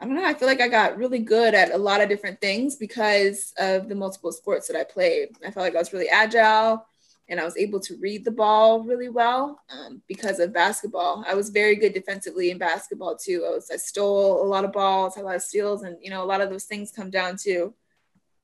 I 0.01 0.05
don't 0.05 0.17
know. 0.17 0.25
I 0.25 0.35
feel 0.35 0.49
like 0.49 0.61
I 0.61 0.67
got 0.67 0.97
really 0.99 1.21
good 1.21 1.55
at 1.55 1.73
a 1.73 1.79
lot 1.79 2.01
of 2.01 2.09
different 2.09 2.41
things 2.41 2.75
because 2.75 3.55
of 3.57 3.89
the 3.89 3.95
multiple 3.95 4.33
sports 4.33 4.67
that 4.67 4.77
I 4.77 4.83
played. 4.83 5.29
I 5.47 5.53
felt 5.53 5.65
like 5.65 5.77
I 5.77 5.79
was 5.79 5.93
really 5.93 6.09
agile 6.09 6.85
and 7.29 7.39
I 7.39 7.45
was 7.45 7.57
able 7.57 7.79
to 7.81 7.97
read 7.99 8.25
the 8.25 8.33
ball 8.33 8.83
really 8.83 9.09
well 9.09 9.61
um, 9.71 10.03
because 10.09 10.41
of 10.41 10.53
basketball. 10.53 11.25
I 11.27 11.35
was 11.35 11.51
very 11.51 11.77
good 11.77 11.95
defensively 11.95 12.51
in 12.51 12.59
basketball 12.59 13.17
too. 13.17 13.45
I 13.47 13.51
was 13.51 13.71
I 13.71 13.77
stole 13.77 14.43
a 14.45 14.49
lot 14.49 14.65
of 14.65 14.73
balls, 14.73 15.15
had 15.15 15.23
a 15.23 15.27
lot 15.27 15.37
of 15.37 15.43
steals, 15.43 15.85
and 15.85 15.97
you 16.01 16.11
know 16.11 16.25
a 16.25 16.27
lot 16.27 16.41
of 16.41 16.51
those 16.51 16.65
things 16.65 16.91
come 16.91 17.11
down 17.11 17.37
to 17.45 17.73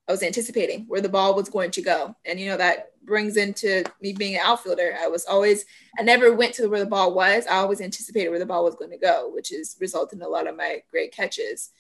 I 0.09 0.13
was 0.13 0.23
anticipating 0.23 0.87
where 0.89 1.03
the 1.03 1.09
ball 1.09 1.35
was 1.35 1.51
going 1.51 1.71
to 1.73 1.83
go. 1.83 2.17
And, 2.25 2.41
you 2.41 2.47
know, 2.47 2.57
that 2.57 2.93
brings 3.05 3.37
into 3.37 3.85
me 4.01 4.15
being 4.15 4.37
an 4.37 4.41
outfielder. 4.43 4.97
I 4.99 5.07
was 5.07 5.27
always, 5.27 5.67
I 5.99 6.03
never 6.03 6.35
went 6.35 6.55
to 6.55 6.67
where 6.69 6.81
the 6.81 6.87
ball 6.87 7.13
was. 7.13 7.47
I 7.47 7.57
always 7.57 7.83
anticipated 7.83 8.31
where 8.31 8.39
the 8.39 8.47
ball 8.47 8.65
was 8.65 8.75
going 8.75 8.91
to 8.91 8.99
go, 8.99 9.31
which 9.33 9.53
is 9.53 9.77
resulted 9.81 10.19
in 10.19 10.25
a 10.25 10.29
lot 10.29 10.47
of 10.47 10.57
my 10.57 10.83
great 10.91 11.13
catches. 11.13 11.71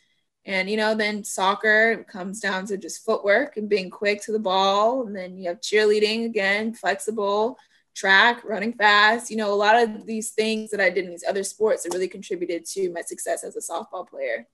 And, 0.44 0.68
you 0.68 0.76
know, 0.76 0.94
then 0.94 1.24
soccer 1.24 2.04
comes 2.04 2.40
down 2.40 2.66
to 2.66 2.76
just 2.76 3.04
footwork 3.04 3.56
and 3.56 3.68
being 3.68 3.88
quick 3.88 4.22
to 4.24 4.32
the 4.32 4.38
ball. 4.38 5.06
And 5.06 5.16
then 5.16 5.38
you 5.38 5.48
have 5.48 5.60
cheerleading 5.60 6.26
again, 6.26 6.74
flexible, 6.74 7.58
track, 7.94 8.44
running 8.44 8.74
fast. 8.74 9.30
You 9.30 9.38
know, 9.38 9.52
a 9.52 9.56
lot 9.56 9.82
of 9.82 10.06
these 10.06 10.30
things 10.30 10.70
that 10.70 10.80
I 10.80 10.90
did 10.90 11.04
in 11.04 11.10
these 11.10 11.24
other 11.26 11.44
sports 11.44 11.82
that 11.82 11.94
really 11.94 12.08
contributed 12.08 12.66
to 12.66 12.92
my 12.92 13.00
success 13.00 13.42
as 13.42 13.56
a 13.56 13.60
softball 13.60 14.06
player. 14.06 14.46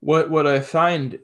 What 0.00 0.30
what 0.30 0.46
I 0.46 0.60
find 0.60 1.20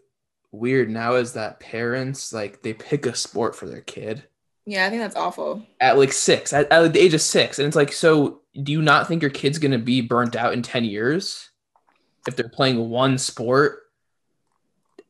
weird 0.53 0.91
now 0.91 1.15
is 1.15 1.35
that 1.35 1.61
parents 1.61 2.33
like 2.33 2.63
they 2.63 2.73
pick 2.73 3.07
a 3.07 3.15
sport 3.15 3.55
for 3.55 3.67
their 3.67 3.81
kid. 3.81 4.25
Yeah, 4.67 4.87
I 4.87 4.91
think 4.91 5.01
that's 5.01 5.17
awful. 5.17 5.67
At 5.81 5.99
like 5.99 6.13
six, 6.13 6.53
at, 6.53 6.71
at 6.71 6.93
the 6.93 7.01
age 7.01 7.15
of 7.15 7.23
six, 7.23 7.59
and 7.59 7.67
it's 7.67 7.77
like, 7.77 7.93
so 7.93 8.43
do 8.63 8.73
you 8.73 8.83
not 8.83 9.09
think 9.09 9.23
your 9.23 9.31
kid's 9.31 9.59
gonna 9.59 9.79
be 9.79 10.01
burnt 10.01 10.37
out 10.37 10.53
in 10.53 10.63
ten 10.63 10.85
years 10.85 11.51
if 12.27 12.37
they're 12.37 12.49
playing 12.49 12.91
one 12.91 13.17
sport 13.17 13.81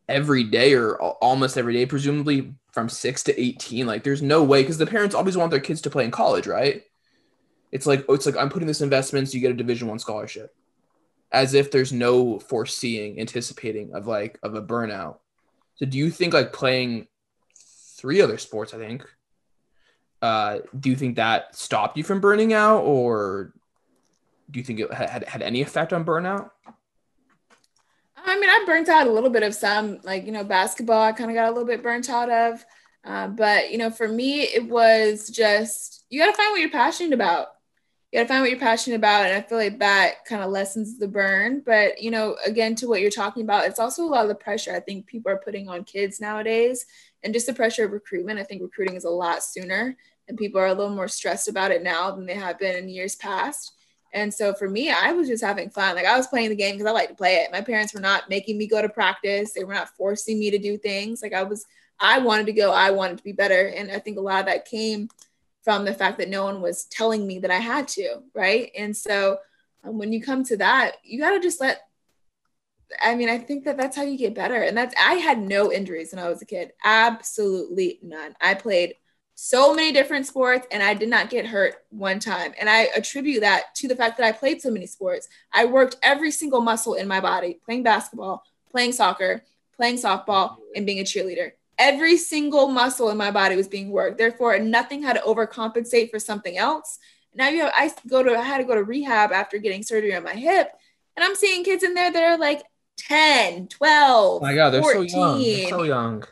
every 0.08 0.44
day 0.44 0.74
or 0.74 0.96
almost 0.96 1.58
every 1.58 1.74
day, 1.74 1.86
presumably 1.86 2.54
from 2.72 2.88
six 2.88 3.24
to 3.24 3.40
eighteen? 3.40 3.86
Like, 3.86 4.04
there's 4.04 4.22
no 4.22 4.44
way 4.44 4.62
because 4.62 4.78
the 4.78 4.86
parents 4.86 5.14
always 5.14 5.36
want 5.36 5.50
their 5.50 5.60
kids 5.60 5.80
to 5.82 5.90
play 5.90 6.04
in 6.04 6.10
college, 6.10 6.46
right? 6.46 6.82
It's 7.72 7.86
like 7.86 8.04
oh, 8.08 8.14
it's 8.14 8.26
like 8.26 8.36
I'm 8.36 8.50
putting 8.50 8.68
this 8.68 8.80
investment 8.80 9.28
so 9.28 9.34
you 9.34 9.40
get 9.40 9.50
a 9.50 9.54
Division 9.54 9.88
One 9.88 9.98
scholarship, 9.98 10.54
as 11.32 11.54
if 11.54 11.70
there's 11.70 11.92
no 11.92 12.38
foreseeing, 12.38 13.18
anticipating 13.18 13.92
of 13.92 14.06
like 14.06 14.38
of 14.42 14.54
a 14.54 14.62
burnout 14.62 15.16
so 15.78 15.86
do 15.86 15.96
you 15.96 16.10
think 16.10 16.34
like 16.34 16.52
playing 16.52 17.06
three 17.96 18.20
other 18.20 18.38
sports, 18.38 18.74
I 18.74 18.78
think, 18.78 19.04
uh, 20.20 20.58
do 20.78 20.90
you 20.90 20.96
think 20.96 21.16
that 21.16 21.54
stopped 21.54 21.96
you 21.96 22.04
from 22.04 22.20
burning 22.20 22.52
out 22.52 22.80
or 22.80 23.52
do 24.50 24.58
you 24.58 24.64
think 24.64 24.80
it 24.80 24.92
had, 24.92 25.24
had 25.24 25.42
any 25.42 25.62
effect 25.62 25.92
on 25.92 26.04
burnout? 26.04 26.50
I 28.16 28.38
mean, 28.38 28.50
I 28.50 28.64
burnt 28.66 28.88
out 28.88 29.06
a 29.06 29.12
little 29.12 29.30
bit 29.30 29.42
of 29.42 29.54
some, 29.54 30.00
like, 30.02 30.26
you 30.26 30.32
know, 30.32 30.44
basketball, 30.44 31.00
I 31.00 31.12
kind 31.12 31.30
of 31.30 31.34
got 31.34 31.46
a 31.46 31.52
little 31.52 31.66
bit 31.66 31.82
burnt 31.82 32.10
out 32.10 32.30
of. 32.30 32.64
Uh, 33.04 33.28
but, 33.28 33.70
you 33.70 33.78
know, 33.78 33.90
for 33.90 34.08
me, 34.08 34.42
it 34.42 34.68
was 34.68 35.30
just, 35.30 36.04
you 36.10 36.20
got 36.20 36.26
to 36.26 36.36
find 36.36 36.50
what 36.50 36.60
you're 36.60 36.70
passionate 36.70 37.14
about 37.14 37.48
you 38.10 38.18
gotta 38.18 38.28
find 38.28 38.40
what 38.40 38.50
you're 38.50 38.58
passionate 38.58 38.96
about 38.96 39.26
and 39.26 39.36
i 39.36 39.40
feel 39.40 39.58
like 39.58 39.78
that 39.78 40.24
kind 40.24 40.42
of 40.42 40.50
lessens 40.50 40.98
the 40.98 41.08
burn 41.08 41.62
but 41.64 42.00
you 42.00 42.10
know 42.10 42.36
again 42.46 42.74
to 42.74 42.88
what 42.88 43.00
you're 43.00 43.10
talking 43.10 43.42
about 43.42 43.66
it's 43.66 43.78
also 43.78 44.02
a 44.02 44.06
lot 44.06 44.22
of 44.22 44.28
the 44.28 44.34
pressure 44.34 44.74
i 44.74 44.80
think 44.80 45.06
people 45.06 45.30
are 45.30 45.42
putting 45.44 45.68
on 45.68 45.84
kids 45.84 46.20
nowadays 46.20 46.86
and 47.22 47.34
just 47.34 47.46
the 47.46 47.52
pressure 47.52 47.84
of 47.84 47.92
recruitment 47.92 48.38
i 48.38 48.44
think 48.44 48.62
recruiting 48.62 48.96
is 48.96 49.04
a 49.04 49.10
lot 49.10 49.42
sooner 49.42 49.96
and 50.28 50.38
people 50.38 50.60
are 50.60 50.66
a 50.66 50.74
little 50.74 50.94
more 50.94 51.08
stressed 51.08 51.48
about 51.48 51.70
it 51.70 51.82
now 51.82 52.10
than 52.10 52.26
they 52.26 52.34
have 52.34 52.58
been 52.58 52.76
in 52.76 52.88
years 52.88 53.16
past. 53.16 53.72
And 54.12 54.32
so 54.32 54.54
for 54.54 54.68
me, 54.68 54.90
I 54.90 55.12
was 55.12 55.28
just 55.28 55.44
having 55.44 55.70
fun. 55.70 55.94
Like 55.94 56.06
I 56.06 56.16
was 56.16 56.26
playing 56.26 56.50
the 56.50 56.56
game 56.56 56.76
because 56.76 56.86
I 56.86 56.92
like 56.92 57.08
to 57.08 57.14
play 57.14 57.36
it. 57.36 57.52
My 57.52 57.60
parents 57.60 57.92
were 57.92 58.00
not 58.00 58.28
making 58.28 58.56
me 58.56 58.66
go 58.66 58.80
to 58.80 58.88
practice. 58.88 59.52
They 59.52 59.64
were 59.64 59.74
not 59.74 59.90
forcing 59.96 60.38
me 60.38 60.50
to 60.50 60.58
do 60.58 60.78
things. 60.78 61.20
Like 61.22 61.34
I 61.34 61.42
was, 61.42 61.66
I 62.00 62.18
wanted 62.18 62.46
to 62.46 62.52
go. 62.52 62.72
I 62.72 62.90
wanted 62.90 63.18
to 63.18 63.24
be 63.24 63.32
better. 63.32 63.68
And 63.68 63.90
I 63.90 63.98
think 63.98 64.16
a 64.16 64.22
lot 64.22 64.40
of 64.40 64.46
that 64.46 64.66
came 64.66 65.08
from 65.62 65.84
the 65.84 65.94
fact 65.94 66.18
that 66.18 66.28
no 66.28 66.44
one 66.44 66.62
was 66.62 66.84
telling 66.84 67.26
me 67.26 67.40
that 67.40 67.50
I 67.50 67.58
had 67.58 67.88
to. 67.88 68.22
Right. 68.34 68.70
And 68.76 68.96
so 68.96 69.38
um, 69.84 69.98
when 69.98 70.12
you 70.12 70.22
come 70.22 70.44
to 70.44 70.56
that, 70.58 70.96
you 71.02 71.20
got 71.20 71.30
to 71.30 71.40
just 71.40 71.60
let, 71.60 71.80
I 73.02 73.14
mean, 73.14 73.28
I 73.28 73.38
think 73.38 73.64
that 73.64 73.76
that's 73.76 73.96
how 73.96 74.02
you 74.02 74.16
get 74.16 74.34
better. 74.34 74.62
And 74.62 74.76
that's, 74.76 74.94
I 74.98 75.14
had 75.14 75.38
no 75.40 75.72
injuries 75.72 76.12
when 76.12 76.24
I 76.24 76.28
was 76.28 76.40
a 76.40 76.46
kid. 76.46 76.72
Absolutely 76.84 77.98
none. 78.02 78.34
I 78.40 78.54
played 78.54 78.94
so 79.34 79.72
many 79.72 79.92
different 79.92 80.26
sports 80.26 80.66
and 80.72 80.82
I 80.82 80.94
did 80.94 81.08
not 81.08 81.30
get 81.30 81.46
hurt 81.46 81.76
one 81.90 82.18
time. 82.18 82.54
And 82.58 82.68
I 82.68 82.88
attribute 82.96 83.42
that 83.42 83.74
to 83.76 83.88
the 83.88 83.94
fact 83.94 84.16
that 84.16 84.26
I 84.26 84.32
played 84.32 84.60
so 84.60 84.70
many 84.70 84.86
sports. 84.86 85.28
I 85.52 85.64
worked 85.64 85.96
every 86.02 86.32
single 86.32 86.60
muscle 86.60 86.94
in 86.94 87.06
my 87.06 87.20
body 87.20 87.60
playing 87.64 87.84
basketball, 87.84 88.42
playing 88.70 88.92
soccer, 88.92 89.44
playing 89.76 89.96
softball, 89.96 90.56
and 90.74 90.84
being 90.84 90.98
a 90.98 91.04
cheerleader. 91.04 91.52
Every 91.78 92.16
single 92.16 92.68
muscle 92.68 93.10
in 93.10 93.16
my 93.16 93.30
body 93.30 93.56
was 93.56 93.68
being 93.68 93.90
worked. 93.90 94.18
Therefore, 94.18 94.58
nothing 94.58 95.02
had 95.02 95.14
to 95.14 95.22
overcompensate 95.22 96.10
for 96.10 96.18
something 96.18 96.58
else. 96.58 96.98
Now 97.34 97.48
you 97.48 97.62
have, 97.62 97.72
I 97.76 97.92
go 98.08 98.22
to, 98.22 98.36
I 98.36 98.42
had 98.42 98.58
to 98.58 98.64
go 98.64 98.74
to 98.74 98.82
rehab 98.82 99.32
after 99.32 99.58
getting 99.58 99.82
surgery 99.82 100.14
on 100.14 100.24
my 100.24 100.34
hip. 100.34 100.70
And 101.16 101.24
I'm 101.24 101.34
seeing 101.34 101.64
kids 101.64 101.84
in 101.84 101.94
there 101.94 102.10
that 102.10 102.22
are 102.22 102.38
like 102.38 102.62
10, 102.98 103.68
12, 103.68 104.42
oh 104.42 104.44
my 104.44 104.54
God, 104.54 104.70
they're 104.70 104.82
14. 104.82 105.08
so 105.08 105.16
young. 105.16 105.42
They're 105.42 105.68
so 105.68 105.82
young 105.84 106.24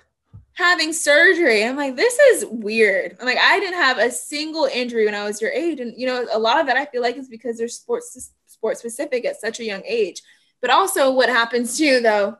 having 0.56 0.90
surgery. 0.90 1.64
I'm 1.64 1.76
like, 1.76 1.96
this 1.96 2.18
is 2.18 2.46
weird. 2.46 3.14
I'm 3.20 3.26
like, 3.26 3.38
I 3.38 3.60
didn't 3.60 3.78
have 3.80 3.98
a 3.98 4.10
single 4.10 4.64
injury 4.64 5.04
when 5.04 5.14
I 5.14 5.24
was 5.24 5.40
your 5.40 5.50
age. 5.50 5.80
And, 5.80 5.92
you 5.96 6.06
know, 6.06 6.26
a 6.32 6.38
lot 6.38 6.58
of 6.58 6.66
that 6.66 6.78
I 6.78 6.86
feel 6.86 7.02
like 7.02 7.18
is 7.18 7.28
because 7.28 7.58
they're 7.58 7.68
sports, 7.68 8.32
sports 8.46 8.80
specific 8.80 9.26
at 9.26 9.38
such 9.38 9.60
a 9.60 9.64
young 9.64 9.82
age. 9.86 10.22
But 10.62 10.70
also, 10.70 11.12
what 11.12 11.28
happens 11.28 11.76
too, 11.76 12.00
though, 12.00 12.38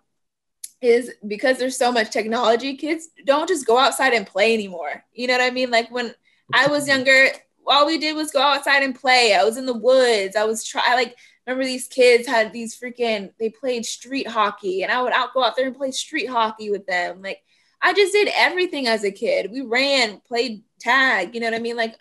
is 0.81 1.13
because 1.27 1.59
there's 1.59 1.77
so 1.77 1.91
much 1.91 2.11
technology, 2.11 2.77
kids 2.77 3.09
don't 3.25 3.49
just 3.49 3.67
go 3.67 3.79
outside 3.79 4.13
and 4.13 4.27
play 4.27 4.55
anymore. 4.55 5.05
You 5.13 5.27
know 5.27 5.35
what 5.35 5.43
I 5.43 5.51
mean? 5.51 5.71
Like 5.71 5.91
when 5.91 6.15
I 6.53 6.69
was 6.69 6.83
mm-hmm. 6.83 6.99
younger, 6.99 7.29
all 7.67 7.87
we 7.87 7.99
did 7.99 8.15
was 8.15 8.31
go 8.31 8.41
outside 8.41 8.83
and 8.83 8.95
play. 8.95 9.35
I 9.35 9.45
was 9.45 9.57
in 9.57 9.67
the 9.67 9.75
woods. 9.75 10.37
I 10.37 10.45
was 10.45 10.65
try 10.65 10.95
like 10.95 11.17
remember 11.47 11.65
these 11.65 11.87
kids 11.87 12.27
had 12.27 12.53
these 12.53 12.79
freaking 12.79 13.33
they 13.39 13.51
played 13.51 13.87
street 13.87 14.29
hockey 14.29 14.83
and 14.83 14.93
I 14.93 15.01
would 15.03 15.13
out 15.13 15.33
go 15.33 15.45
out 15.45 15.57
there 15.57 15.67
and 15.67 15.77
play 15.77 15.91
street 15.91 16.27
hockey 16.27 16.71
with 16.71 16.87
them. 16.87 17.23
Like 17.23 17.43
I 17.81 17.93
just 17.93 18.13
did 18.13 18.29
everything 18.35 18.87
as 18.87 19.05
a 19.05 19.11
kid. 19.11 19.51
We 19.51 19.61
ran, 19.61 20.21
played 20.21 20.63
tag, 20.81 21.35
you 21.35 21.41
know 21.41 21.49
what 21.49 21.57
I 21.57 21.61
mean? 21.61 21.77
Like, 21.77 21.97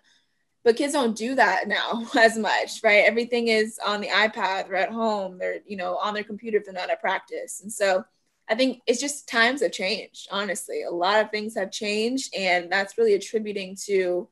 but 0.63 0.77
kids 0.77 0.93
don't 0.93 1.15
do 1.15 1.35
that 1.35 1.67
now 1.67 2.07
as 2.19 2.37
much, 2.37 2.81
right? 2.83 3.03
Everything 3.05 3.49
is 3.49 3.79
on 3.85 4.01
the 4.01 4.07
iPad, 4.07 4.67
they're 4.67 4.75
at 4.75 4.91
home, 4.91 5.37
they're, 5.37 5.59
you 5.67 5.77
know, 5.77 5.97
on 5.97 6.13
their 6.13 6.23
computer 6.23 6.57
if 6.57 6.65
they're 6.65 6.73
not 6.73 6.89
at 6.89 7.01
practice. 7.01 7.61
And 7.61 7.71
so 7.71 8.03
I 8.47 8.55
think 8.55 8.81
it's 8.85 9.01
just 9.01 9.27
times 9.27 9.61
have 9.61 9.71
changed, 9.71 10.27
honestly. 10.31 10.83
A 10.83 10.91
lot 10.91 11.19
of 11.19 11.31
things 11.31 11.55
have 11.55 11.71
changed, 11.71 12.35
and 12.35 12.71
that's 12.71 12.97
really 12.97 13.15
attributing 13.15 13.75
to 13.85 14.29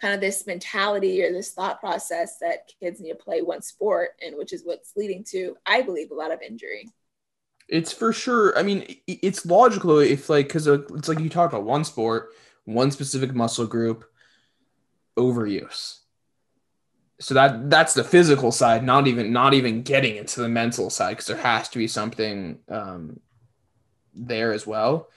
kind 0.00 0.14
of 0.14 0.20
this 0.20 0.46
mentality 0.46 1.22
or 1.24 1.32
this 1.32 1.52
thought 1.52 1.80
process 1.80 2.38
that 2.40 2.70
kids 2.80 3.00
need 3.00 3.10
to 3.10 3.16
play 3.16 3.42
one 3.42 3.62
sport, 3.62 4.10
and 4.24 4.36
which 4.36 4.52
is 4.52 4.62
what's 4.64 4.92
leading 4.96 5.24
to, 5.30 5.56
I 5.66 5.82
believe, 5.82 6.10
a 6.10 6.14
lot 6.14 6.32
of 6.32 6.42
injury. 6.42 6.88
It's 7.68 7.92
for 7.92 8.12
sure. 8.12 8.56
I 8.56 8.62
mean, 8.62 8.96
it's 9.08 9.44
logical 9.44 9.98
if 9.98 10.30
like 10.30 10.46
because 10.46 10.68
it's 10.68 11.08
like 11.08 11.18
you 11.18 11.28
talk 11.28 11.50
about 11.50 11.64
one 11.64 11.82
sport, 11.82 12.28
one 12.64 12.92
specific 12.92 13.34
muscle 13.34 13.66
group, 13.66 14.04
overuse. 15.18 16.00
So 17.18 17.34
that 17.34 17.70
that's 17.70 17.94
the 17.94 18.04
physical 18.04 18.52
side, 18.52 18.84
not 18.84 19.08
even 19.08 19.32
not 19.32 19.54
even 19.54 19.82
getting 19.82 20.16
into 20.16 20.40
the 20.40 20.48
mental 20.48 20.90
side 20.90 21.12
because 21.12 21.26
there 21.26 21.36
has 21.36 21.68
to 21.70 21.78
be 21.78 21.88
something 21.88 22.58
um, 22.68 23.18
there 24.16 24.52
as 24.52 24.66
well. 24.66 25.08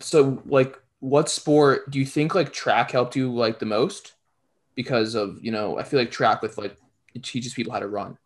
So 0.00 0.42
like, 0.46 0.78
what 1.00 1.28
sport 1.28 1.90
do 1.90 1.98
you 1.98 2.06
think 2.06 2.34
like 2.34 2.52
track 2.52 2.90
helped 2.90 3.16
you 3.16 3.32
like 3.32 3.58
the 3.58 3.66
most? 3.66 4.14
Because 4.74 5.14
of 5.14 5.42
you 5.42 5.52
know, 5.52 5.78
I 5.78 5.82
feel 5.82 5.98
like 5.98 6.10
track 6.10 6.42
with 6.42 6.58
like 6.58 6.76
it 7.14 7.22
teaches 7.22 7.54
people 7.54 7.72
how 7.72 7.80
to 7.80 7.88
run. 7.88 8.18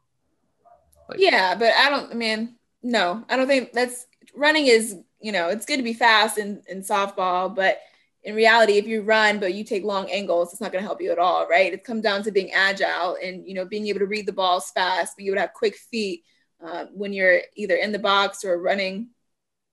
Like, 1.08 1.18
yeah, 1.18 1.54
but 1.54 1.72
I 1.74 1.90
don't. 1.90 2.10
I 2.10 2.14
mean, 2.14 2.56
no, 2.82 3.24
I 3.28 3.36
don't 3.36 3.46
think 3.46 3.72
that's 3.72 4.06
running 4.34 4.66
is, 4.66 4.96
you 5.20 5.32
know, 5.32 5.48
it's 5.48 5.66
good 5.66 5.76
to 5.76 5.82
be 5.82 5.92
fast 5.92 6.38
in, 6.38 6.62
in 6.68 6.82
softball, 6.82 7.54
but 7.54 7.80
in 8.22 8.34
reality, 8.34 8.74
if 8.74 8.86
you 8.86 9.02
run 9.02 9.38
but 9.40 9.54
you 9.54 9.64
take 9.64 9.82
long 9.82 10.10
angles, 10.10 10.52
it's 10.52 10.60
not 10.60 10.72
going 10.72 10.82
to 10.82 10.86
help 10.86 11.00
you 11.00 11.10
at 11.10 11.18
all, 11.18 11.48
right? 11.48 11.72
It 11.72 11.84
comes 11.84 12.02
down 12.02 12.22
to 12.24 12.30
being 12.30 12.52
agile 12.52 13.16
and 13.22 13.46
you 13.46 13.54
know 13.54 13.64
being 13.64 13.86
able 13.88 14.00
to 14.00 14.06
read 14.06 14.26
the 14.26 14.32
balls 14.32 14.70
fast, 14.70 15.16
being 15.16 15.28
able 15.28 15.36
to 15.36 15.42
have 15.42 15.52
quick 15.54 15.76
feet 15.76 16.24
uh, 16.64 16.86
when 16.92 17.12
you're 17.12 17.40
either 17.56 17.76
in 17.76 17.92
the 17.92 17.98
box 17.98 18.44
or 18.44 18.60
running 18.60 19.08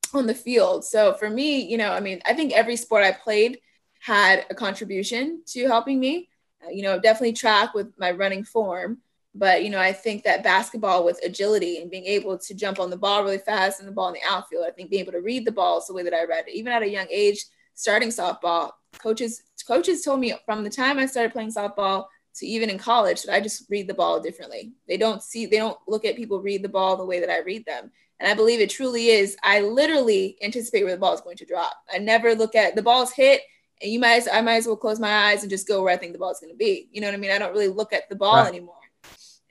on 0.14 0.28
the 0.28 0.36
field. 0.36 0.86
So 0.86 1.14
for 1.14 1.30
me, 1.30 1.62
you 1.62 1.78
know, 1.78 1.91
I 1.91 1.99
mean, 1.99 2.22
I 2.26 2.34
think 2.34 2.53
every 2.53 2.76
sport 2.76 3.03
I 3.03 3.12
played 3.12 3.60
had 3.99 4.45
a 4.49 4.55
contribution 4.55 5.41
to 5.47 5.68
helping 5.68 5.99
me. 5.99 6.30
Uh, 6.66 6.70
you 6.70 6.82
know, 6.82 6.99
definitely 6.99 7.34
track 7.34 7.74
with 7.74 7.91
my 7.99 8.12
running 8.12 8.43
form, 8.43 8.97
but 9.36 9.64
you 9.64 9.70
know, 9.70 9.80
I 9.80 9.93
think 9.93 10.24
that 10.24 10.43
basketball 10.43 11.05
with 11.05 11.20
agility 11.24 11.80
and 11.82 11.91
being 11.91 12.05
able 12.05 12.38
to 12.38 12.53
jump 12.55 12.80
on 12.80 12.89
the 12.89 12.97
ball 12.97 13.24
really 13.24 13.38
fast 13.38 13.80
and 13.80 13.88
the 13.88 13.91
ball 13.91 14.08
in 14.08 14.16
the 14.16 14.28
outfield, 14.28 14.66
I 14.68 14.72
think 14.72 14.89
being 14.89 15.01
able 15.01 15.12
to 15.12 15.22
read 15.22 15.45
the 15.45 15.51
balls 15.51 15.88
the 15.88 15.93
way 15.93 16.03
that 16.03 16.14
I 16.14 16.26
read 16.26 16.47
it, 16.47 16.55
even 16.55 16.72
at 16.72 16.82
a 16.82 16.89
young 16.89 17.08
age, 17.12 17.45
starting 17.76 18.10
softball, 18.10 18.72
coaches 18.97 19.43
coaches 19.68 20.01
told 20.01 20.20
me 20.20 20.34
from 20.45 20.64
the 20.64 20.70
time 20.70 20.97
I 20.97 21.05
started 21.05 21.34
playing 21.34 21.51
softball 21.51 22.05
to 22.38 22.45
even 22.45 22.70
in 22.70 22.78
college 22.78 23.24
that 23.24 23.34
I 23.34 23.41
just 23.41 23.70
read 23.70 23.88
the 23.88 23.93
ball 23.93 24.20
differently. 24.20 24.74
They 24.88 24.97
don't 24.97 25.22
see, 25.22 25.45
they 25.45 25.58
don't 25.58 25.78
look 25.88 26.05
at 26.05 26.16
people 26.16 26.41
read 26.41 26.64
the 26.64 26.70
ball 26.70 26.95
the 26.95 27.05
way 27.05 27.20
that 27.20 27.32
I 27.32 27.39
read 27.39 27.66
them. 27.66 27.91
And 28.20 28.30
I 28.30 28.34
believe 28.34 28.59
it 28.59 28.70
truly 28.70 29.09
is. 29.09 29.38
I 29.43 29.61
literally 29.61 30.38
anticipate 30.41 30.84
where 30.84 30.93
the 30.93 30.99
ball 30.99 31.13
is 31.13 31.22
going 31.22 31.38
to 31.38 31.45
drop. 31.45 31.76
I 31.93 31.99
never 31.99 32.34
look 32.34 32.55
at 32.55 32.76
the 32.76 32.82
ball's 32.82 33.11
hit 33.11 33.41
and 33.82 33.91
you 33.91 33.99
might, 33.99 34.28
I 34.32 34.41
might 34.41 34.55
as 34.55 34.68
well 34.68 34.76
close 34.76 34.99
my 34.99 35.30
eyes 35.30 35.43
and 35.43 35.51
just 35.51 35.68
go 35.68 35.84
where 35.84 35.93
I 35.93 35.97
think 35.97 36.13
the 36.13 36.20
ball 36.20 36.32
is 36.32 36.39
going 36.39 36.51
to 36.51 36.57
be. 36.57 36.89
You 36.91 37.01
know 37.01 37.07
what 37.07 37.13
I 37.13 37.18
mean? 37.18 37.32
I 37.32 37.38
don't 37.38 37.53
really 37.53 37.68
look 37.68 37.93
at 37.93 38.09
the 38.09 38.15
ball 38.15 38.38
right. 38.38 38.47
anymore. 38.47 38.74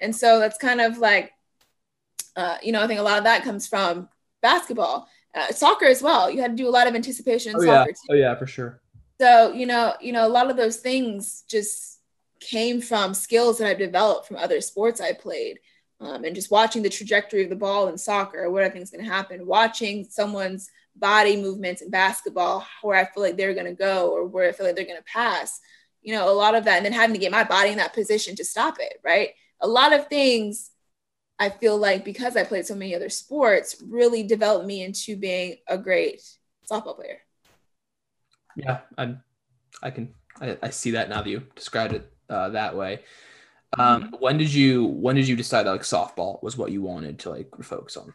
And 0.01 0.15
so 0.15 0.41
that's 0.41 0.59
kind 0.59 0.81
of 0.81 0.99
like, 0.99 1.33
uh, 2.35 2.57
you 2.63 2.73
know, 2.73 2.83
I 2.83 2.87
think 2.87 3.01
a 3.01 3.05
lot 3.05 3.19
of 3.19 3.25
that 3.25 3.45
comes 3.45 3.67
from 3.67 4.09
basketball, 4.43 5.09
uh, 5.35 5.53
soccer 5.53 5.87
as 5.87 6.03
well. 6.03 6.31
You 6.31 6.41
had 6.41 6.57
to 6.57 6.63
do 6.63 6.69
a 6.69 6.71
lot 6.71 6.87
of 6.87 6.95
anticipation 6.95 7.51
in 7.51 7.57
oh, 7.57 7.61
soccer. 7.61 7.91
Yeah. 7.91 7.95
Too. 7.95 8.07
Oh 8.11 8.15
yeah, 8.15 8.35
for 8.35 8.47
sure. 8.47 8.81
So 9.21 9.53
you 9.53 9.67
know, 9.67 9.95
you 10.01 10.13
know, 10.13 10.27
a 10.27 10.29
lot 10.29 10.51
of 10.51 10.57
those 10.57 10.77
things 10.77 11.45
just 11.49 12.01
came 12.41 12.81
from 12.81 13.15
skills 13.15 13.59
that 13.59 13.69
I've 13.69 13.79
developed 13.79 14.29
from 14.29 14.37
other 14.37 14.61
sports 14.61 15.01
I 15.01 15.13
played. 15.13 15.59
Um, 16.01 16.25
and 16.25 16.35
just 16.35 16.51
watching 16.51 16.83
the 16.83 16.91
trajectory 16.91 17.45
of 17.45 17.51
the 17.51 17.57
ball 17.57 17.89
in 17.89 17.97
soccer, 17.97 18.51
what 18.51 18.63
I 18.63 18.69
think 18.69 18.83
is 18.83 18.91
going 18.91 19.05
to 19.05 19.11
happen, 19.11 19.47
watching 19.47 20.07
someone's 20.11 20.69
body 20.95 21.37
movements 21.41 21.81
in 21.81 21.91
basketball, 21.91 22.67
where 22.83 22.99
I 22.99 23.07
feel 23.07 23.23
like 23.23 23.37
they're 23.37 23.55
going 23.55 23.67
to 23.67 23.73
go 23.73 24.11
or 24.11 24.27
where 24.27 24.49
I 24.49 24.53
feel 24.53 24.67
like 24.67 24.77
they're 24.77 24.85
going 24.85 24.99
to 24.99 25.05
pass, 25.05 25.59
you 26.03 26.15
know, 26.15 26.31
a 26.31 26.35
lot 26.35 26.55
of 26.55 26.65
that, 26.65 26.77
and 26.77 26.85
then 26.85 26.93
having 26.93 27.15
to 27.15 27.21
get 27.21 27.33
my 27.33 27.45
body 27.45 27.71
in 27.71 27.79
that 27.79 27.95
position 27.95 28.37
to 28.37 28.45
stop 28.45 28.77
it, 28.79 29.01
right? 29.03 29.31
a 29.61 29.67
lot 29.67 29.93
of 29.93 30.09
things 30.09 30.71
I 31.39 31.51
feel 31.51 31.77
like 31.77 32.05
because 32.05 32.37
I 32.37 32.45
played 32.45 32.67
so 32.67 32.75
many 32.75 32.95
other 32.95 33.11
sports 33.11 33.83
really 33.87 34.23
developed 34.23 34.67
me 34.67 34.83
into 34.83 35.17
being 35.17 35.57
a 35.69 35.77
great 35.77 36.23
softball 36.71 36.97
player. 36.97 37.19
Yeah, 38.57 38.81
I, 38.97 39.17
I 39.83 39.91
can 39.91 40.15
I, 40.41 40.57
I 40.63 40.71
see 40.71 40.93
that 40.93 41.09
now 41.09 41.23
that 41.23 41.29
you 41.29 41.43
described 41.55 41.95
it 41.95 42.11
uh, 42.31 42.51
that 42.51 42.75
way. 42.75 43.01
Um, 43.79 44.05
mm-hmm. 44.05 44.15
When 44.17 44.39
did 44.39 44.53
you 44.53 44.85
when 44.85 45.17
did 45.17 45.29
you 45.29 45.37
decide 45.37 45.65
that 45.65 45.73
like 45.73 45.83
softball 45.83 46.43
was 46.43 46.57
what 46.57 46.73
you 46.73 46.83
wanted 46.83 47.19
to 47.21 47.31
like 47.31 47.51
focus 47.63 47.97
on? 47.97 48.15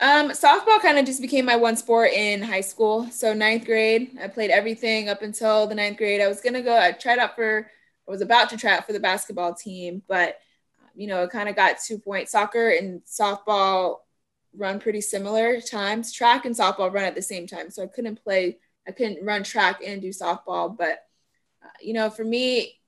Um, 0.00 0.30
softball 0.30 0.80
kind 0.80 0.98
of 0.98 1.06
just 1.06 1.22
became 1.22 1.44
my 1.44 1.56
one 1.56 1.76
sport 1.76 2.10
in 2.12 2.42
high 2.42 2.60
school. 2.60 3.08
So 3.10 3.32
ninth 3.32 3.64
grade, 3.64 4.18
I 4.22 4.28
played 4.28 4.50
everything 4.50 5.08
up 5.08 5.22
until 5.22 5.66
the 5.66 5.74
ninth 5.74 5.98
grade. 5.98 6.20
I 6.20 6.28
was 6.28 6.40
gonna 6.40 6.62
go. 6.62 6.76
I 6.76 6.92
tried 6.92 7.18
out 7.18 7.34
for. 7.34 7.70
I 8.06 8.10
was 8.10 8.20
about 8.20 8.50
to 8.50 8.58
try 8.58 8.76
out 8.76 8.86
for 8.86 8.92
the 8.92 9.00
basketball 9.00 9.54
team, 9.54 10.02
but 10.06 10.38
you 10.94 11.06
know, 11.06 11.22
it 11.22 11.30
kind 11.30 11.48
of 11.48 11.56
got 11.56 11.76
two 11.84 11.98
point 11.98 12.28
soccer 12.28 12.68
and 12.70 13.02
softball 13.04 13.98
run 14.56 14.78
pretty 14.78 15.00
similar 15.00 15.60
times. 15.60 16.12
Track 16.12 16.44
and 16.44 16.54
softball 16.54 16.92
run 16.92 17.04
at 17.04 17.14
the 17.14 17.22
same 17.22 17.46
time. 17.46 17.70
So 17.70 17.82
I 17.82 17.86
couldn't 17.86 18.22
play, 18.22 18.58
I 18.86 18.92
couldn't 18.92 19.24
run 19.24 19.42
track 19.42 19.80
and 19.84 20.00
do 20.00 20.10
softball. 20.10 20.76
But, 20.76 21.04
uh, 21.62 21.70
you 21.80 21.92
know, 21.92 22.10
for 22.10 22.24
me, 22.24 22.78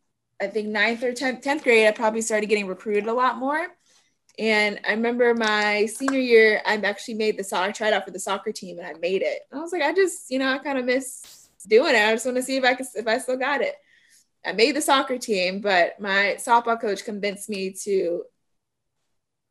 I 0.40 0.48
think 0.48 0.68
ninth 0.68 1.02
or 1.02 1.12
10th, 1.12 1.42
10th 1.42 1.62
grade, 1.62 1.86
I 1.86 1.92
probably 1.92 2.20
started 2.20 2.46
getting 2.46 2.66
recruited 2.66 3.06
a 3.06 3.14
lot 3.14 3.38
more. 3.38 3.66
And 4.38 4.78
I 4.86 4.92
remember 4.92 5.34
my 5.34 5.86
senior 5.86 6.20
year, 6.20 6.60
I 6.66 6.76
actually 6.76 7.14
made 7.14 7.38
the 7.38 7.44
soccer, 7.44 7.72
tried 7.72 7.94
out 7.94 8.04
for 8.04 8.10
the 8.10 8.18
soccer 8.18 8.52
team 8.52 8.78
and 8.78 8.86
I 8.86 8.92
made 9.00 9.22
it. 9.22 9.40
I 9.50 9.58
was 9.58 9.72
like, 9.72 9.82
I 9.82 9.94
just, 9.94 10.30
you 10.30 10.38
know, 10.38 10.52
I 10.52 10.58
kind 10.58 10.78
of 10.78 10.84
miss 10.84 11.48
doing 11.66 11.94
it. 11.94 12.02
I 12.02 12.12
just 12.12 12.26
want 12.26 12.36
to 12.36 12.42
see 12.42 12.56
if 12.56 12.64
I 12.64 12.74
could, 12.74 12.86
if 12.94 13.06
I 13.06 13.18
still 13.18 13.38
got 13.38 13.62
it. 13.62 13.74
I 14.44 14.52
made 14.52 14.76
the 14.76 14.82
soccer 14.82 15.18
team, 15.18 15.60
but 15.60 15.98
my 15.98 16.36
softball 16.38 16.80
coach 16.80 17.04
convinced 17.04 17.48
me 17.48 17.74
to 17.84 18.24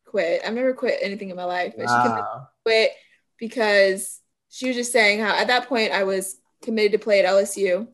quit. 0.05 0.41
I've 0.45 0.53
never 0.53 0.73
quit 0.73 0.99
anything 1.01 1.29
in 1.29 1.35
my 1.35 1.43
life, 1.43 1.73
but 1.75 1.87
wow. 1.87 1.97
she 1.97 2.07
convinced 2.07 2.33
me 2.33 2.39
to 2.39 2.47
quit 2.63 2.91
because 3.37 4.21
she 4.49 4.67
was 4.67 4.77
just 4.77 4.93
saying 4.93 5.19
how 5.19 5.35
at 5.35 5.47
that 5.47 5.67
point 5.67 5.91
I 5.91 6.03
was 6.03 6.37
committed 6.61 6.93
to 6.93 7.03
play 7.03 7.19
at 7.19 7.25
LSU. 7.25 7.87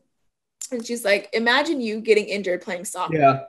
And 0.71 0.85
she's 0.85 1.03
like, 1.03 1.29
imagine 1.33 1.81
you 1.81 2.01
getting 2.01 2.25
injured 2.25 2.61
playing 2.61 2.85
soccer. 2.85 3.17
Yeah. 3.17 3.39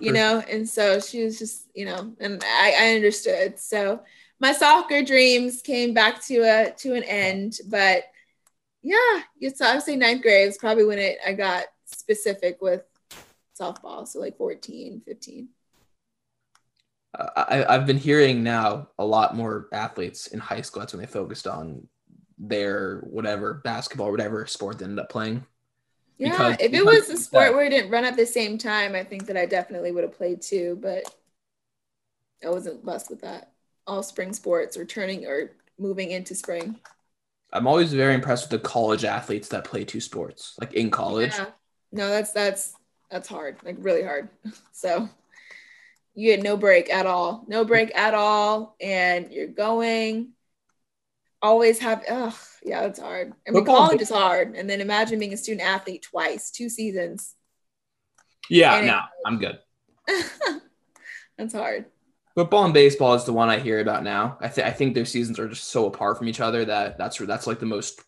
You 0.00 0.12
know, 0.12 0.42
and 0.50 0.68
so 0.68 0.98
she 0.98 1.22
was 1.22 1.38
just, 1.38 1.68
you 1.72 1.84
know, 1.84 2.12
and 2.18 2.42
I, 2.44 2.74
I 2.80 2.94
understood. 2.96 3.60
So 3.60 4.00
my 4.40 4.52
soccer 4.52 5.02
dreams 5.02 5.62
came 5.62 5.94
back 5.94 6.22
to 6.24 6.40
a 6.40 6.72
to 6.78 6.94
an 6.94 7.04
end, 7.04 7.58
but 7.68 8.02
yeah, 8.82 9.20
it's 9.40 9.60
I 9.60 9.74
would 9.74 9.84
say 9.84 9.94
ninth 9.94 10.22
grade 10.22 10.48
is 10.48 10.58
probably 10.58 10.84
when 10.84 10.98
it 10.98 11.18
I 11.24 11.32
got 11.32 11.66
specific 11.86 12.60
with 12.60 12.82
softball. 13.58 14.06
So 14.06 14.18
like 14.20 14.36
14, 14.36 15.02
15. 15.06 15.48
I, 17.16 17.64
I've 17.68 17.86
been 17.86 17.96
hearing 17.98 18.42
now 18.42 18.88
a 18.98 19.04
lot 19.04 19.36
more 19.36 19.68
athletes 19.72 20.26
in 20.28 20.40
high 20.40 20.62
school. 20.62 20.80
That's 20.80 20.92
when 20.92 21.00
they 21.00 21.06
focused 21.06 21.46
on 21.46 21.86
their 22.38 23.00
whatever 23.08 23.54
basketball, 23.64 24.10
whatever 24.10 24.46
sport 24.46 24.78
they 24.78 24.84
ended 24.84 24.98
up 24.98 25.10
playing. 25.10 25.46
Yeah, 26.18 26.30
Because- 26.30 26.56
if 26.60 26.72
it 26.72 26.84
was 26.84 27.08
a 27.10 27.16
sport 27.16 27.46
that- 27.46 27.54
where 27.54 27.64
it 27.64 27.70
didn't 27.70 27.90
run 27.90 28.04
at 28.04 28.16
the 28.16 28.26
same 28.26 28.56
time, 28.58 28.94
I 28.94 29.02
think 29.04 29.26
that 29.26 29.36
I 29.36 29.46
definitely 29.46 29.90
would 29.92 30.04
have 30.04 30.16
played 30.16 30.40
too, 30.42 30.78
but 30.80 31.02
I 32.44 32.50
wasn't 32.50 32.84
blessed 32.84 33.10
with 33.10 33.22
that. 33.22 33.52
All 33.86 34.02
spring 34.02 34.32
sports 34.32 34.76
or 34.76 34.84
turning 34.84 35.26
or 35.26 35.52
moving 35.78 36.10
into 36.10 36.34
spring. 36.34 36.78
I'm 37.52 37.66
always 37.66 37.92
very 37.92 38.14
impressed 38.14 38.50
with 38.50 38.62
the 38.62 38.68
college 38.68 39.04
athletes 39.04 39.48
that 39.48 39.64
play 39.64 39.84
two 39.84 40.00
sports, 40.00 40.54
like 40.60 40.72
in 40.74 40.90
college. 40.90 41.32
Yeah. 41.34 41.50
No, 41.92 42.08
that's 42.08 42.32
that's 42.32 42.74
that's 43.10 43.28
hard, 43.28 43.58
like 43.64 43.76
really 43.78 44.02
hard. 44.02 44.28
So 44.72 45.08
you 46.14 46.30
get 46.30 46.42
no 46.44 46.56
break 46.56 46.92
at 46.92 47.06
all, 47.06 47.44
no 47.48 47.64
break 47.64 47.90
at 47.96 48.14
all, 48.14 48.76
and 48.80 49.32
you're 49.32 49.48
going. 49.48 50.33
Always 51.44 51.78
have, 51.80 52.02
ugh, 52.08 52.34
yeah, 52.64 52.84
it's 52.84 52.98
hard. 52.98 53.34
I 53.46 53.50
mean, 53.50 53.60
Football- 53.60 53.76
college 53.88 54.00
is 54.00 54.08
hard, 54.08 54.54
and 54.56 54.68
then 54.68 54.80
imagine 54.80 55.18
being 55.18 55.34
a 55.34 55.36
student 55.36 55.60
athlete 55.68 56.02
twice, 56.02 56.50
two 56.50 56.70
seasons. 56.70 57.34
Yeah, 58.48 58.74
And 58.76 58.86
it- 58.86 58.88
no, 58.88 59.00
I'm 59.26 59.38
good. 59.38 59.58
that's 61.36 61.52
hard. 61.52 61.84
Football 62.34 62.64
and 62.64 62.72
baseball 62.74 63.12
is 63.14 63.24
the 63.24 63.32
one 63.34 63.50
I 63.50 63.58
hear 63.58 63.78
about 63.80 64.02
now. 64.02 64.38
I, 64.40 64.48
th- 64.48 64.66
I 64.66 64.70
think 64.70 64.94
their 64.94 65.04
seasons 65.04 65.38
are 65.38 65.48
just 65.48 65.64
so 65.68 65.84
apart 65.86 66.16
from 66.18 66.28
each 66.28 66.40
other 66.40 66.64
that 66.64 66.96
that's 66.98 67.18
that's 67.18 67.46
like 67.46 67.60
the 67.60 67.66
most 67.66 68.00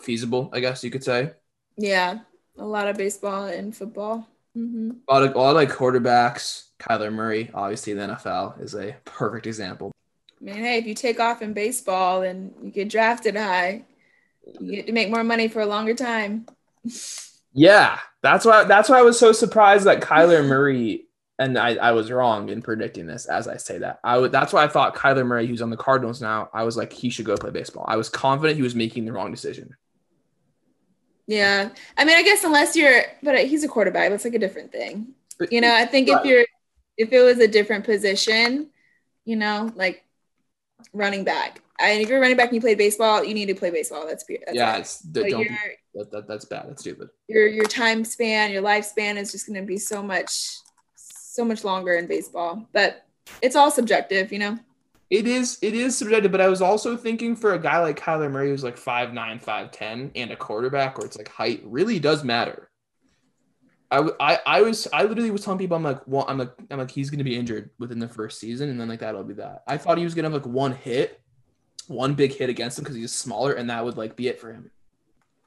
feasible, 0.00 0.50
I 0.52 0.60
guess 0.60 0.84
you 0.84 0.90
could 0.90 1.02
say. 1.02 1.32
Yeah, 1.76 2.18
a 2.58 2.64
lot 2.64 2.86
of 2.88 2.96
baseball 2.96 3.44
and 3.46 3.74
football. 3.74 4.28
hmm 4.54 4.90
A 5.08 5.12
lot 5.12 5.22
of, 5.24 5.34
a 5.34 5.38
lot 5.38 5.50
of 5.50 5.56
like 5.56 5.70
quarterbacks. 5.70 6.66
Kyler 6.78 7.12
Murray, 7.12 7.50
obviously, 7.54 7.92
in 7.92 7.98
the 7.98 8.08
NFL 8.08 8.60
is 8.60 8.74
a 8.74 8.94
perfect 9.06 9.46
example. 9.46 9.90
I 10.44 10.52
mean, 10.52 10.56
hey, 10.56 10.78
if 10.78 10.86
you 10.86 10.94
take 10.94 11.20
off 11.20 11.40
in 11.40 11.54
baseball 11.54 12.20
and 12.22 12.52
you 12.62 12.70
get 12.70 12.90
drafted 12.90 13.34
high, 13.34 13.84
you 14.60 14.76
get 14.76 14.86
to 14.86 14.92
make 14.92 15.08
more 15.08 15.24
money 15.24 15.48
for 15.48 15.62
a 15.62 15.66
longer 15.66 15.94
time. 15.94 16.44
Yeah, 17.54 17.98
that's 18.20 18.44
why 18.44 18.64
that's 18.64 18.90
why 18.90 18.98
I 18.98 19.02
was 19.02 19.18
so 19.18 19.32
surprised 19.32 19.86
that 19.86 20.02
Kyler 20.02 20.46
Murray 20.48 21.06
and 21.38 21.58
I, 21.58 21.76
I 21.76 21.92
was 21.92 22.10
wrong 22.10 22.50
in 22.50 22.60
predicting 22.60 23.06
this 23.06 23.24
as 23.24 23.48
I 23.48 23.56
say 23.56 23.78
that. 23.78 24.00
I 24.04 24.18
would 24.18 24.32
that's 24.32 24.52
why 24.52 24.64
I 24.64 24.68
thought 24.68 24.94
Kyler 24.94 25.24
Murray, 25.24 25.46
who's 25.46 25.62
on 25.62 25.70
the 25.70 25.78
Cardinals 25.78 26.20
now, 26.20 26.50
I 26.52 26.64
was 26.64 26.76
like 26.76 26.92
he 26.92 27.08
should 27.08 27.24
go 27.24 27.36
play 27.36 27.50
baseball. 27.50 27.86
I 27.88 27.96
was 27.96 28.10
confident 28.10 28.56
he 28.56 28.62
was 28.62 28.74
making 28.74 29.06
the 29.06 29.12
wrong 29.12 29.30
decision. 29.30 29.74
Yeah, 31.26 31.70
I 31.96 32.04
mean, 32.04 32.18
I 32.18 32.22
guess 32.22 32.44
unless 32.44 32.76
you're, 32.76 33.02
but 33.22 33.46
he's 33.46 33.64
a 33.64 33.68
quarterback. 33.68 34.10
That's 34.10 34.26
like 34.26 34.34
a 34.34 34.38
different 34.38 34.72
thing. 34.72 35.14
You 35.50 35.62
know, 35.62 35.74
I 35.74 35.86
think 35.86 36.08
if 36.08 36.22
you're, 36.26 36.44
if 36.98 37.12
it 37.14 37.22
was 37.22 37.38
a 37.38 37.48
different 37.48 37.86
position, 37.86 38.68
you 39.24 39.36
know, 39.36 39.72
like 39.74 40.04
running 40.92 41.24
back. 41.24 41.60
And 41.80 42.00
if 42.00 42.08
you're 42.08 42.20
running 42.20 42.36
back 42.36 42.48
and 42.48 42.54
you 42.54 42.60
play 42.60 42.74
baseball, 42.74 43.24
you 43.24 43.34
need 43.34 43.46
to 43.46 43.54
play 43.54 43.70
baseball. 43.70 44.06
That's, 44.06 44.24
that's 44.24 44.54
yeah, 44.56 44.76
it. 44.76 44.80
it's 44.80 45.00
don't 45.00 45.28
your, 45.28 45.38
be, 45.40 45.56
that, 45.94 46.10
that, 46.12 46.28
that's 46.28 46.44
bad. 46.44 46.66
That's 46.68 46.82
stupid. 46.82 47.08
your 47.28 47.46
your 47.48 47.64
time 47.64 48.04
span, 48.04 48.52
your 48.52 48.62
lifespan 48.62 49.16
is 49.16 49.32
just 49.32 49.46
going 49.46 49.60
to 49.60 49.66
be 49.66 49.78
so 49.78 50.02
much, 50.02 50.58
so 50.94 51.44
much 51.44 51.64
longer 51.64 51.94
in 51.94 52.06
baseball. 52.06 52.68
But 52.72 53.06
it's 53.42 53.56
all 53.56 53.70
subjective, 53.70 54.32
you 54.32 54.38
know. 54.38 54.58
It 55.10 55.26
is 55.26 55.58
it 55.62 55.74
is 55.74 55.96
subjective, 55.96 56.32
but 56.32 56.40
I 56.40 56.48
was 56.48 56.62
also 56.62 56.96
thinking 56.96 57.36
for 57.36 57.54
a 57.54 57.58
guy 57.58 57.78
like 57.80 57.98
Kyler 57.98 58.30
Murray 58.30 58.48
who's 58.48 58.64
like 58.64 58.78
5'9, 58.78 59.42
5'10 59.44 60.10
and 60.14 60.30
a 60.30 60.36
quarterback 60.36 60.98
where 60.98 61.06
it's 61.06 61.16
like 61.16 61.28
height 61.28 61.60
really 61.64 61.98
does 61.98 62.24
matter. 62.24 62.70
I, 64.00 64.32
I, 64.34 64.38
I 64.46 64.62
was 64.62 64.88
I 64.92 65.04
literally 65.04 65.30
was 65.30 65.42
telling 65.44 65.58
people 65.58 65.76
I'm 65.76 65.82
like 65.82 66.00
well 66.06 66.24
I'm 66.28 66.38
like 66.38 66.52
I'm 66.70 66.78
like 66.78 66.90
he's 66.90 67.10
gonna 67.10 67.24
be 67.24 67.36
injured 67.36 67.70
within 67.78 67.98
the 67.98 68.08
first 68.08 68.38
season 68.40 68.68
and 68.70 68.80
then 68.80 68.88
like 68.88 69.00
that'll 69.00 69.24
be 69.24 69.34
that. 69.34 69.62
I 69.66 69.76
thought 69.78 69.98
he 69.98 70.04
was 70.04 70.14
gonna 70.14 70.30
have 70.30 70.34
like 70.44 70.52
one 70.52 70.72
hit, 70.72 71.20
one 71.86 72.14
big 72.14 72.32
hit 72.34 72.48
against 72.48 72.78
him 72.78 72.84
because 72.84 72.96
he's 72.96 73.12
smaller 73.12 73.52
and 73.52 73.70
that 73.70 73.84
would 73.84 73.96
like 73.96 74.16
be 74.16 74.28
it 74.28 74.40
for 74.40 74.52
him. 74.52 74.70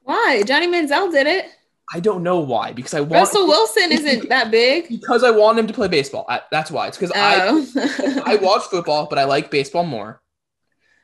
Why? 0.04 0.44
Johnny 0.46 0.68
Manziel 0.68 1.12
did 1.12 1.28
it. 1.28 1.46
I 1.94 2.00
don't 2.02 2.22
know 2.22 2.40
why 2.40 2.74
because 2.74 2.94
I 2.94 3.00
want 3.02 3.14
Russell 3.14 3.48
Wilson 3.48 3.92
isn't 3.92 4.30
that 4.30 4.52
big. 4.52 4.90
because 4.90 5.24
I 5.24 5.32
want 5.32 5.58
him 5.58 5.68
to 5.68 5.74
play 5.74 5.88
baseball. 5.88 6.26
I, 6.28 6.42
that's 6.52 6.70
why. 6.70 6.88
It's 6.88 6.98
because 6.98 7.12
I 7.16 7.48
Oh. 7.48 8.24
I 8.26 8.36
watch 8.38 8.64
football, 8.64 9.08
but 9.10 9.18
I 9.18 9.24
like 9.24 9.50
baseball 9.52 9.84
more. 9.86 10.22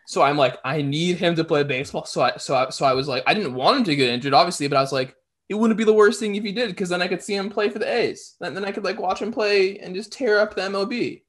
So 0.07 0.21
I'm 0.21 0.35
like, 0.37 0.57
I 0.65 0.81
need 0.81 1.17
him 1.17 1.35
to 1.35 1.45
play 1.45 1.63
baseball. 1.63 2.03
So 2.05 2.21
I 2.21 2.35
so 2.37 2.55
I 2.55 2.69
so 2.69 2.85
I 2.85 2.93
was 2.93 3.07
like, 3.07 3.23
I 3.25 3.33
didn't 3.33 3.53
want 3.53 3.77
him 3.77 3.83
to 3.85 3.95
get 3.95 4.09
injured, 4.09 4.33
obviously, 4.33 4.67
but 4.67 4.75
I 4.77 4.81
was 4.81 4.91
like, 4.91 5.15
it 5.49 5.55
wouldn't 5.55 5.77
be 5.77 5.83
the 5.83 5.93
worst 5.93 6.19
thing 6.19 6.35
if 6.35 6.43
he 6.43 6.51
did, 6.51 6.69
because 6.69 6.89
then 6.89 7.01
I 7.01 7.07
could 7.07 7.21
see 7.21 7.35
him 7.35 7.49
play 7.49 7.69
for 7.69 7.79
the 7.79 7.91
A's. 7.91 8.35
Then, 8.39 8.53
then 8.53 8.65
I 8.65 8.71
could 8.71 8.83
like 8.83 8.99
watch 8.99 9.21
him 9.21 9.31
play 9.31 9.77
and 9.79 9.95
just 9.95 10.11
tear 10.11 10.39
up 10.39 10.55
the 10.55 10.61
MLB. 10.61 11.21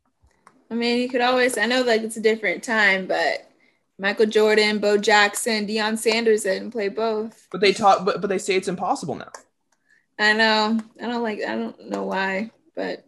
I 0.70 0.74
mean, 0.74 1.00
you 1.00 1.08
could 1.08 1.20
always, 1.20 1.58
I 1.58 1.66
know 1.66 1.82
like 1.82 2.02
it's 2.02 2.16
a 2.16 2.22
different 2.22 2.62
time, 2.62 3.06
but 3.06 3.50
Michael 3.98 4.26
Jordan, 4.26 4.78
Bo 4.78 4.98
Jackson, 4.98 5.66
Deion 5.66 5.98
Sanders 5.98 6.42
didn't 6.44 6.70
play 6.70 6.88
both. 6.88 7.46
But 7.50 7.60
they 7.60 7.72
taught, 7.72 8.04
but 8.04 8.20
but 8.20 8.28
they 8.28 8.38
say 8.38 8.56
it's 8.56 8.68
impossible 8.68 9.14
now. 9.14 9.30
I 10.18 10.32
know. 10.32 10.78
I 11.02 11.06
don't 11.06 11.22
like, 11.22 11.40
I 11.42 11.54
don't 11.56 11.90
know 11.90 12.04
why, 12.04 12.50
but 12.74 13.04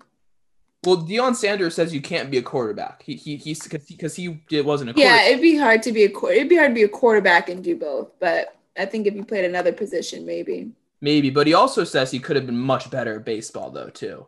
Well, 0.85 0.99
Deion 0.99 1.35
Sanders 1.35 1.75
says 1.75 1.95
you 1.95 2.01
can't 2.01 2.31
be 2.31 2.39
a 2.39 2.43
quarterback. 2.43 3.03
He 3.03 3.15
he 3.15 3.37
he's 3.37 3.67
because 3.67 4.15
he, 4.15 4.41
he 4.49 4.61
wasn't 4.61 4.91
a 4.91 5.01
yeah, 5.01 5.25
it'd 5.25 5.43
be 5.43 5.57
hard 5.57 5.83
to 5.85 5.93
be 5.93 6.05
a, 6.05 6.11
it'd 6.31 6.49
be 6.49 6.57
hard 6.57 6.71
to 6.71 6.75
be 6.75 6.85
a 6.85 6.89
quarterback 6.89 7.49
and 7.49 7.65
do 7.65 7.77
both. 7.77 8.11
But 8.21 8.57
I 8.79 8.87
think 8.87 9.07
if 9.07 9.15
you 9.15 9.25
played 9.25 9.45
another 9.45 9.73
position, 9.73 10.27
maybe. 10.27 10.73
Maybe, 11.01 11.31
but 11.31 11.47
he 11.47 11.55
also 11.55 11.85
says 11.85 12.11
he 12.11 12.19
could 12.19 12.37
have 12.37 12.47
been 12.47 12.59
much 12.59 12.91
better 12.91 13.17
at 13.17 13.25
baseball 13.25 13.71
though 13.71 13.91
too. 13.91 14.27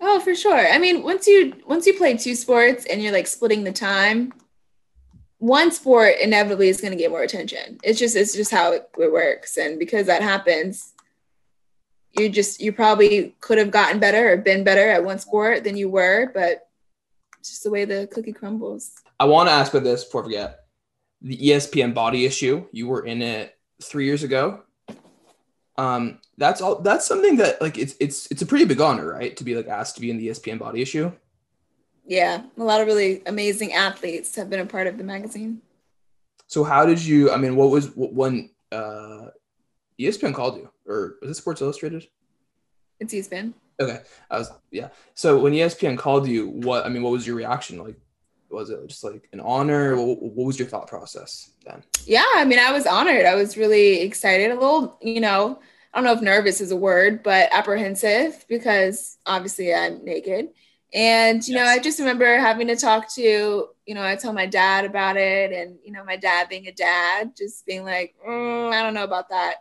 Oh, 0.00 0.20
for 0.20 0.34
sure. 0.34 0.66
I 0.72 0.78
mean, 0.78 1.02
once 1.02 1.26
you, 1.26 1.54
once 1.66 1.86
you 1.86 1.94
play 1.94 2.16
two 2.16 2.34
sports 2.34 2.86
and 2.86 3.02
you're 3.02 3.12
like 3.12 3.26
splitting 3.26 3.64
the 3.64 3.72
time, 3.72 4.32
one 5.38 5.70
sport 5.70 6.14
inevitably 6.20 6.68
is 6.68 6.80
going 6.80 6.92
to 6.92 6.98
get 6.98 7.10
more 7.10 7.22
attention. 7.22 7.78
It's 7.82 7.98
just, 7.98 8.16
it's 8.16 8.34
just 8.34 8.50
how 8.50 8.72
it, 8.72 8.88
it 8.98 9.12
works. 9.12 9.58
And 9.58 9.78
because 9.78 10.06
that 10.06 10.22
happens, 10.22 10.94
you 12.18 12.28
just 12.28 12.60
you 12.60 12.72
probably 12.72 13.34
could 13.40 13.58
have 13.58 13.70
gotten 13.70 13.98
better 13.98 14.32
or 14.32 14.36
been 14.36 14.64
better 14.64 14.88
at 14.88 15.04
one 15.04 15.18
sport 15.18 15.64
than 15.64 15.76
you 15.76 15.88
were, 15.88 16.30
but 16.32 16.68
it's 17.38 17.50
just 17.50 17.64
the 17.64 17.70
way 17.70 17.84
the 17.84 18.08
cookie 18.12 18.32
crumbles. 18.32 18.92
I 19.18 19.24
want 19.26 19.48
to 19.48 19.52
ask 19.52 19.72
about 19.72 19.84
this 19.84 20.04
before 20.04 20.22
I 20.22 20.24
forget. 20.24 20.60
The 21.22 21.36
ESPN 21.36 21.94
body 21.94 22.24
issue. 22.24 22.66
You 22.72 22.88
were 22.88 23.04
in 23.04 23.22
it 23.22 23.56
three 23.82 24.04
years 24.04 24.22
ago. 24.22 24.62
Um, 25.76 26.18
that's 26.38 26.60
all. 26.60 26.80
That's 26.80 27.06
something 27.06 27.36
that 27.36 27.60
like 27.60 27.78
it's 27.78 27.94
it's 28.00 28.26
it's 28.30 28.42
a 28.42 28.46
pretty 28.46 28.64
big 28.64 28.80
honor, 28.80 29.08
right? 29.08 29.36
To 29.36 29.44
be 29.44 29.54
like 29.54 29.68
asked 29.68 29.96
to 29.96 30.00
be 30.00 30.10
in 30.10 30.18
the 30.18 30.28
ESPN 30.28 30.58
body 30.58 30.80
issue. 30.82 31.12
Yeah, 32.06 32.42
a 32.58 32.62
lot 32.62 32.80
of 32.80 32.86
really 32.86 33.22
amazing 33.26 33.72
athletes 33.72 34.36
have 34.36 34.50
been 34.50 34.60
a 34.60 34.66
part 34.66 34.86
of 34.86 34.98
the 34.98 35.04
magazine. 35.04 35.62
So 36.46 36.62
how 36.62 36.84
did 36.84 37.02
you? 37.04 37.30
I 37.30 37.36
mean, 37.36 37.56
what 37.56 37.70
was 37.70 37.88
wh- 37.88 38.12
when 38.12 38.50
uh, 38.70 39.28
ESPN 39.98 40.34
called 40.34 40.56
you, 40.56 40.70
or 40.86 41.16
was 41.20 41.30
it 41.30 41.34
Sports 41.34 41.62
Illustrated? 41.62 42.06
It's 43.00 43.12
ESPN. 43.12 43.54
Okay, 43.80 44.00
I 44.30 44.38
was 44.38 44.52
yeah. 44.70 44.88
So 45.14 45.38
when 45.38 45.52
ESPN 45.52 45.98
called 45.98 46.28
you, 46.28 46.48
what 46.48 46.86
I 46.86 46.88
mean, 46.88 47.02
what 47.02 47.10
was 47.10 47.26
your 47.26 47.36
reaction? 47.36 47.78
Like, 47.78 47.96
was 48.54 48.70
it 48.70 48.86
just 48.86 49.04
like 49.04 49.28
an 49.32 49.40
honor? 49.40 49.96
What, 49.96 50.22
what 50.22 50.46
was 50.46 50.58
your 50.58 50.68
thought 50.68 50.86
process 50.86 51.50
then? 51.64 51.82
Yeah, 52.06 52.24
I 52.34 52.44
mean, 52.44 52.58
I 52.58 52.72
was 52.72 52.86
honored. 52.86 53.24
I 53.24 53.34
was 53.34 53.56
really 53.56 54.00
excited, 54.00 54.50
a 54.50 54.54
little, 54.54 54.98
you 55.02 55.20
know, 55.20 55.60
I 55.92 55.98
don't 55.98 56.04
know 56.04 56.12
if 56.12 56.22
nervous 56.22 56.60
is 56.60 56.72
a 56.72 56.76
word, 56.76 57.22
but 57.22 57.48
apprehensive 57.52 58.44
because 58.48 59.16
obviously 59.26 59.74
I'm 59.74 60.04
naked. 60.04 60.48
And, 60.92 61.46
you 61.46 61.54
know, 61.56 61.64
I 61.64 61.78
just 61.78 61.98
remember 61.98 62.38
having 62.38 62.68
to 62.68 62.76
talk 62.76 63.12
to, 63.14 63.68
you 63.84 63.94
know, 63.94 64.02
I 64.02 64.16
told 64.16 64.34
my 64.34 64.46
dad 64.46 64.84
about 64.84 65.16
it 65.16 65.52
and, 65.52 65.76
you 65.84 65.92
know, 65.92 66.04
my 66.04 66.16
dad 66.16 66.48
being 66.48 66.68
a 66.68 66.72
dad, 66.72 67.36
just 67.36 67.66
being 67.66 67.84
like, 67.84 68.14
"Mm, 68.26 68.72
I 68.72 68.82
don't 68.82 68.94
know 68.94 69.04
about 69.04 69.28
that. 69.30 69.56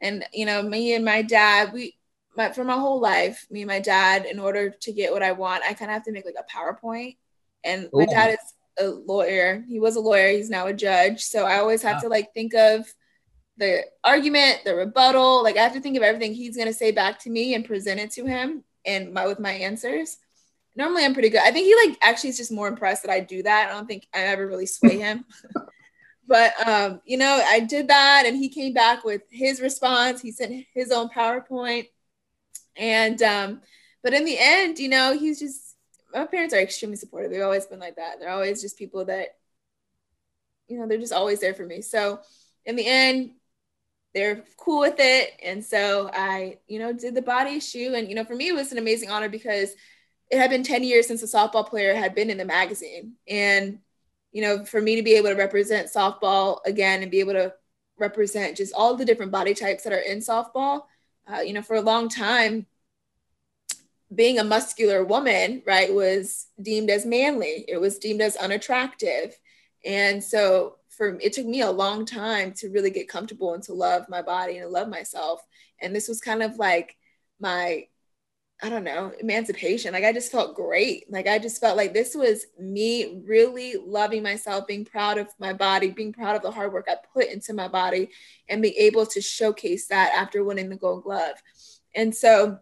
And, 0.00 0.24
you 0.32 0.44
know, 0.44 0.62
me 0.62 0.94
and 0.94 1.04
my 1.04 1.22
dad, 1.22 1.72
we, 1.72 1.96
my, 2.36 2.50
for 2.50 2.64
my 2.64 2.74
whole 2.74 3.00
life, 3.00 3.46
me 3.50 3.62
and 3.62 3.68
my 3.68 3.78
dad, 3.78 4.24
in 4.24 4.38
order 4.40 4.70
to 4.70 4.92
get 4.92 5.12
what 5.12 5.22
I 5.22 5.32
want, 5.32 5.62
I 5.62 5.74
kind 5.74 5.90
of 5.90 5.94
have 5.94 6.04
to 6.04 6.12
make 6.12 6.24
like 6.24 6.34
a 6.38 6.52
PowerPoint. 6.52 7.16
And 7.64 7.88
my 7.92 8.06
dad 8.06 8.30
is 8.30 8.54
a 8.78 8.88
lawyer. 8.88 9.64
He 9.68 9.78
was 9.78 9.96
a 9.96 10.00
lawyer. 10.00 10.28
He's 10.28 10.50
now 10.50 10.66
a 10.66 10.72
judge. 10.72 11.22
So 11.22 11.44
I 11.44 11.58
always 11.58 11.82
have 11.82 11.96
Ah. 11.96 12.00
to 12.00 12.08
like 12.08 12.32
think 12.34 12.54
of 12.54 12.92
the 13.58 13.84
argument, 14.02 14.60
the 14.64 14.74
rebuttal. 14.74 15.42
Like 15.42 15.56
I 15.56 15.62
have 15.62 15.74
to 15.74 15.80
think 15.80 15.96
of 15.96 16.02
everything 16.02 16.34
he's 16.34 16.56
gonna 16.56 16.72
say 16.72 16.90
back 16.90 17.18
to 17.20 17.30
me 17.30 17.54
and 17.54 17.64
present 17.64 18.00
it 18.00 18.10
to 18.12 18.24
him 18.26 18.64
and 18.84 19.12
my 19.12 19.26
with 19.26 19.38
my 19.38 19.52
answers. 19.52 20.16
Normally 20.74 21.04
I'm 21.04 21.12
pretty 21.12 21.28
good. 21.28 21.42
I 21.42 21.50
think 21.52 21.66
he 21.66 21.74
like 21.86 21.98
actually 22.02 22.30
is 22.30 22.38
just 22.38 22.50
more 22.50 22.66
impressed 22.66 23.02
that 23.02 23.12
I 23.12 23.20
do 23.20 23.42
that. 23.42 23.68
I 23.68 23.72
don't 23.72 23.86
think 23.86 24.06
I 24.14 24.20
ever 24.20 24.46
really 24.46 24.66
sway 24.66 24.98
him. 24.98 25.26
but 26.26 26.54
um, 26.66 27.02
you 27.04 27.18
know, 27.18 27.42
I 27.46 27.60
did 27.60 27.88
that, 27.88 28.24
and 28.26 28.36
he 28.36 28.48
came 28.48 28.72
back 28.72 29.04
with 29.04 29.22
his 29.30 29.60
response. 29.60 30.22
He 30.22 30.32
sent 30.32 30.64
his 30.72 30.90
own 30.90 31.10
PowerPoint, 31.10 31.88
and 32.74 33.20
um, 33.22 33.60
but 34.02 34.14
in 34.14 34.24
the 34.24 34.36
end, 34.38 34.78
you 34.78 34.88
know, 34.88 35.16
he's 35.16 35.38
just 35.38 35.71
my 36.14 36.26
parents 36.26 36.54
are 36.54 36.60
extremely 36.60 36.96
supportive. 36.96 37.30
They've 37.30 37.42
always 37.42 37.66
been 37.66 37.80
like 37.80 37.96
that. 37.96 38.20
They're 38.20 38.30
always 38.30 38.60
just 38.60 38.78
people 38.78 39.04
that, 39.06 39.36
you 40.68 40.78
know, 40.78 40.86
they're 40.86 40.98
just 40.98 41.12
always 41.12 41.40
there 41.40 41.54
for 41.54 41.64
me. 41.64 41.82
So 41.82 42.20
in 42.64 42.76
the 42.76 42.86
end, 42.86 43.32
they're 44.14 44.44
cool 44.56 44.80
with 44.80 44.96
it. 44.98 45.32
And 45.42 45.64
so 45.64 46.10
I, 46.12 46.58
you 46.66 46.78
know, 46.78 46.92
did 46.92 47.14
the 47.14 47.22
body 47.22 47.56
issue. 47.56 47.92
And, 47.94 48.08
you 48.08 48.14
know, 48.14 48.24
for 48.24 48.34
me, 48.34 48.48
it 48.48 48.54
was 48.54 48.72
an 48.72 48.78
amazing 48.78 49.10
honor 49.10 49.28
because 49.28 49.70
it 50.30 50.38
had 50.38 50.50
been 50.50 50.62
10 50.62 50.84
years 50.84 51.06
since 51.06 51.22
a 51.22 51.26
softball 51.26 51.66
player 51.66 51.94
had 51.94 52.14
been 52.14 52.30
in 52.30 52.38
the 52.38 52.44
magazine. 52.44 53.14
And, 53.28 53.78
you 54.32 54.42
know, 54.42 54.64
for 54.64 54.80
me 54.80 54.96
to 54.96 55.02
be 55.02 55.14
able 55.14 55.28
to 55.28 55.34
represent 55.34 55.92
softball 55.92 56.58
again 56.64 57.02
and 57.02 57.10
be 57.10 57.20
able 57.20 57.34
to 57.34 57.54
represent 57.98 58.56
just 58.56 58.74
all 58.74 58.96
the 58.96 59.04
different 59.04 59.32
body 59.32 59.54
types 59.54 59.84
that 59.84 59.92
are 59.92 59.98
in 59.98 60.18
softball, 60.18 60.84
uh, 61.32 61.40
you 61.40 61.52
know, 61.52 61.62
for 61.62 61.76
a 61.76 61.80
long 61.80 62.08
time, 62.08 62.66
being 64.14 64.38
a 64.38 64.44
muscular 64.44 65.04
woman, 65.04 65.62
right, 65.66 65.92
was 65.92 66.46
deemed 66.60 66.90
as 66.90 67.06
manly. 67.06 67.64
It 67.68 67.80
was 67.80 67.98
deemed 67.98 68.20
as 68.20 68.36
unattractive. 68.36 69.36
And 69.84 70.22
so 70.22 70.76
for 70.90 71.18
it 71.20 71.32
took 71.32 71.46
me 71.46 71.62
a 71.62 71.70
long 71.70 72.04
time 72.04 72.52
to 72.58 72.68
really 72.68 72.90
get 72.90 73.08
comfortable 73.08 73.54
and 73.54 73.62
to 73.64 73.72
love 73.72 74.08
my 74.08 74.22
body 74.22 74.58
and 74.58 74.66
to 74.66 74.68
love 74.68 74.88
myself. 74.88 75.42
And 75.80 75.94
this 75.94 76.08
was 76.08 76.20
kind 76.20 76.42
of 76.42 76.56
like 76.56 76.96
my 77.40 77.86
I 78.64 78.68
don't 78.68 78.84
know, 78.84 79.12
emancipation. 79.18 79.92
Like 79.92 80.04
I 80.04 80.12
just 80.12 80.30
felt 80.30 80.54
great. 80.54 81.10
Like 81.10 81.26
I 81.26 81.40
just 81.40 81.60
felt 81.60 81.76
like 81.76 81.92
this 81.92 82.14
was 82.14 82.46
me 82.60 83.20
really 83.26 83.74
loving 83.84 84.22
myself, 84.22 84.68
being 84.68 84.84
proud 84.84 85.18
of 85.18 85.26
my 85.40 85.52
body, 85.52 85.90
being 85.90 86.12
proud 86.12 86.36
of 86.36 86.42
the 86.42 86.50
hard 86.52 86.72
work 86.72 86.86
I 86.88 86.94
put 87.12 87.26
into 87.26 87.54
my 87.54 87.66
body, 87.66 88.10
and 88.48 88.62
being 88.62 88.74
able 88.78 89.04
to 89.06 89.20
showcase 89.20 89.88
that 89.88 90.12
after 90.14 90.44
winning 90.44 90.68
the 90.68 90.76
gold 90.76 91.02
glove. 91.02 91.34
And 91.96 92.14
so, 92.14 92.58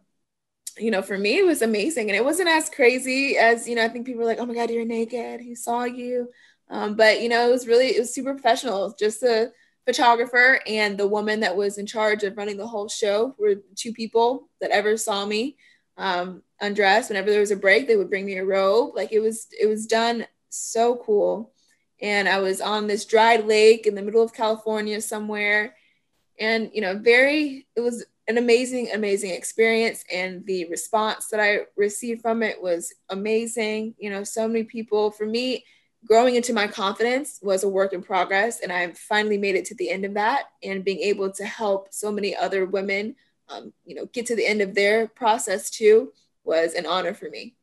you 0.79 0.91
know, 0.91 1.03
for 1.03 1.19
me, 1.19 1.39
it 1.39 1.47
was 1.47 1.63
amazing. 1.63 2.09
And 2.09 2.17
it 2.17 2.25
wasn't 2.25 2.49
as 2.49 2.71
crazy 2.71 3.37
as, 3.37 3.69
you 3.69 3.75
know, 3.75 3.85
I 3.85 3.89
think 3.89 4.07
people 4.07 4.21
were 4.21 4.27
like, 4.27 4.39
oh 4.39 4.47
my 4.47 4.55
God, 4.55 4.71
you're 4.71 4.85
naked. 4.85 5.41
He 5.41 5.55
saw 5.55 5.85
you. 5.85 6.29
Um, 6.71 6.95
but 6.95 7.21
you 7.21 7.29
know, 7.29 7.49
it 7.49 7.51
was 7.51 7.67
really 7.67 7.89
it 7.89 7.99
was 7.99 8.15
super 8.15 8.33
professional. 8.33 8.95
Just 8.99 9.21
the 9.21 9.53
photographer 9.87 10.61
and 10.67 10.97
the 10.97 11.09
woman 11.09 11.41
that 11.41 11.57
was 11.57 11.79
in 11.79 11.87
charge 11.87 12.23
of 12.23 12.37
running 12.37 12.57
the 12.57 12.67
whole 12.67 12.89
show 12.89 13.35
were 13.39 13.57
two 13.75 13.93
people 13.93 14.49
that 14.61 14.71
ever 14.71 14.97
saw 14.97 15.27
me 15.27 15.57
um, 15.97 16.43
undress. 16.61 17.09
Whenever 17.09 17.31
there 17.31 17.41
was 17.41 17.51
a 17.51 17.57
break, 17.57 17.87
they 17.87 17.97
would 17.97 18.11
bring 18.11 18.25
me 18.25 18.39
a 18.39 18.45
robe. 18.45 18.95
Like 18.95 19.13
it 19.13 19.21
was 19.21 19.49
it 19.59 19.67
was 19.67 19.87
done 19.87 20.27
so 20.49 20.97
cool. 20.97 21.53
And 22.01 22.29
I 22.29 22.39
was 22.39 22.61
on 22.61 22.87
this 22.87 23.05
dried 23.05 23.47
lake 23.47 23.87
in 23.87 23.95
the 23.95 24.03
middle 24.03 24.23
of 24.23 24.33
California 24.33 25.01
somewhere. 25.01 25.75
And 26.39 26.71
you 26.73 26.81
know, 26.81 26.97
very 26.97 27.67
it 27.75 27.81
was 27.81 28.05
an 28.31 28.39
amazing, 28.39 28.91
amazing 28.95 29.31
experience. 29.31 30.05
And 30.13 30.47
the 30.47 30.69
response 30.71 31.27
that 31.29 31.41
I 31.41 31.63
received 31.77 32.23
from 32.23 32.43
it 32.43 32.63
was 32.63 32.95
amazing. 33.09 33.95
You 33.99 34.11
know, 34.11 34.25
so 34.25 34.47
many 34.47 34.63
people 34.65 35.11
for 35.11 35.27
me 35.27 35.65
growing 36.07 36.37
into 36.37 36.53
my 36.53 36.67
confidence 36.67 37.41
was 37.43 37.63
a 37.63 37.69
work 37.69 37.93
in 37.93 38.03
progress 38.03 38.61
and 38.61 38.73
i 38.73 38.91
finally 38.93 39.37
made 39.37 39.55
it 39.55 39.67
to 39.67 39.75
the 39.75 39.91
end 39.91 40.07
of 40.07 40.15
that 40.15 40.45
and 40.63 40.83
being 40.83 41.01
able 41.01 41.31
to 41.31 41.45
help 41.45 41.89
so 41.91 42.11
many 42.11 42.35
other 42.35 42.65
women 42.65 43.15
um, 43.51 43.71
you 43.85 43.95
know 43.95 44.07
get 44.07 44.25
to 44.25 44.35
the 44.35 44.47
end 44.47 44.63
of 44.63 44.75
their 44.75 45.09
process 45.09 45.69
too 45.69 46.11
was 46.43 46.73
an 46.73 46.87
honor 46.87 47.13
for 47.13 47.29
me 47.29 47.55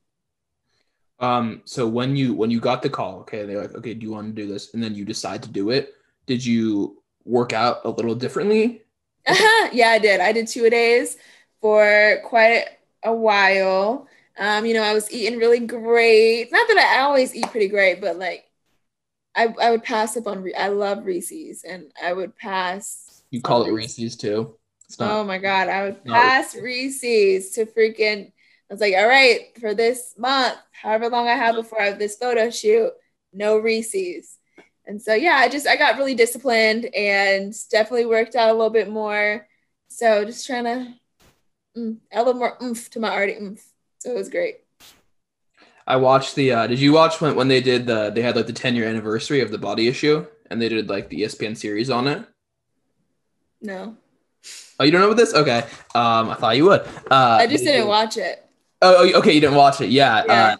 um 1.20 1.62
so 1.66 1.88
when 1.88 2.16
you 2.16 2.36
when 2.36 2.52
you 2.52 2.60
got 2.60 2.84
the 2.84 2.90
call 2.90 3.22
okay 3.22 3.44
they're 3.44 3.62
like 3.62 3.74
okay 3.74 3.96
do 3.96 4.06
you 4.06 4.12
want 4.12 4.28
to 4.28 4.40
do 4.40 4.48
this 4.48 4.74
and 4.76 4.84
then 4.84 4.94
you 4.94 5.04
decide 5.04 5.42
to 5.42 5.50
do 5.50 5.72
it 5.72 5.96
did 6.28 6.46
you 6.46 7.02
work 7.26 7.54
out 7.54 7.84
a 7.86 7.90
little 7.90 8.14
differently 8.14 8.84
yeah 9.74 9.90
i 9.90 10.00
did 10.00 10.20
i 10.20 10.32
did 10.32 10.48
two 10.48 10.66
a 10.66 10.70
days 10.70 11.18
for 11.62 12.20
quite 12.24 12.66
a 13.04 13.14
while 13.14 14.08
um, 14.40 14.66
you 14.66 14.74
know, 14.74 14.84
I 14.84 14.94
was 14.94 15.12
eating 15.12 15.40
really 15.40 15.60
great. 15.60 16.52
Not 16.52 16.68
that 16.68 16.96
I 16.96 17.02
always 17.02 17.34
eat 17.34 17.50
pretty 17.50 17.68
great, 17.68 18.00
but 18.00 18.18
like 18.18 18.46
I, 19.36 19.54
I 19.62 19.72
would 19.72 19.84
pass 19.84 20.16
up 20.16 20.28
on, 20.28 20.48
I 20.58 20.68
love 20.68 21.06
Reese's 21.06 21.64
and 21.64 21.92
I 22.02 22.14
would 22.14 22.36
pass. 22.36 23.24
You 23.32 23.42
call 23.42 23.64
it 23.64 23.72
Reese's 23.72 24.16
too? 24.16 24.56
Not, 25.00 25.12
oh 25.12 25.24
my 25.24 25.40
God. 25.40 25.70
I 25.70 25.84
would 25.84 26.04
pass 26.06 26.56
Reese's 26.56 27.52
to 27.52 27.66
freaking, 27.66 28.28
I 28.28 28.74
was 28.74 28.82
like, 28.82 28.94
all 28.96 29.08
right, 29.08 29.58
for 29.60 29.74
this 29.74 30.14
month, 30.18 30.58
however 30.72 31.10
long 31.10 31.28
I 31.28 31.36
have 31.36 31.56
before 31.56 31.82
I 31.82 31.86
have 31.86 32.00
this 32.00 32.18
photo 32.18 32.50
shoot, 32.50 32.92
no 33.34 33.58
Reese's. 33.58 34.37
And 34.88 35.02
so, 35.02 35.14
yeah, 35.14 35.36
I 35.36 35.50
just, 35.50 35.68
I 35.68 35.76
got 35.76 35.98
really 35.98 36.16
disciplined 36.16 36.86
and 36.96 37.54
definitely 37.70 38.06
worked 38.06 38.36
out 38.36 38.50
a 38.50 38.54
little 38.54 38.70
bit 38.70 38.90
more. 38.90 39.46
So 39.90 40.24
just 40.24 40.48
trying 40.48 40.64
to 40.64 40.94
mm, 41.78 41.98
add 42.12 42.22
a 42.22 42.24
little 42.24 42.40
more 42.40 42.58
oomph 42.64 42.90
to 42.92 43.00
my 43.00 43.12
already 43.12 43.34
oomph. 43.34 43.64
So 44.00 44.12
it 44.12 44.16
was 44.16 44.30
great. 44.30 44.60
I 45.86 45.96
watched 45.98 46.36
the. 46.36 46.52
Uh, 46.52 46.68
did 46.68 46.80
you 46.80 46.92
watch 46.92 47.22
when 47.22 47.36
when 47.36 47.48
they 47.48 47.62
did 47.62 47.88
the? 47.88 48.10
They 48.10 48.22
had 48.22 48.36
like 48.36 48.48
the 48.48 48.54
ten 48.54 48.76
year 48.76 48.86
anniversary 48.86 49.40
of 49.40 49.52
the 49.52 49.58
body 49.58 49.88
issue, 49.88 50.26
and 50.52 50.62
they 50.62 50.68
did 50.68 50.90
like 50.90 51.10
the 51.10 51.22
ESPN 51.22 51.56
series 51.56 51.90
on 51.90 52.08
it. 52.08 52.26
No. 53.62 53.96
Oh, 54.80 54.84
you 54.84 54.92
don't 54.92 55.02
know 55.02 55.08
what 55.08 55.18
this? 55.18 55.34
Okay. 55.34 55.60
Um, 55.96 56.30
I 56.30 56.36
thought 56.36 56.58
you 56.58 56.66
would. 56.66 56.82
Uh, 57.10 57.40
I 57.40 57.48
just 57.48 57.64
didn't 57.64 57.82
did... 57.82 57.88
watch 57.88 58.18
it. 58.18 58.46
Oh, 58.82 59.10
oh, 59.14 59.20
okay. 59.20 59.32
You 59.32 59.42
didn't 59.42 59.56
watch 59.56 59.82
it. 59.82 59.90
Yeah. 59.90 60.24
yeah. 60.28 60.56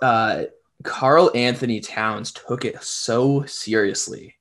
Uh, 0.00 0.04
uh, 0.04 0.44
Karl-Anthony 0.82 1.80
Towns 1.80 2.32
took 2.32 2.64
it 2.64 2.82
so 2.82 3.44
seriously. 3.44 4.36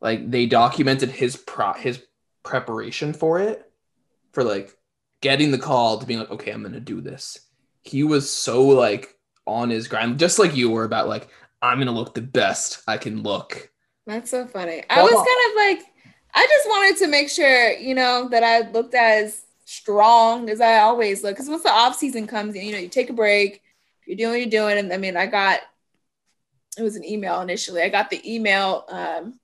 Like 0.00 0.30
they 0.30 0.46
documented 0.46 1.10
his 1.10 1.36
pro 1.36 1.72
his 1.72 2.02
preparation 2.44 3.12
for 3.12 3.40
it, 3.40 3.70
for 4.32 4.44
like 4.44 4.76
getting 5.20 5.50
the 5.50 5.58
call 5.58 5.98
to 5.98 6.06
being 6.06 6.20
like, 6.20 6.30
okay, 6.30 6.50
I'm 6.52 6.62
gonna 6.62 6.80
do 6.80 7.00
this. 7.00 7.40
He 7.82 8.04
was 8.04 8.30
so 8.30 8.66
like 8.66 9.16
on 9.46 9.70
his 9.70 9.88
grind, 9.88 10.18
just 10.18 10.38
like 10.38 10.54
you 10.54 10.70
were 10.70 10.84
about 10.84 11.08
like, 11.08 11.28
I'm 11.60 11.78
gonna 11.78 11.92
look 11.92 12.14
the 12.14 12.22
best 12.22 12.82
I 12.86 12.96
can 12.96 13.22
look. 13.22 13.70
That's 14.06 14.30
so 14.30 14.46
funny. 14.46 14.84
I 14.88 15.02
was 15.02 15.12
kind 15.12 15.20
of 15.20 15.56
like, 15.56 15.92
I 16.34 16.46
just 16.46 16.68
wanted 16.68 16.98
to 17.04 17.08
make 17.08 17.28
sure, 17.28 17.72
you 17.72 17.94
know, 17.94 18.28
that 18.30 18.44
I 18.44 18.70
looked 18.70 18.94
as 18.94 19.42
strong 19.64 20.48
as 20.48 20.60
I 20.60 20.78
always 20.78 21.22
look. 21.22 21.34
Because 21.34 21.48
once 21.48 21.64
the 21.64 21.70
off 21.70 21.96
season 21.96 22.26
comes, 22.26 22.56
you 22.56 22.72
know, 22.72 22.78
you 22.78 22.88
take 22.88 23.10
a 23.10 23.14
break, 23.14 23.62
you're 24.08 24.16
doing 24.16 24.30
what 24.30 24.40
you're 24.40 24.50
doing. 24.50 24.78
And 24.78 24.92
I 24.92 24.96
mean, 24.96 25.16
I 25.16 25.26
got 25.26 25.60
it 26.78 26.82
was 26.82 26.96
an 26.96 27.04
email 27.04 27.40
initially. 27.40 27.82
I 27.82 27.88
got 27.88 28.08
the 28.08 28.34
email 28.34 28.84
um, 28.88 29.38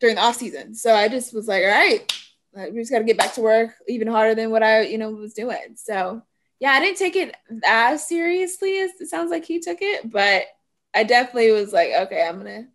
during 0.00 0.16
the 0.16 0.22
off 0.22 0.36
season, 0.36 0.74
so 0.74 0.94
I 0.94 1.08
just 1.08 1.32
was 1.32 1.48
like, 1.48 1.62
all 1.62 1.70
right, 1.70 2.12
we 2.54 2.80
just 2.80 2.90
got 2.90 2.98
to 2.98 3.04
get 3.04 3.18
back 3.18 3.34
to 3.34 3.40
work 3.40 3.70
even 3.88 4.08
harder 4.08 4.34
than 4.34 4.50
what 4.50 4.62
I, 4.62 4.82
you 4.82 4.98
know, 4.98 5.10
was 5.10 5.32
doing. 5.32 5.76
So 5.76 6.22
yeah, 6.60 6.72
I 6.72 6.80
didn't 6.80 6.98
take 6.98 7.16
it 7.16 7.34
as 7.64 8.06
seriously 8.06 8.78
as 8.78 8.90
it 9.00 9.08
sounds 9.08 9.30
like 9.30 9.44
he 9.44 9.60
took 9.60 9.78
it, 9.80 10.10
but 10.10 10.44
I 10.94 11.04
definitely 11.04 11.52
was 11.52 11.72
like, 11.72 11.90
okay, 11.92 12.26
I'm 12.26 12.38
gonna, 12.38 12.66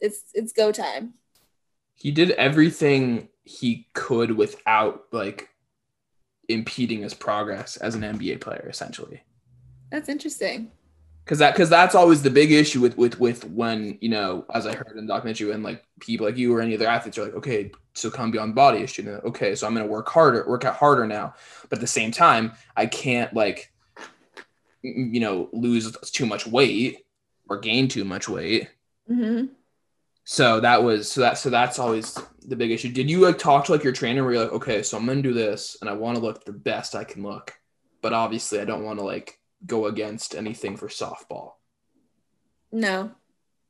it's 0.00 0.22
it's 0.34 0.52
go 0.52 0.72
time. 0.72 1.14
He 1.94 2.10
did 2.10 2.32
everything 2.32 3.28
he 3.44 3.88
could 3.92 4.32
without 4.32 5.04
like 5.12 5.50
impeding 6.48 7.02
his 7.02 7.14
progress 7.14 7.76
as 7.76 7.94
an 7.94 8.02
NBA 8.02 8.40
player, 8.40 8.66
essentially. 8.68 9.22
That's 9.94 10.08
interesting 10.08 10.72
because 11.24 11.38
that 11.38 11.54
because 11.54 11.70
that's 11.70 11.94
always 11.94 12.20
the 12.20 12.30
big 12.30 12.50
issue 12.50 12.80
with 12.80 12.98
with 12.98 13.20
with 13.20 13.44
when 13.44 13.96
you 14.00 14.08
know 14.08 14.44
as 14.52 14.66
I 14.66 14.74
heard 14.74 14.96
in 14.96 15.06
the 15.06 15.12
documentary 15.12 15.52
and 15.52 15.62
like 15.62 15.84
people 16.00 16.26
like 16.26 16.36
you 16.36 16.52
or 16.52 16.60
any 16.60 16.74
other 16.74 16.88
athletes 16.88 17.16
are 17.16 17.26
like 17.26 17.34
okay 17.34 17.70
so 17.92 18.10
come 18.10 18.32
beyond 18.32 18.56
body 18.56 18.78
issue 18.78 19.08
okay 19.24 19.54
so 19.54 19.68
I'm 19.68 19.72
gonna 19.72 19.86
work 19.86 20.08
harder 20.08 20.44
work 20.48 20.64
out 20.64 20.74
harder 20.74 21.06
now 21.06 21.34
but 21.68 21.78
at 21.78 21.80
the 21.80 21.86
same 21.86 22.10
time 22.10 22.54
I 22.76 22.86
can't 22.86 23.32
like 23.34 23.72
you 24.82 25.20
know 25.20 25.48
lose 25.52 25.92
too 26.10 26.26
much 26.26 26.44
weight 26.44 27.06
or 27.48 27.58
gain 27.58 27.86
too 27.86 28.04
much 28.04 28.28
weight. 28.28 28.68
Mm-hmm. 29.08 29.46
So 30.24 30.58
that 30.58 30.82
was 30.82 31.08
so 31.08 31.20
that 31.20 31.38
so 31.38 31.50
that's 31.50 31.78
always 31.78 32.18
the 32.44 32.56
big 32.56 32.72
issue. 32.72 32.90
Did 32.90 33.08
you 33.08 33.20
like 33.20 33.38
talk 33.38 33.66
to 33.66 33.72
like 33.72 33.84
your 33.84 33.92
trainer 33.92 34.24
where 34.24 34.32
you're 34.32 34.42
like 34.42 34.54
okay 34.54 34.82
so 34.82 34.98
I'm 34.98 35.06
gonna 35.06 35.22
do 35.22 35.34
this 35.34 35.76
and 35.80 35.88
I 35.88 35.92
want 35.92 36.18
to 36.18 36.22
look 36.24 36.44
the 36.44 36.52
best 36.52 36.96
I 36.96 37.04
can 37.04 37.22
look, 37.22 37.54
but 38.02 38.12
obviously 38.12 38.58
I 38.58 38.64
don't 38.64 38.82
want 38.82 38.98
to 38.98 39.04
like 39.04 39.38
go 39.66 39.86
against 39.86 40.34
anything 40.34 40.76
for 40.76 40.88
softball? 40.88 41.52
No, 42.72 43.12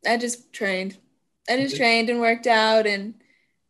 I 0.06 0.16
just 0.16 0.52
trained. 0.52 0.96
I 1.48 1.58
just 1.58 1.76
trained 1.76 2.08
and 2.08 2.20
worked 2.20 2.46
out 2.46 2.86
and 2.86 3.14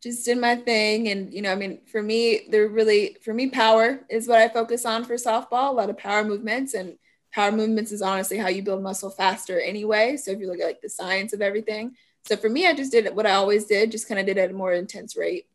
just 0.01 0.25
did 0.25 0.37
my 0.37 0.55
thing. 0.55 1.09
And, 1.09 1.33
you 1.33 1.41
know, 1.41 1.51
I 1.51 1.55
mean, 1.55 1.81
for 1.91 2.01
me, 2.01 2.47
they're 2.49 2.69
really, 2.69 3.17
for 3.21 3.33
me, 3.33 3.49
power 3.49 3.99
is 4.09 4.27
what 4.27 4.39
I 4.39 4.47
focus 4.47 4.85
on 4.85 5.03
for 5.03 5.15
softball, 5.15 5.69
a 5.69 5.73
lot 5.73 5.89
of 5.89 5.97
power 5.97 6.23
movements. 6.23 6.73
And 6.73 6.97
power 7.33 7.51
movements 7.51 7.91
is 7.91 8.01
honestly 8.01 8.37
how 8.37 8.47
you 8.47 8.63
build 8.63 8.81
muscle 8.81 9.09
faster 9.09 9.59
anyway. 9.59 10.15
So 10.15 10.31
if 10.31 10.39
you 10.39 10.47
look 10.47 10.61
at 10.61 10.67
like 10.67 10.81
the 10.81 10.89
science 10.89 11.33
of 11.33 11.41
everything. 11.41 11.95
So 12.23 12.37
for 12.37 12.49
me, 12.49 12.65
I 12.65 12.73
just 12.73 12.91
did 12.91 13.13
what 13.13 13.25
I 13.25 13.31
always 13.31 13.65
did, 13.65 13.91
just 13.91 14.07
kind 14.07 14.19
of 14.19 14.25
did 14.25 14.37
it 14.37 14.41
at 14.41 14.51
a 14.51 14.53
more 14.53 14.73
intense 14.73 15.17
rate. 15.17 15.47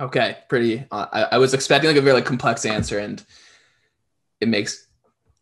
Okay, 0.00 0.38
pretty. 0.48 0.84
Uh, 0.90 1.06
I, 1.12 1.22
I 1.32 1.38
was 1.38 1.54
expecting 1.54 1.88
like 1.88 1.96
a 1.96 2.02
very 2.02 2.14
like 2.14 2.24
complex 2.24 2.64
answer, 2.64 2.98
and 2.98 3.24
it 4.40 4.48
makes 4.48 4.86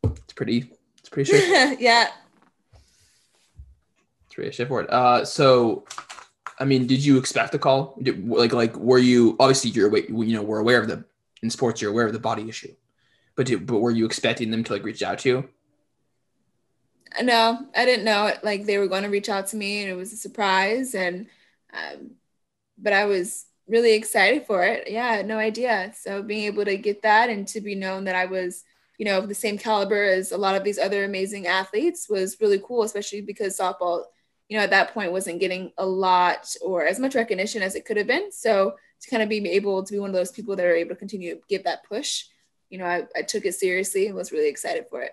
it's 0.05 0.32
pretty. 0.34 0.72
It's 0.98 1.09
pretty 1.09 1.30
sure. 1.30 1.72
yeah. 1.78 2.09
It's 4.26 4.38
really 4.38 4.53
straightforward. 4.53 4.88
Uh, 4.90 5.24
so, 5.24 5.84
I 6.59 6.64
mean, 6.64 6.86
did 6.86 7.05
you 7.05 7.18
expect 7.18 7.53
the 7.53 7.59
call? 7.59 7.96
Did, 8.03 8.28
like, 8.28 8.53
like, 8.53 8.76
were 8.76 8.98
you 8.98 9.36
obviously 9.40 9.70
you're 9.70 9.96
you 9.96 10.36
know 10.36 10.42
we're 10.42 10.61
aware 10.61 10.80
of 10.80 10.88
the 10.88 11.05
in 11.42 11.51
sports 11.51 11.80
you're 11.80 11.90
aware 11.90 12.07
of 12.07 12.12
the 12.12 12.18
body 12.18 12.48
issue, 12.48 12.74
but 13.34 13.46
did, 13.46 13.66
but 13.66 13.78
were 13.78 13.90
you 13.90 14.05
expecting 14.05 14.51
them 14.51 14.62
to 14.64 14.72
like 14.72 14.84
reach 14.84 15.03
out 15.03 15.18
to 15.20 15.28
you? 15.28 15.48
No, 17.22 17.66
I 17.74 17.84
didn't 17.84 18.05
know 18.05 18.26
it. 18.26 18.44
Like 18.44 18.66
they 18.66 18.78
were 18.78 18.86
going 18.86 19.03
to 19.03 19.09
reach 19.09 19.28
out 19.28 19.48
to 19.48 19.57
me, 19.57 19.82
and 19.82 19.90
it 19.90 19.94
was 19.94 20.12
a 20.12 20.16
surprise. 20.16 20.94
And 20.94 21.26
um, 21.72 22.12
but 22.78 22.92
I 22.92 23.07
was 23.07 23.46
really 23.66 23.94
excited 23.94 24.46
for 24.46 24.64
it. 24.64 24.90
Yeah, 24.90 25.22
no 25.22 25.38
idea. 25.38 25.92
So 25.96 26.22
being 26.22 26.44
able 26.44 26.64
to 26.64 26.76
get 26.76 27.03
that 27.03 27.30
and 27.30 27.46
to 27.48 27.61
be 27.61 27.74
known 27.74 28.05
that 28.05 28.16
I 28.16 28.26
was, 28.26 28.64
you 29.01 29.07
know, 29.07 29.16
of 29.16 29.28
the 29.28 29.34
same 29.34 29.57
caliber 29.57 30.05
as 30.05 30.30
a 30.30 30.36
lot 30.36 30.55
of 30.55 30.62
these 30.62 30.78
other 30.78 31.05
amazing 31.05 31.46
athletes 31.46 32.07
was 32.11 32.36
really 32.38 32.61
cool, 32.62 32.82
especially 32.82 33.22
because 33.22 33.59
softball, 33.59 34.03
you 34.51 34.59
know, 34.59 34.62
at 34.62 34.68
that 34.68 34.92
point 34.92 35.11
wasn't 35.11 35.40
getting 35.40 35.72
a 35.78 35.86
lot 35.86 36.55
or 36.61 36.84
as 36.84 37.01
much 37.01 37.14
recognition 37.14 37.62
as 37.62 37.74
it 37.74 37.86
could 37.86 37.96
have 37.96 38.07
been. 38.07 38.30
So 38.30 38.74
to 39.01 39.09
kind 39.09 39.22
of 39.22 39.30
be 39.30 39.48
able 39.53 39.82
to 39.82 39.90
be 39.90 39.98
one 39.98 40.11
of 40.11 40.14
those 40.14 40.30
people 40.30 40.55
that 40.55 40.66
are 40.66 40.74
able 40.74 40.90
to 40.90 40.96
continue 40.96 41.36
to 41.36 41.40
give 41.48 41.64
that 41.64 41.82
push, 41.84 42.26
you 42.68 42.76
know, 42.76 42.84
I, 42.84 43.07
I 43.16 43.22
took 43.22 43.46
it 43.46 43.55
seriously 43.55 44.07
and 44.07 44.14
was 44.14 44.32
really 44.32 44.51
excited 44.51 44.84
for 44.90 45.01
it. 45.01 45.12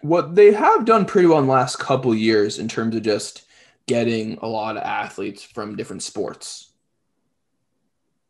What 0.00 0.36
they 0.36 0.52
have 0.52 0.84
done 0.84 1.06
pretty 1.06 1.26
well 1.26 1.40
in 1.40 1.46
the 1.46 1.52
last 1.52 1.80
couple 1.80 2.14
years 2.14 2.60
in 2.60 2.68
terms 2.68 2.94
of 2.94 3.02
just 3.02 3.46
getting 3.88 4.38
a 4.42 4.46
lot 4.46 4.76
of 4.76 4.84
athletes 4.84 5.42
from 5.42 5.74
different 5.74 6.04
sports 6.04 6.68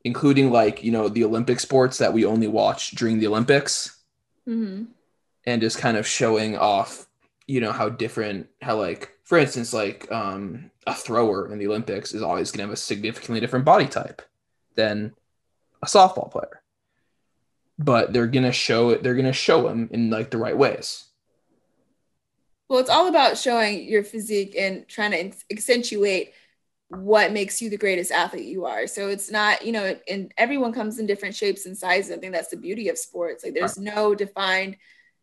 including 0.03 0.51
like 0.51 0.83
you 0.83 0.91
know 0.91 1.11
the 1.11 1.23
olympic 1.23 1.61
sports 1.61 1.99
that 1.99 2.15
we 2.15 2.25
only 2.25 2.47
watch 2.47 2.93
during 2.93 3.19
the 3.19 3.27
olympics 3.27 4.00
mm-hmm. 4.49 4.85
and 5.47 5.63
just 5.63 5.79
kind 5.79 5.97
of 5.97 6.07
showing 6.07 6.57
off 6.57 7.07
you 7.47 7.61
know 7.61 7.73
how 7.73 7.89
different 7.89 8.47
how 8.63 8.77
like 8.77 9.11
for 9.25 9.37
instance 9.37 9.73
like 9.73 10.11
um 10.13 10.71
a 10.87 10.95
thrower 10.95 11.53
in 11.53 11.59
the 11.59 11.67
olympics 11.67 12.15
is 12.15 12.23
always 12.23 12.51
going 12.51 12.59
to 12.59 12.63
have 12.65 12.73
a 12.73 12.77
significantly 12.77 13.41
different 13.41 13.65
body 13.65 13.87
type 13.87 14.23
than 14.77 15.13
a 15.83 15.87
softball 15.87 16.31
player 16.31 16.63
but 17.79 18.13
they're 18.13 18.27
going 18.27 18.45
to 18.45 18.53
show 18.53 18.91
it 18.91 19.03
they're 19.03 19.15
going 19.15 19.25
to 19.25 19.33
show 19.33 19.63
them 19.67 19.89
in 19.91 20.11
like 20.11 20.31
the 20.31 20.39
right 20.39 20.57
ways 20.57 21.07
well 22.69 22.79
it's 22.79 22.91
all 22.91 23.09
about 23.09 23.37
showing 23.37 23.89
your 23.89 24.05
physique 24.05 24.55
and 24.57 24.87
trying 24.87 25.11
to 25.11 25.37
accentuate 25.51 26.33
what 26.91 27.33
makes 27.33 27.63
you 27.63 27.71
the 27.71 27.77
greatest 27.77 28.11
athlete 28.11 28.47
you 28.47 28.67
are. 28.67 28.89
So 28.89 29.09
it's 29.09 29.31
not, 29.31 29.65
you 29.65 29.71
know, 29.71 29.97
and 30.09 30.35
everyone 30.37 30.73
comes 30.73 30.99
in 30.99 31.07
different 31.07 31.37
shapes 31.37 31.65
and 31.65 31.79
sizes. 31.79 32.11
I 32.11 32.19
think 32.19 32.33
that's 32.33 32.49
the 32.49 32.57
beauty 32.57 32.89
of 32.89 32.99
sports. 32.99 33.45
Like 33.45 33.55
there's 33.55 33.79
no 33.79 34.15
defined 34.15 34.77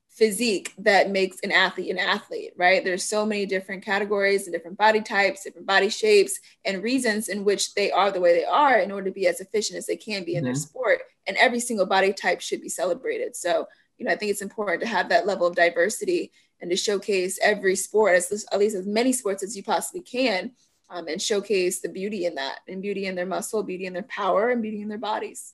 physique 0.09 0.73
that 0.77 1.11
makes 1.11 1.37
an 1.43 1.51
athlete 1.51 1.91
an 1.91 1.99
athlete, 1.99 2.53
right? 2.55 2.85
There's 2.85 3.03
so 3.03 3.25
many 3.25 3.45
different 3.45 3.83
categories 3.83 4.47
and 4.47 4.53
different 4.53 4.77
body 4.77 5.01
types, 5.01 5.43
different 5.43 5.67
body 5.67 5.89
shapes, 5.89 6.39
and 6.63 6.81
reasons 6.81 7.27
in 7.27 7.43
which 7.43 7.73
they 7.73 7.91
are 7.91 8.11
the 8.11 8.21
way 8.21 8.33
they 8.33 8.45
are 8.45 8.79
in 8.79 8.89
order 8.89 9.09
to 9.09 9.13
be 9.13 9.27
as 9.27 9.41
efficient 9.41 9.77
as 9.77 9.85
they 9.85 9.97
can 9.97 10.23
be 10.23 10.35
in 10.35 10.39
mm-hmm. 10.39 10.45
their 10.45 10.55
sport. 10.55 11.01
And 11.27 11.35
every 11.35 11.59
single 11.59 11.85
body 11.85 12.13
type 12.13 12.39
should 12.39 12.61
be 12.61 12.69
celebrated. 12.69 13.35
So, 13.35 13.67
you 13.97 14.05
know, 14.05 14.13
I 14.13 14.15
think 14.15 14.31
it's 14.31 14.41
important 14.41 14.81
to 14.83 14.87
have 14.87 15.09
that 15.09 15.27
level 15.27 15.45
of 15.45 15.55
diversity 15.55 16.31
and 16.61 16.71
to 16.71 16.77
showcase 16.77 17.37
every 17.43 17.75
sport, 17.75 18.15
as 18.15 18.45
at 18.53 18.57
least 18.57 18.75
as 18.75 18.87
many 18.87 19.11
sports 19.11 19.43
as 19.43 19.55
you 19.55 19.63
possibly 19.63 20.01
can 20.01 20.51
um, 20.89 21.07
and 21.07 21.21
showcase 21.21 21.79
the 21.79 21.89
beauty 21.89 22.25
in 22.25 22.35
that 22.35 22.59
and 22.67 22.81
beauty 22.81 23.05
in 23.05 23.15
their 23.15 23.25
muscle, 23.25 23.63
beauty 23.63 23.85
in 23.85 23.93
their 23.93 24.03
power, 24.03 24.49
and 24.49 24.61
beauty 24.61 24.81
in 24.81 24.89
their 24.89 24.97
bodies. 24.97 25.53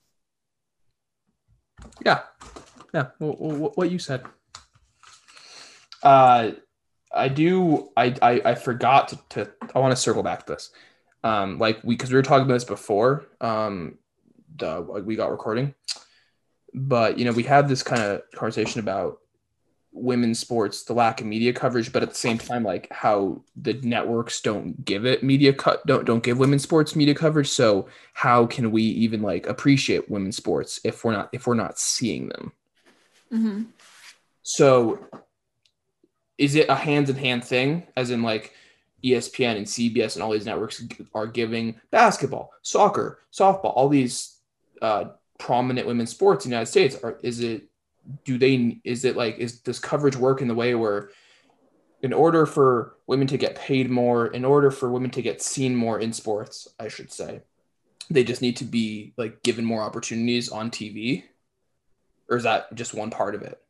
Yeah. 2.04 2.22
Yeah. 2.92 3.08
What, 3.18 3.76
what 3.76 3.90
you 3.90 3.98
said. 3.98 4.22
Uh, 6.02 6.52
I 7.12 7.28
do. 7.28 7.90
I, 7.96 8.14
I, 8.22 8.42
I 8.44 8.54
forgot 8.54 9.08
to, 9.08 9.18
to 9.30 9.50
I 9.74 9.78
want 9.78 9.92
to 9.92 10.00
circle 10.00 10.22
back 10.22 10.46
to 10.46 10.54
this. 10.54 10.70
Um, 11.22 11.58
like 11.58 11.80
we, 11.82 11.96
cause 11.96 12.10
we 12.10 12.16
were 12.16 12.22
talking 12.22 12.44
about 12.44 12.54
this 12.54 12.64
before, 12.64 13.24
um, 13.40 13.98
the, 14.56 14.80
like 14.80 15.06
we 15.06 15.16
got 15.16 15.30
recording, 15.30 15.74
but 16.74 17.18
you 17.18 17.24
know, 17.24 17.32
we 17.32 17.44
had 17.44 17.66
this 17.66 17.82
kind 17.82 18.02
of 18.02 18.22
conversation 18.34 18.80
about 18.80 19.20
women's 19.94 20.40
sports 20.40 20.82
the 20.82 20.92
lack 20.92 21.20
of 21.20 21.26
media 21.26 21.52
coverage 21.52 21.92
but 21.92 22.02
at 22.02 22.08
the 22.08 22.14
same 22.16 22.36
time 22.36 22.64
like 22.64 22.88
how 22.90 23.40
the 23.54 23.74
networks 23.74 24.40
don't 24.40 24.84
give 24.84 25.06
it 25.06 25.22
media 25.22 25.52
cut 25.52 25.86
don't 25.86 26.04
don't 26.04 26.24
give 26.24 26.36
women's 26.36 26.64
sports 26.64 26.96
media 26.96 27.14
coverage. 27.14 27.48
So 27.48 27.86
how 28.12 28.44
can 28.46 28.72
we 28.72 28.82
even 28.82 29.22
like 29.22 29.46
appreciate 29.46 30.10
women's 30.10 30.36
sports 30.36 30.80
if 30.84 31.04
we're 31.04 31.12
not 31.12 31.28
if 31.32 31.46
we're 31.46 31.54
not 31.54 31.78
seeing 31.78 32.28
them? 32.28 32.52
Mm-hmm. 33.32 33.62
so 34.42 34.98
is 36.38 36.54
it 36.54 36.68
a 36.68 36.74
hand 36.74 37.08
in 37.08 37.16
hand 37.16 37.42
thing 37.42 37.84
as 37.96 38.10
in 38.10 38.22
like 38.22 38.52
espn 39.02 39.56
and 39.56 39.66
cbs 39.66 40.14
and 40.14 40.22
all 40.22 40.30
these 40.30 40.46
networks 40.46 40.80
are 41.14 41.26
giving 41.26 41.80
basketball 41.90 42.52
soccer 42.62 43.20
softball 43.32 43.72
all 43.74 43.88
these 43.88 44.36
uh, 44.82 45.06
prominent 45.38 45.86
women's 45.86 46.10
sports 46.10 46.44
in 46.44 46.50
the 46.50 46.54
united 46.54 46.70
states? 46.70 46.96
Are 47.02 47.18
is 47.22 47.40
it 47.40 47.68
do 48.24 48.38
they 48.38 48.80
is 48.84 49.04
it 49.04 49.16
like 49.16 49.38
is 49.38 49.60
does 49.60 49.78
coverage 49.78 50.16
work 50.16 50.42
in 50.42 50.48
the 50.48 50.54
way 50.54 50.74
where 50.74 51.10
in 52.02 52.12
order 52.12 52.44
for 52.44 52.96
women 53.06 53.26
to 53.26 53.38
get 53.38 53.54
paid 53.54 53.90
more 53.90 54.26
in 54.26 54.44
order 54.44 54.70
for 54.70 54.90
women 54.90 55.10
to 55.10 55.22
get 55.22 55.42
seen 55.42 55.74
more 55.74 55.98
in 55.98 56.12
sports 56.12 56.68
i 56.78 56.88
should 56.88 57.10
say 57.10 57.40
they 58.10 58.24
just 58.24 58.42
need 58.42 58.56
to 58.56 58.64
be 58.64 59.14
like 59.16 59.42
given 59.42 59.64
more 59.64 59.82
opportunities 59.82 60.48
on 60.48 60.70
tv 60.70 61.24
or 62.28 62.36
is 62.36 62.44
that 62.44 62.74
just 62.74 62.94
one 62.94 63.10
part 63.10 63.34
of 63.34 63.42
it? 63.42 63.60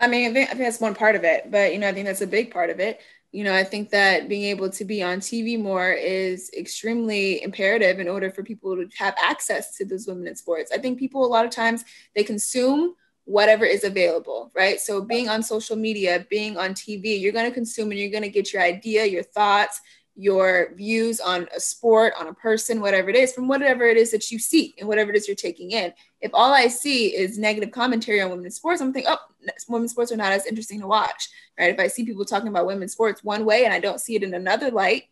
I 0.00 0.06
mean 0.06 0.30
I 0.30 0.32
think, 0.32 0.48
I 0.48 0.52
think 0.52 0.64
that's 0.64 0.80
one 0.80 0.94
part 0.94 1.16
of 1.16 1.24
it 1.24 1.50
but 1.50 1.72
you 1.72 1.78
know 1.78 1.88
i 1.88 1.92
think 1.92 2.06
that's 2.06 2.20
a 2.20 2.26
big 2.26 2.50
part 2.50 2.70
of 2.70 2.80
it. 2.80 3.00
You 3.32 3.44
know 3.44 3.54
i 3.54 3.64
think 3.64 3.90
that 3.90 4.28
being 4.28 4.44
able 4.44 4.70
to 4.70 4.84
be 4.84 5.02
on 5.02 5.18
tv 5.18 5.60
more 5.60 5.92
is 5.92 6.50
extremely 6.56 7.42
imperative 7.42 8.00
in 8.00 8.08
order 8.08 8.30
for 8.30 8.42
people 8.42 8.76
to 8.76 8.88
have 8.96 9.14
access 9.22 9.76
to 9.76 9.84
those 9.84 10.06
women 10.06 10.28
in 10.28 10.36
sports. 10.36 10.72
I 10.72 10.78
think 10.78 10.98
people 10.98 11.24
a 11.24 11.28
lot 11.28 11.44
of 11.44 11.50
times 11.50 11.84
they 12.14 12.24
consume 12.24 12.94
whatever 13.28 13.66
is 13.66 13.84
available, 13.84 14.50
right? 14.54 14.80
So 14.80 15.02
being 15.02 15.28
on 15.28 15.42
social 15.42 15.76
media, 15.76 16.26
being 16.30 16.56
on 16.56 16.70
TV, 16.70 17.20
you're 17.20 17.32
going 17.32 17.44
to 17.44 17.54
consume 17.54 17.90
and 17.90 18.00
you're 18.00 18.10
going 18.10 18.22
to 18.22 18.30
get 18.30 18.54
your 18.54 18.62
idea, 18.62 19.04
your 19.04 19.22
thoughts, 19.22 19.82
your 20.16 20.72
views 20.76 21.20
on 21.20 21.46
a 21.54 21.60
sport, 21.60 22.14
on 22.18 22.28
a 22.28 22.32
person, 22.32 22.80
whatever 22.80 23.10
it 23.10 23.16
is, 23.16 23.34
from 23.34 23.46
whatever 23.46 23.84
it 23.84 23.98
is 23.98 24.10
that 24.12 24.30
you 24.30 24.38
see 24.38 24.74
and 24.78 24.88
whatever 24.88 25.10
it 25.10 25.16
is 25.16 25.28
you're 25.28 25.34
taking 25.34 25.72
in. 25.72 25.92
If 26.22 26.30
all 26.32 26.54
I 26.54 26.68
see 26.68 27.14
is 27.14 27.38
negative 27.38 27.70
commentary 27.70 28.22
on 28.22 28.30
women's 28.30 28.56
sports, 28.56 28.80
I'm 28.80 28.94
thinking, 28.94 29.12
oh, 29.12 29.52
women's 29.68 29.90
sports 29.90 30.10
are 30.10 30.16
not 30.16 30.32
as 30.32 30.46
interesting 30.46 30.80
to 30.80 30.86
watch, 30.86 31.28
right? 31.58 31.72
If 31.72 31.78
I 31.78 31.88
see 31.88 32.06
people 32.06 32.24
talking 32.24 32.48
about 32.48 32.66
women's 32.66 32.92
sports 32.92 33.22
one 33.22 33.44
way 33.44 33.66
and 33.66 33.74
I 33.74 33.78
don't 33.78 34.00
see 34.00 34.16
it 34.16 34.22
in 34.22 34.32
another 34.32 34.70
light, 34.70 35.04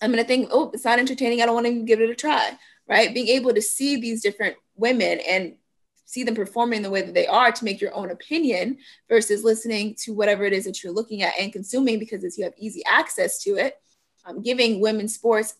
I'm 0.00 0.12
going 0.12 0.22
to 0.22 0.28
think, 0.28 0.48
oh, 0.52 0.70
it's 0.72 0.84
not 0.84 1.00
entertaining. 1.00 1.42
I 1.42 1.46
don't 1.46 1.56
want 1.56 1.66
to 1.66 1.72
even 1.72 1.86
give 1.86 2.00
it 2.00 2.08
a 2.08 2.14
try, 2.14 2.56
right? 2.88 3.12
Being 3.12 3.28
able 3.28 3.52
to 3.52 3.62
see 3.62 4.00
these 4.00 4.22
different 4.22 4.56
women 4.76 5.18
and 5.28 5.56
see 6.12 6.24
them 6.24 6.34
performing 6.34 6.82
the 6.82 6.90
way 6.90 7.02
that 7.02 7.14
they 7.14 7.26
are 7.26 7.50
to 7.50 7.64
make 7.64 7.80
your 7.80 7.94
own 7.94 8.10
opinion 8.10 8.78
versus 9.08 9.44
listening 9.44 9.94
to 9.98 10.12
whatever 10.12 10.44
it 10.44 10.52
is 10.52 10.64
that 10.64 10.82
you're 10.82 10.92
looking 10.92 11.22
at 11.22 11.32
and 11.40 11.52
consuming 11.52 11.98
because 11.98 12.22
as 12.24 12.36
you 12.36 12.44
have 12.44 12.54
easy 12.58 12.82
access 12.86 13.42
to 13.42 13.56
it. 13.56 13.76
Um, 14.24 14.42
giving 14.42 14.80
women's 14.80 15.14
sports 15.14 15.54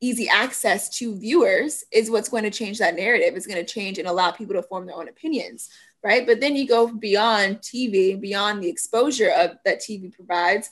easy 0.00 0.28
access 0.28 0.90
to 0.98 1.18
viewers 1.18 1.82
is 1.90 2.10
what's 2.10 2.28
going 2.28 2.44
to 2.44 2.50
change 2.50 2.78
that 2.78 2.94
narrative. 2.94 3.34
It's 3.34 3.46
going 3.46 3.64
to 3.64 3.72
change 3.72 3.98
and 3.98 4.06
allow 4.06 4.30
people 4.30 4.54
to 4.54 4.62
form 4.62 4.86
their 4.86 4.94
own 4.94 5.08
opinions 5.08 5.70
right? 6.06 6.24
But 6.24 6.40
then 6.40 6.54
you 6.54 6.68
go 6.68 6.86
beyond 6.86 7.58
tv 7.58 8.20
beyond 8.20 8.62
the 8.62 8.68
exposure 8.68 9.30
of 9.30 9.56
that 9.64 9.80
tv 9.80 10.12
provides. 10.12 10.70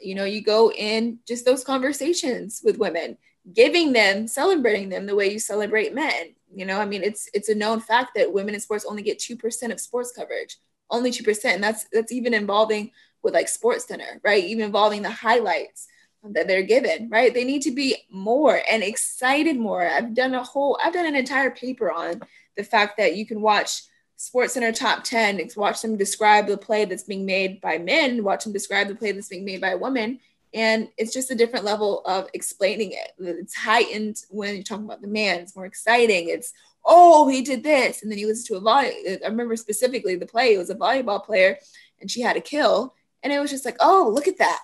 You 0.00 0.14
know 0.14 0.24
you 0.24 0.42
go 0.42 0.70
in 0.70 1.18
just 1.26 1.44
those 1.44 1.64
conversations 1.64 2.60
with 2.62 2.78
women 2.78 3.18
giving 3.52 3.92
them 3.92 4.26
celebrating 4.26 4.88
them 4.88 5.06
the 5.06 5.14
way 5.14 5.32
you 5.32 5.38
celebrate 5.38 5.94
men 5.94 6.34
you 6.56 6.64
know, 6.64 6.80
I 6.80 6.86
mean, 6.86 7.02
it's 7.02 7.28
it's 7.34 7.50
a 7.50 7.54
known 7.54 7.80
fact 7.80 8.12
that 8.16 8.32
women 8.32 8.54
in 8.54 8.60
sports 8.60 8.86
only 8.88 9.02
get 9.02 9.18
two 9.18 9.36
percent 9.36 9.72
of 9.72 9.80
sports 9.80 10.12
coverage, 10.16 10.56
only 10.90 11.10
two 11.10 11.22
percent, 11.22 11.56
and 11.56 11.64
that's 11.64 11.84
that's 11.92 12.12
even 12.12 12.32
involving 12.32 12.92
with 13.22 13.34
like 13.34 13.48
Sports 13.48 13.86
Center, 13.86 14.20
right? 14.24 14.42
Even 14.42 14.64
involving 14.64 15.02
the 15.02 15.10
highlights 15.10 15.86
that 16.22 16.48
they're 16.48 16.62
given, 16.62 17.08
right? 17.10 17.34
They 17.34 17.44
need 17.44 17.62
to 17.62 17.70
be 17.70 17.96
more 18.10 18.60
and 18.70 18.82
excited 18.82 19.58
more. 19.58 19.86
I've 19.86 20.14
done 20.14 20.34
a 20.34 20.42
whole, 20.42 20.78
I've 20.82 20.94
done 20.94 21.06
an 21.06 21.14
entire 21.14 21.50
paper 21.50 21.92
on 21.92 22.22
the 22.56 22.64
fact 22.64 22.96
that 22.96 23.16
you 23.16 23.26
can 23.26 23.40
watch 23.40 23.82
Sports 24.16 24.54
Center 24.54 24.72
top 24.72 25.04
10, 25.04 25.46
watch 25.56 25.82
them 25.82 25.96
describe 25.96 26.46
the 26.46 26.56
play 26.56 26.86
that's 26.86 27.02
being 27.02 27.26
made 27.26 27.60
by 27.60 27.78
men, 27.78 28.24
watch 28.24 28.44
them 28.44 28.52
describe 28.52 28.88
the 28.88 28.94
play 28.94 29.12
that's 29.12 29.28
being 29.28 29.44
made 29.44 29.60
by 29.60 29.74
women, 29.74 30.20
and 30.56 30.88
it's 30.96 31.12
just 31.12 31.30
a 31.30 31.34
different 31.34 31.66
level 31.66 32.00
of 32.06 32.28
explaining 32.32 32.92
it. 32.92 33.12
It's 33.18 33.54
heightened 33.54 34.22
when 34.30 34.54
you're 34.54 34.64
talking 34.64 34.86
about 34.86 35.02
the 35.02 35.06
man. 35.06 35.40
It's 35.40 35.54
more 35.54 35.66
exciting. 35.66 36.30
It's 36.30 36.54
oh 36.82 37.28
he 37.28 37.42
did 37.42 37.62
this, 37.62 38.02
and 38.02 38.10
then 38.10 38.18
you 38.18 38.26
listen 38.26 38.46
to 38.46 38.56
a 38.56 38.60
volley. 38.60 38.94
Uh, 39.06 39.18
I 39.22 39.28
remember 39.28 39.54
specifically 39.56 40.16
the 40.16 40.24
play. 40.24 40.54
It 40.54 40.58
was 40.58 40.70
a 40.70 40.74
volleyball 40.74 41.22
player, 41.22 41.58
and 42.00 42.10
she 42.10 42.22
had 42.22 42.38
a 42.38 42.40
kill, 42.40 42.94
and 43.22 43.34
it 43.34 43.38
was 43.38 43.50
just 43.50 43.66
like 43.66 43.76
oh 43.80 44.10
look 44.12 44.26
at 44.28 44.38
that, 44.38 44.60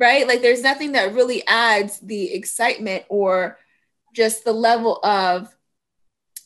right? 0.00 0.26
Like 0.26 0.42
there's 0.42 0.62
nothing 0.62 0.92
that 0.92 1.14
really 1.14 1.46
adds 1.46 2.00
the 2.00 2.34
excitement 2.34 3.04
or 3.08 3.56
just 4.12 4.44
the 4.44 4.52
level 4.52 4.98
of 5.04 5.54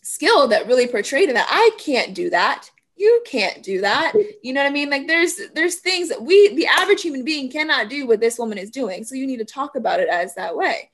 skill 0.03 0.49
that 0.49 0.67
really 0.67 0.87
portrayed 0.87 1.31
that 1.31 1.49
I 1.51 1.71
can't 1.79 2.15
do 2.15 2.29
that 2.31 2.71
you 2.99 3.23
can't 3.25 3.63
do 3.63 3.81
that. 3.81 4.13
You 4.43 4.53
know 4.53 4.63
what 4.63 4.71
I 4.71 4.73
mean? 4.73 4.91
Like 4.91 5.07
there's 5.07 5.39
there's 5.55 5.77
things 5.77 6.09
that 6.09 6.23
we 6.23 6.55
the 6.55 6.67
average 6.67 7.03
human 7.03 7.25
being 7.25 7.51
cannot 7.51 7.89
do 7.89 8.07
what 8.07 8.21
this 8.21 8.39
woman 8.39 8.59
is 8.59 8.71
doing. 8.71 9.05
So 9.05 9.15
you 9.15 9.27
need 9.27 9.39
to 9.39 9.45
talk 9.45 9.77
about 9.77 10.01
it 10.01 10.09
as 10.09 10.35
that 10.35 10.57
way. 10.57 10.91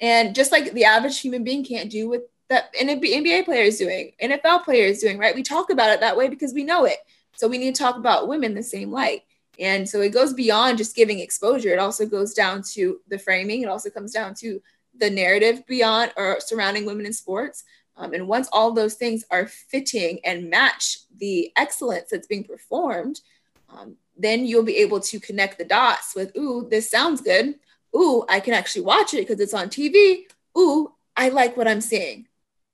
And 0.00 0.34
just 0.34 0.52
like 0.52 0.72
the 0.72 0.84
average 0.84 1.18
human 1.20 1.44
being 1.44 1.64
can't 1.64 1.90
do 1.90 2.08
what 2.08 2.30
that 2.48 2.72
NBA 2.74 3.44
player 3.44 3.62
is 3.62 3.78
doing, 3.78 4.12
NFL 4.22 4.64
player 4.64 4.86
is 4.86 5.00
doing, 5.00 5.18
right? 5.18 5.34
We 5.34 5.42
talk 5.42 5.70
about 5.70 5.90
it 5.90 6.00
that 6.00 6.16
way 6.16 6.28
because 6.28 6.54
we 6.54 6.64
know 6.64 6.84
it. 6.84 6.98
So 7.36 7.48
we 7.48 7.58
need 7.58 7.74
to 7.74 7.82
talk 7.82 7.96
about 7.96 8.28
women 8.28 8.54
the 8.54 8.62
same 8.62 8.90
light. 8.90 9.22
And 9.58 9.88
so 9.88 10.00
it 10.00 10.10
goes 10.10 10.32
beyond 10.32 10.78
just 10.78 10.96
giving 10.96 11.18
exposure. 11.18 11.70
It 11.70 11.78
also 11.78 12.06
goes 12.06 12.32
down 12.32 12.62
to 12.74 13.00
the 13.08 13.18
framing. 13.18 13.62
It 13.62 13.68
also 13.68 13.90
comes 13.90 14.12
down 14.12 14.34
to 14.36 14.62
the 14.96 15.10
narrative 15.10 15.66
beyond 15.66 16.12
or 16.16 16.38
surrounding 16.40 16.86
women 16.86 17.06
in 17.06 17.12
sports. 17.12 17.64
Um, 17.98 18.14
and 18.14 18.28
once 18.28 18.48
all 18.52 18.70
those 18.70 18.94
things 18.94 19.24
are 19.30 19.46
fitting 19.46 20.20
and 20.24 20.48
match 20.48 20.98
the 21.18 21.52
excellence 21.56 22.10
that's 22.10 22.28
being 22.28 22.44
performed, 22.44 23.20
um, 23.68 23.96
then 24.16 24.46
you'll 24.46 24.62
be 24.62 24.76
able 24.76 25.00
to 25.00 25.20
connect 25.20 25.58
the 25.58 25.64
dots 25.64 26.14
with, 26.14 26.34
ooh, 26.36 26.66
this 26.70 26.90
sounds 26.90 27.20
good. 27.20 27.56
Ooh, 27.96 28.24
I 28.28 28.40
can 28.40 28.54
actually 28.54 28.82
watch 28.82 29.14
it 29.14 29.26
because 29.26 29.40
it's 29.40 29.54
on 29.54 29.68
TV. 29.68 30.22
Ooh, 30.56 30.92
I 31.16 31.28
like 31.30 31.56
what 31.56 31.68
I'm 31.68 31.80
seeing. 31.80 32.26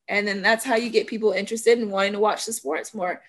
And 0.08 0.28
then 0.28 0.42
that's 0.42 0.64
how 0.64 0.76
you 0.76 0.90
get 0.90 1.06
people 1.06 1.32
interested 1.32 1.78
in 1.78 1.90
wanting 1.90 2.12
to 2.12 2.18
watch 2.18 2.44
the 2.44 2.52
sports 2.52 2.92
more, 2.92 3.22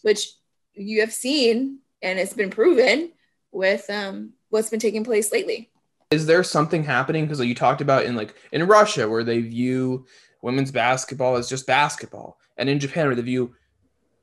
which 0.00 0.32
you 0.74 1.00
have 1.00 1.12
seen 1.12 1.78
and 2.00 2.18
it's 2.18 2.32
been 2.32 2.50
proven 2.50 3.12
with 3.52 3.88
um, 3.90 4.32
what's 4.48 4.70
been 4.70 4.80
taking 4.80 5.04
place 5.04 5.30
lately. 5.30 5.70
Is 6.10 6.26
there 6.26 6.42
something 6.42 6.84
happening? 6.84 7.24
Because 7.24 7.38
like 7.38 7.48
you 7.48 7.54
talked 7.54 7.80
about 7.80 8.04
in 8.04 8.16
like 8.16 8.34
in 8.52 8.66
Russia 8.66 9.08
where 9.08 9.24
they 9.24 9.40
view 9.40 10.06
women's 10.42 10.70
basketball 10.70 11.36
is 11.36 11.48
just 11.48 11.66
basketball, 11.66 12.38
and 12.56 12.68
in 12.68 12.78
Japan 12.78 13.06
where 13.06 13.14
they 13.16 13.22
view 13.22 13.54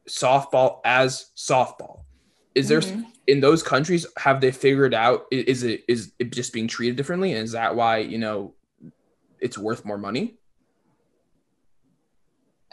softball 0.07 0.79
as 0.83 1.31
softball. 1.35 2.01
Is 2.55 2.67
there 2.67 2.81
mm-hmm. 2.81 3.03
in 3.27 3.39
those 3.39 3.63
countries 3.63 4.05
have 4.17 4.41
they 4.41 4.51
figured 4.51 4.93
out 4.93 5.25
is 5.31 5.63
it 5.63 5.83
is 5.87 6.11
it 6.19 6.31
just 6.31 6.51
being 6.51 6.67
treated 6.67 6.95
differently? 6.95 7.33
And 7.33 7.43
is 7.43 7.53
that 7.53 7.75
why 7.75 7.99
you 7.99 8.17
know 8.17 8.53
it's 9.39 9.57
worth 9.57 9.85
more 9.85 9.97
money? 9.97 10.35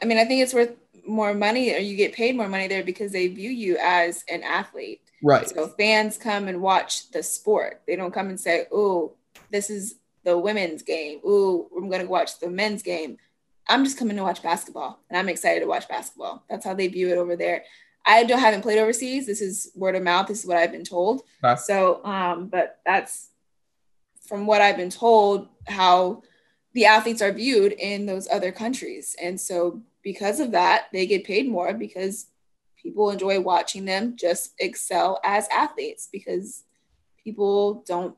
I 0.03 0.07
mean, 0.07 0.19
I 0.19 0.25
think 0.25 0.43
it's 0.43 0.55
worth 0.55 0.75
more 1.07 1.35
money 1.35 1.73
or 1.73 1.79
you 1.79 1.97
get 1.97 2.13
paid 2.13 2.37
more 2.37 2.49
money 2.49 2.69
there 2.69 2.83
because 2.83 3.13
they 3.13 3.29
view 3.29 3.51
you 3.51 3.79
as 3.81 4.25
an 4.29 4.43
athlete. 4.43 5.01
Right. 5.23 5.49
So 5.49 5.69
fans 5.69 6.19
come 6.19 6.49
and 6.49 6.61
watch 6.61 7.11
the 7.11 7.23
sport. 7.23 7.83
They 7.87 7.97
don't 7.97 8.13
come 8.13 8.29
and 8.29 8.41
say, 8.41 8.67
"Oh, 8.73 9.15
this 9.51 9.71
is 9.71 9.97
the 10.25 10.37
women's 10.37 10.83
game. 10.83 11.21
Ooh, 11.25 11.69
I'm 11.77 11.89
going 11.89 12.03
to 12.03 12.09
watch 12.09 12.39
the 12.39 12.51
men's 12.51 12.83
game." 12.83 13.19
I'm 13.69 13.85
just 13.85 13.99
coming 13.99 14.17
to 14.17 14.23
watch 14.23 14.43
basketball 14.43 15.01
and 15.11 15.19
I'm 15.19 15.29
excited 15.29 15.61
to 15.61 15.67
watch 15.67 15.89
basketball. 15.89 16.45
That's 16.49 16.65
how 16.65 16.75
they 16.75 16.89
view 16.89 17.09
it 17.09 17.19
over 17.19 17.37
there. 17.37 17.65
I 18.05 18.23
don't 18.23 18.39
haven't 18.39 18.63
played 18.63 18.79
overseas. 18.79 19.27
This 19.27 19.41
is 19.41 19.73
word 19.75 19.97
of 19.97 20.03
mouth. 20.03 20.29
This 20.29 20.41
is 20.41 20.47
what 20.47 20.57
I've 20.57 20.71
been 20.71 20.85
told. 20.85 21.23
So, 21.57 22.05
um, 22.05 22.47
but 22.47 22.79
that's 22.87 23.31
from 24.27 24.47
what 24.47 24.61
I've 24.61 24.77
been 24.77 24.91
told 24.91 25.49
how 25.67 26.23
the 26.73 26.87
athletes 26.87 27.23
are 27.23 27.33
viewed 27.33 27.73
in 27.73 28.07
those 28.07 28.29
other 28.29 28.53
countries. 28.53 29.17
And 29.21 29.41
so 29.41 29.83
because 30.03 30.39
of 30.39 30.53
that, 30.53 30.87
they 30.93 31.07
get 31.07 31.25
paid 31.25 31.49
more 31.49 31.75
because 31.75 32.27
people 32.81 33.11
enjoy 33.11 33.41
watching 33.41 33.85
them 33.85 34.15
just 34.17 34.55
excel 34.61 35.19
as 35.25 35.49
athletes 35.49 36.09
because 36.13 36.63
people 37.25 37.83
don't 37.89 38.17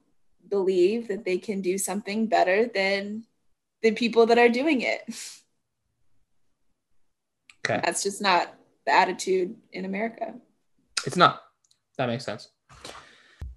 believe 0.51 1.09
that 1.09 1.25
they 1.25 1.39
can 1.39 1.63
do 1.63 1.79
something 1.79 2.27
better 2.27 2.67
than 2.67 3.25
the 3.83 3.93
people 3.93 4.27
that 4.27 4.39
are 4.39 4.49
doing 4.49 4.83
it. 4.83 5.03
Okay. 7.67 7.83
That's 7.85 8.03
just 8.03 8.23
not 8.23 8.55
the 8.87 8.93
attitude 8.93 9.55
in 9.73 9.85
America. 9.85 10.33
It's 11.05 11.17
not. 11.17 11.43
That 11.99 12.07
makes 12.07 12.25
sense. 12.25 12.49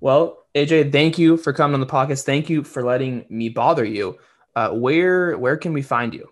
Well, 0.01 0.45
AJ, 0.55 0.91
thank 0.91 1.17
you 1.17 1.37
for 1.37 1.53
coming 1.53 1.75
on 1.75 1.79
the 1.79 1.85
podcast. 1.85 2.23
Thank 2.23 2.49
you 2.49 2.63
for 2.63 2.83
letting 2.83 3.25
me 3.29 3.47
bother 3.49 3.85
you. 3.85 4.17
Uh, 4.55 4.71
where 4.71 5.37
where 5.37 5.55
can 5.55 5.71
we 5.71 5.81
find 5.81 6.13
you? 6.13 6.27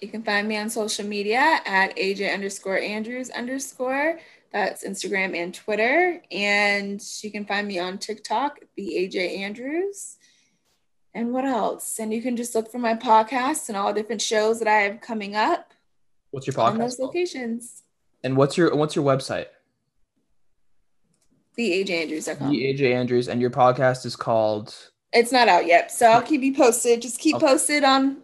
You 0.00 0.08
can 0.08 0.22
find 0.22 0.46
me 0.46 0.58
on 0.58 0.68
social 0.68 1.06
media 1.06 1.60
at 1.64 1.96
AJ 1.96 2.34
underscore 2.34 2.78
Andrews 2.78 3.30
underscore. 3.30 4.18
That's 4.52 4.86
Instagram 4.86 5.34
and 5.34 5.54
Twitter. 5.54 6.22
And 6.30 7.02
you 7.22 7.30
can 7.30 7.46
find 7.46 7.66
me 7.66 7.78
on 7.78 7.96
TikTok, 7.98 8.58
the 8.76 8.94
AJ 8.98 9.38
Andrews. 9.38 10.18
And 11.16 11.32
what 11.32 11.46
else? 11.46 11.98
And 11.98 12.12
you 12.12 12.20
can 12.20 12.36
just 12.36 12.54
look 12.54 12.70
for 12.70 12.78
my 12.78 12.92
podcast 12.92 13.70
and 13.70 13.76
all 13.76 13.90
the 13.90 13.98
different 13.98 14.20
shows 14.20 14.58
that 14.58 14.68
I 14.68 14.82
have 14.82 15.00
coming 15.00 15.34
up. 15.34 15.72
What's 16.30 16.46
your 16.46 16.52
podcast? 16.52 16.72
On 16.72 16.78
those 16.78 16.98
locations. 16.98 17.84
And 18.22 18.36
what's 18.36 18.58
your 18.58 18.76
what's 18.76 18.94
your 18.94 19.04
website? 19.04 19.46
The 21.54 21.70
AJ 21.70 22.02
Andrews.com. 22.02 22.50
The 22.50 22.64
AJ 22.64 22.94
Andrews, 22.94 23.28
and 23.28 23.40
your 23.40 23.48
podcast 23.48 24.04
is 24.04 24.14
called. 24.14 24.74
It's 25.10 25.32
not 25.32 25.48
out 25.48 25.66
yet, 25.66 25.90
so 25.90 26.10
I'll 26.10 26.20
keep 26.20 26.42
you 26.42 26.54
posted. 26.54 27.00
Just 27.00 27.18
keep 27.18 27.36
okay. 27.36 27.46
posted 27.46 27.82
on 27.82 28.18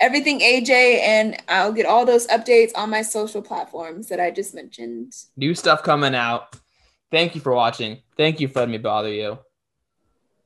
everything 0.00 0.40
AJ, 0.40 0.70
and 1.02 1.40
I'll 1.48 1.72
get 1.72 1.86
all 1.86 2.04
those 2.04 2.26
updates 2.26 2.72
on 2.74 2.90
my 2.90 3.02
social 3.02 3.42
platforms 3.42 4.08
that 4.08 4.18
I 4.18 4.32
just 4.32 4.56
mentioned. 4.56 5.14
New 5.36 5.54
stuff 5.54 5.84
coming 5.84 6.16
out. 6.16 6.56
Thank 7.12 7.36
you 7.36 7.40
for 7.40 7.52
watching. 7.52 8.02
Thank 8.16 8.40
you 8.40 8.48
for 8.48 8.58
letting 8.58 8.72
me 8.72 8.78
bother 8.78 9.12
you. 9.12 9.38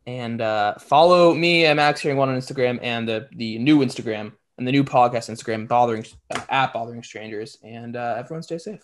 And 0.07 0.41
uh, 0.41 0.75
follow 0.79 1.35
me 1.35 1.67
at 1.67 1.77
Max 1.77 2.01
Hearing 2.01 2.17
One 2.19 2.29
on 2.29 2.37
Instagram 2.37 2.79
and 2.83 3.09
the 3.09 3.29
the 3.37 3.59
new 3.59 3.81
Instagram 3.81 4.33
and 4.59 4.67
the 4.67 4.73
new 4.73 4.85
podcast 4.85 5.31
Instagram, 5.31 5.69
bothering 5.69 6.05
uh, 6.35 6.41
at 6.49 6.73
bothering 6.73 7.03
strangers. 7.03 7.59
And 7.63 7.97
uh, 7.97 8.17
everyone, 8.19 8.43
stay 8.43 8.59
safe. 8.59 8.81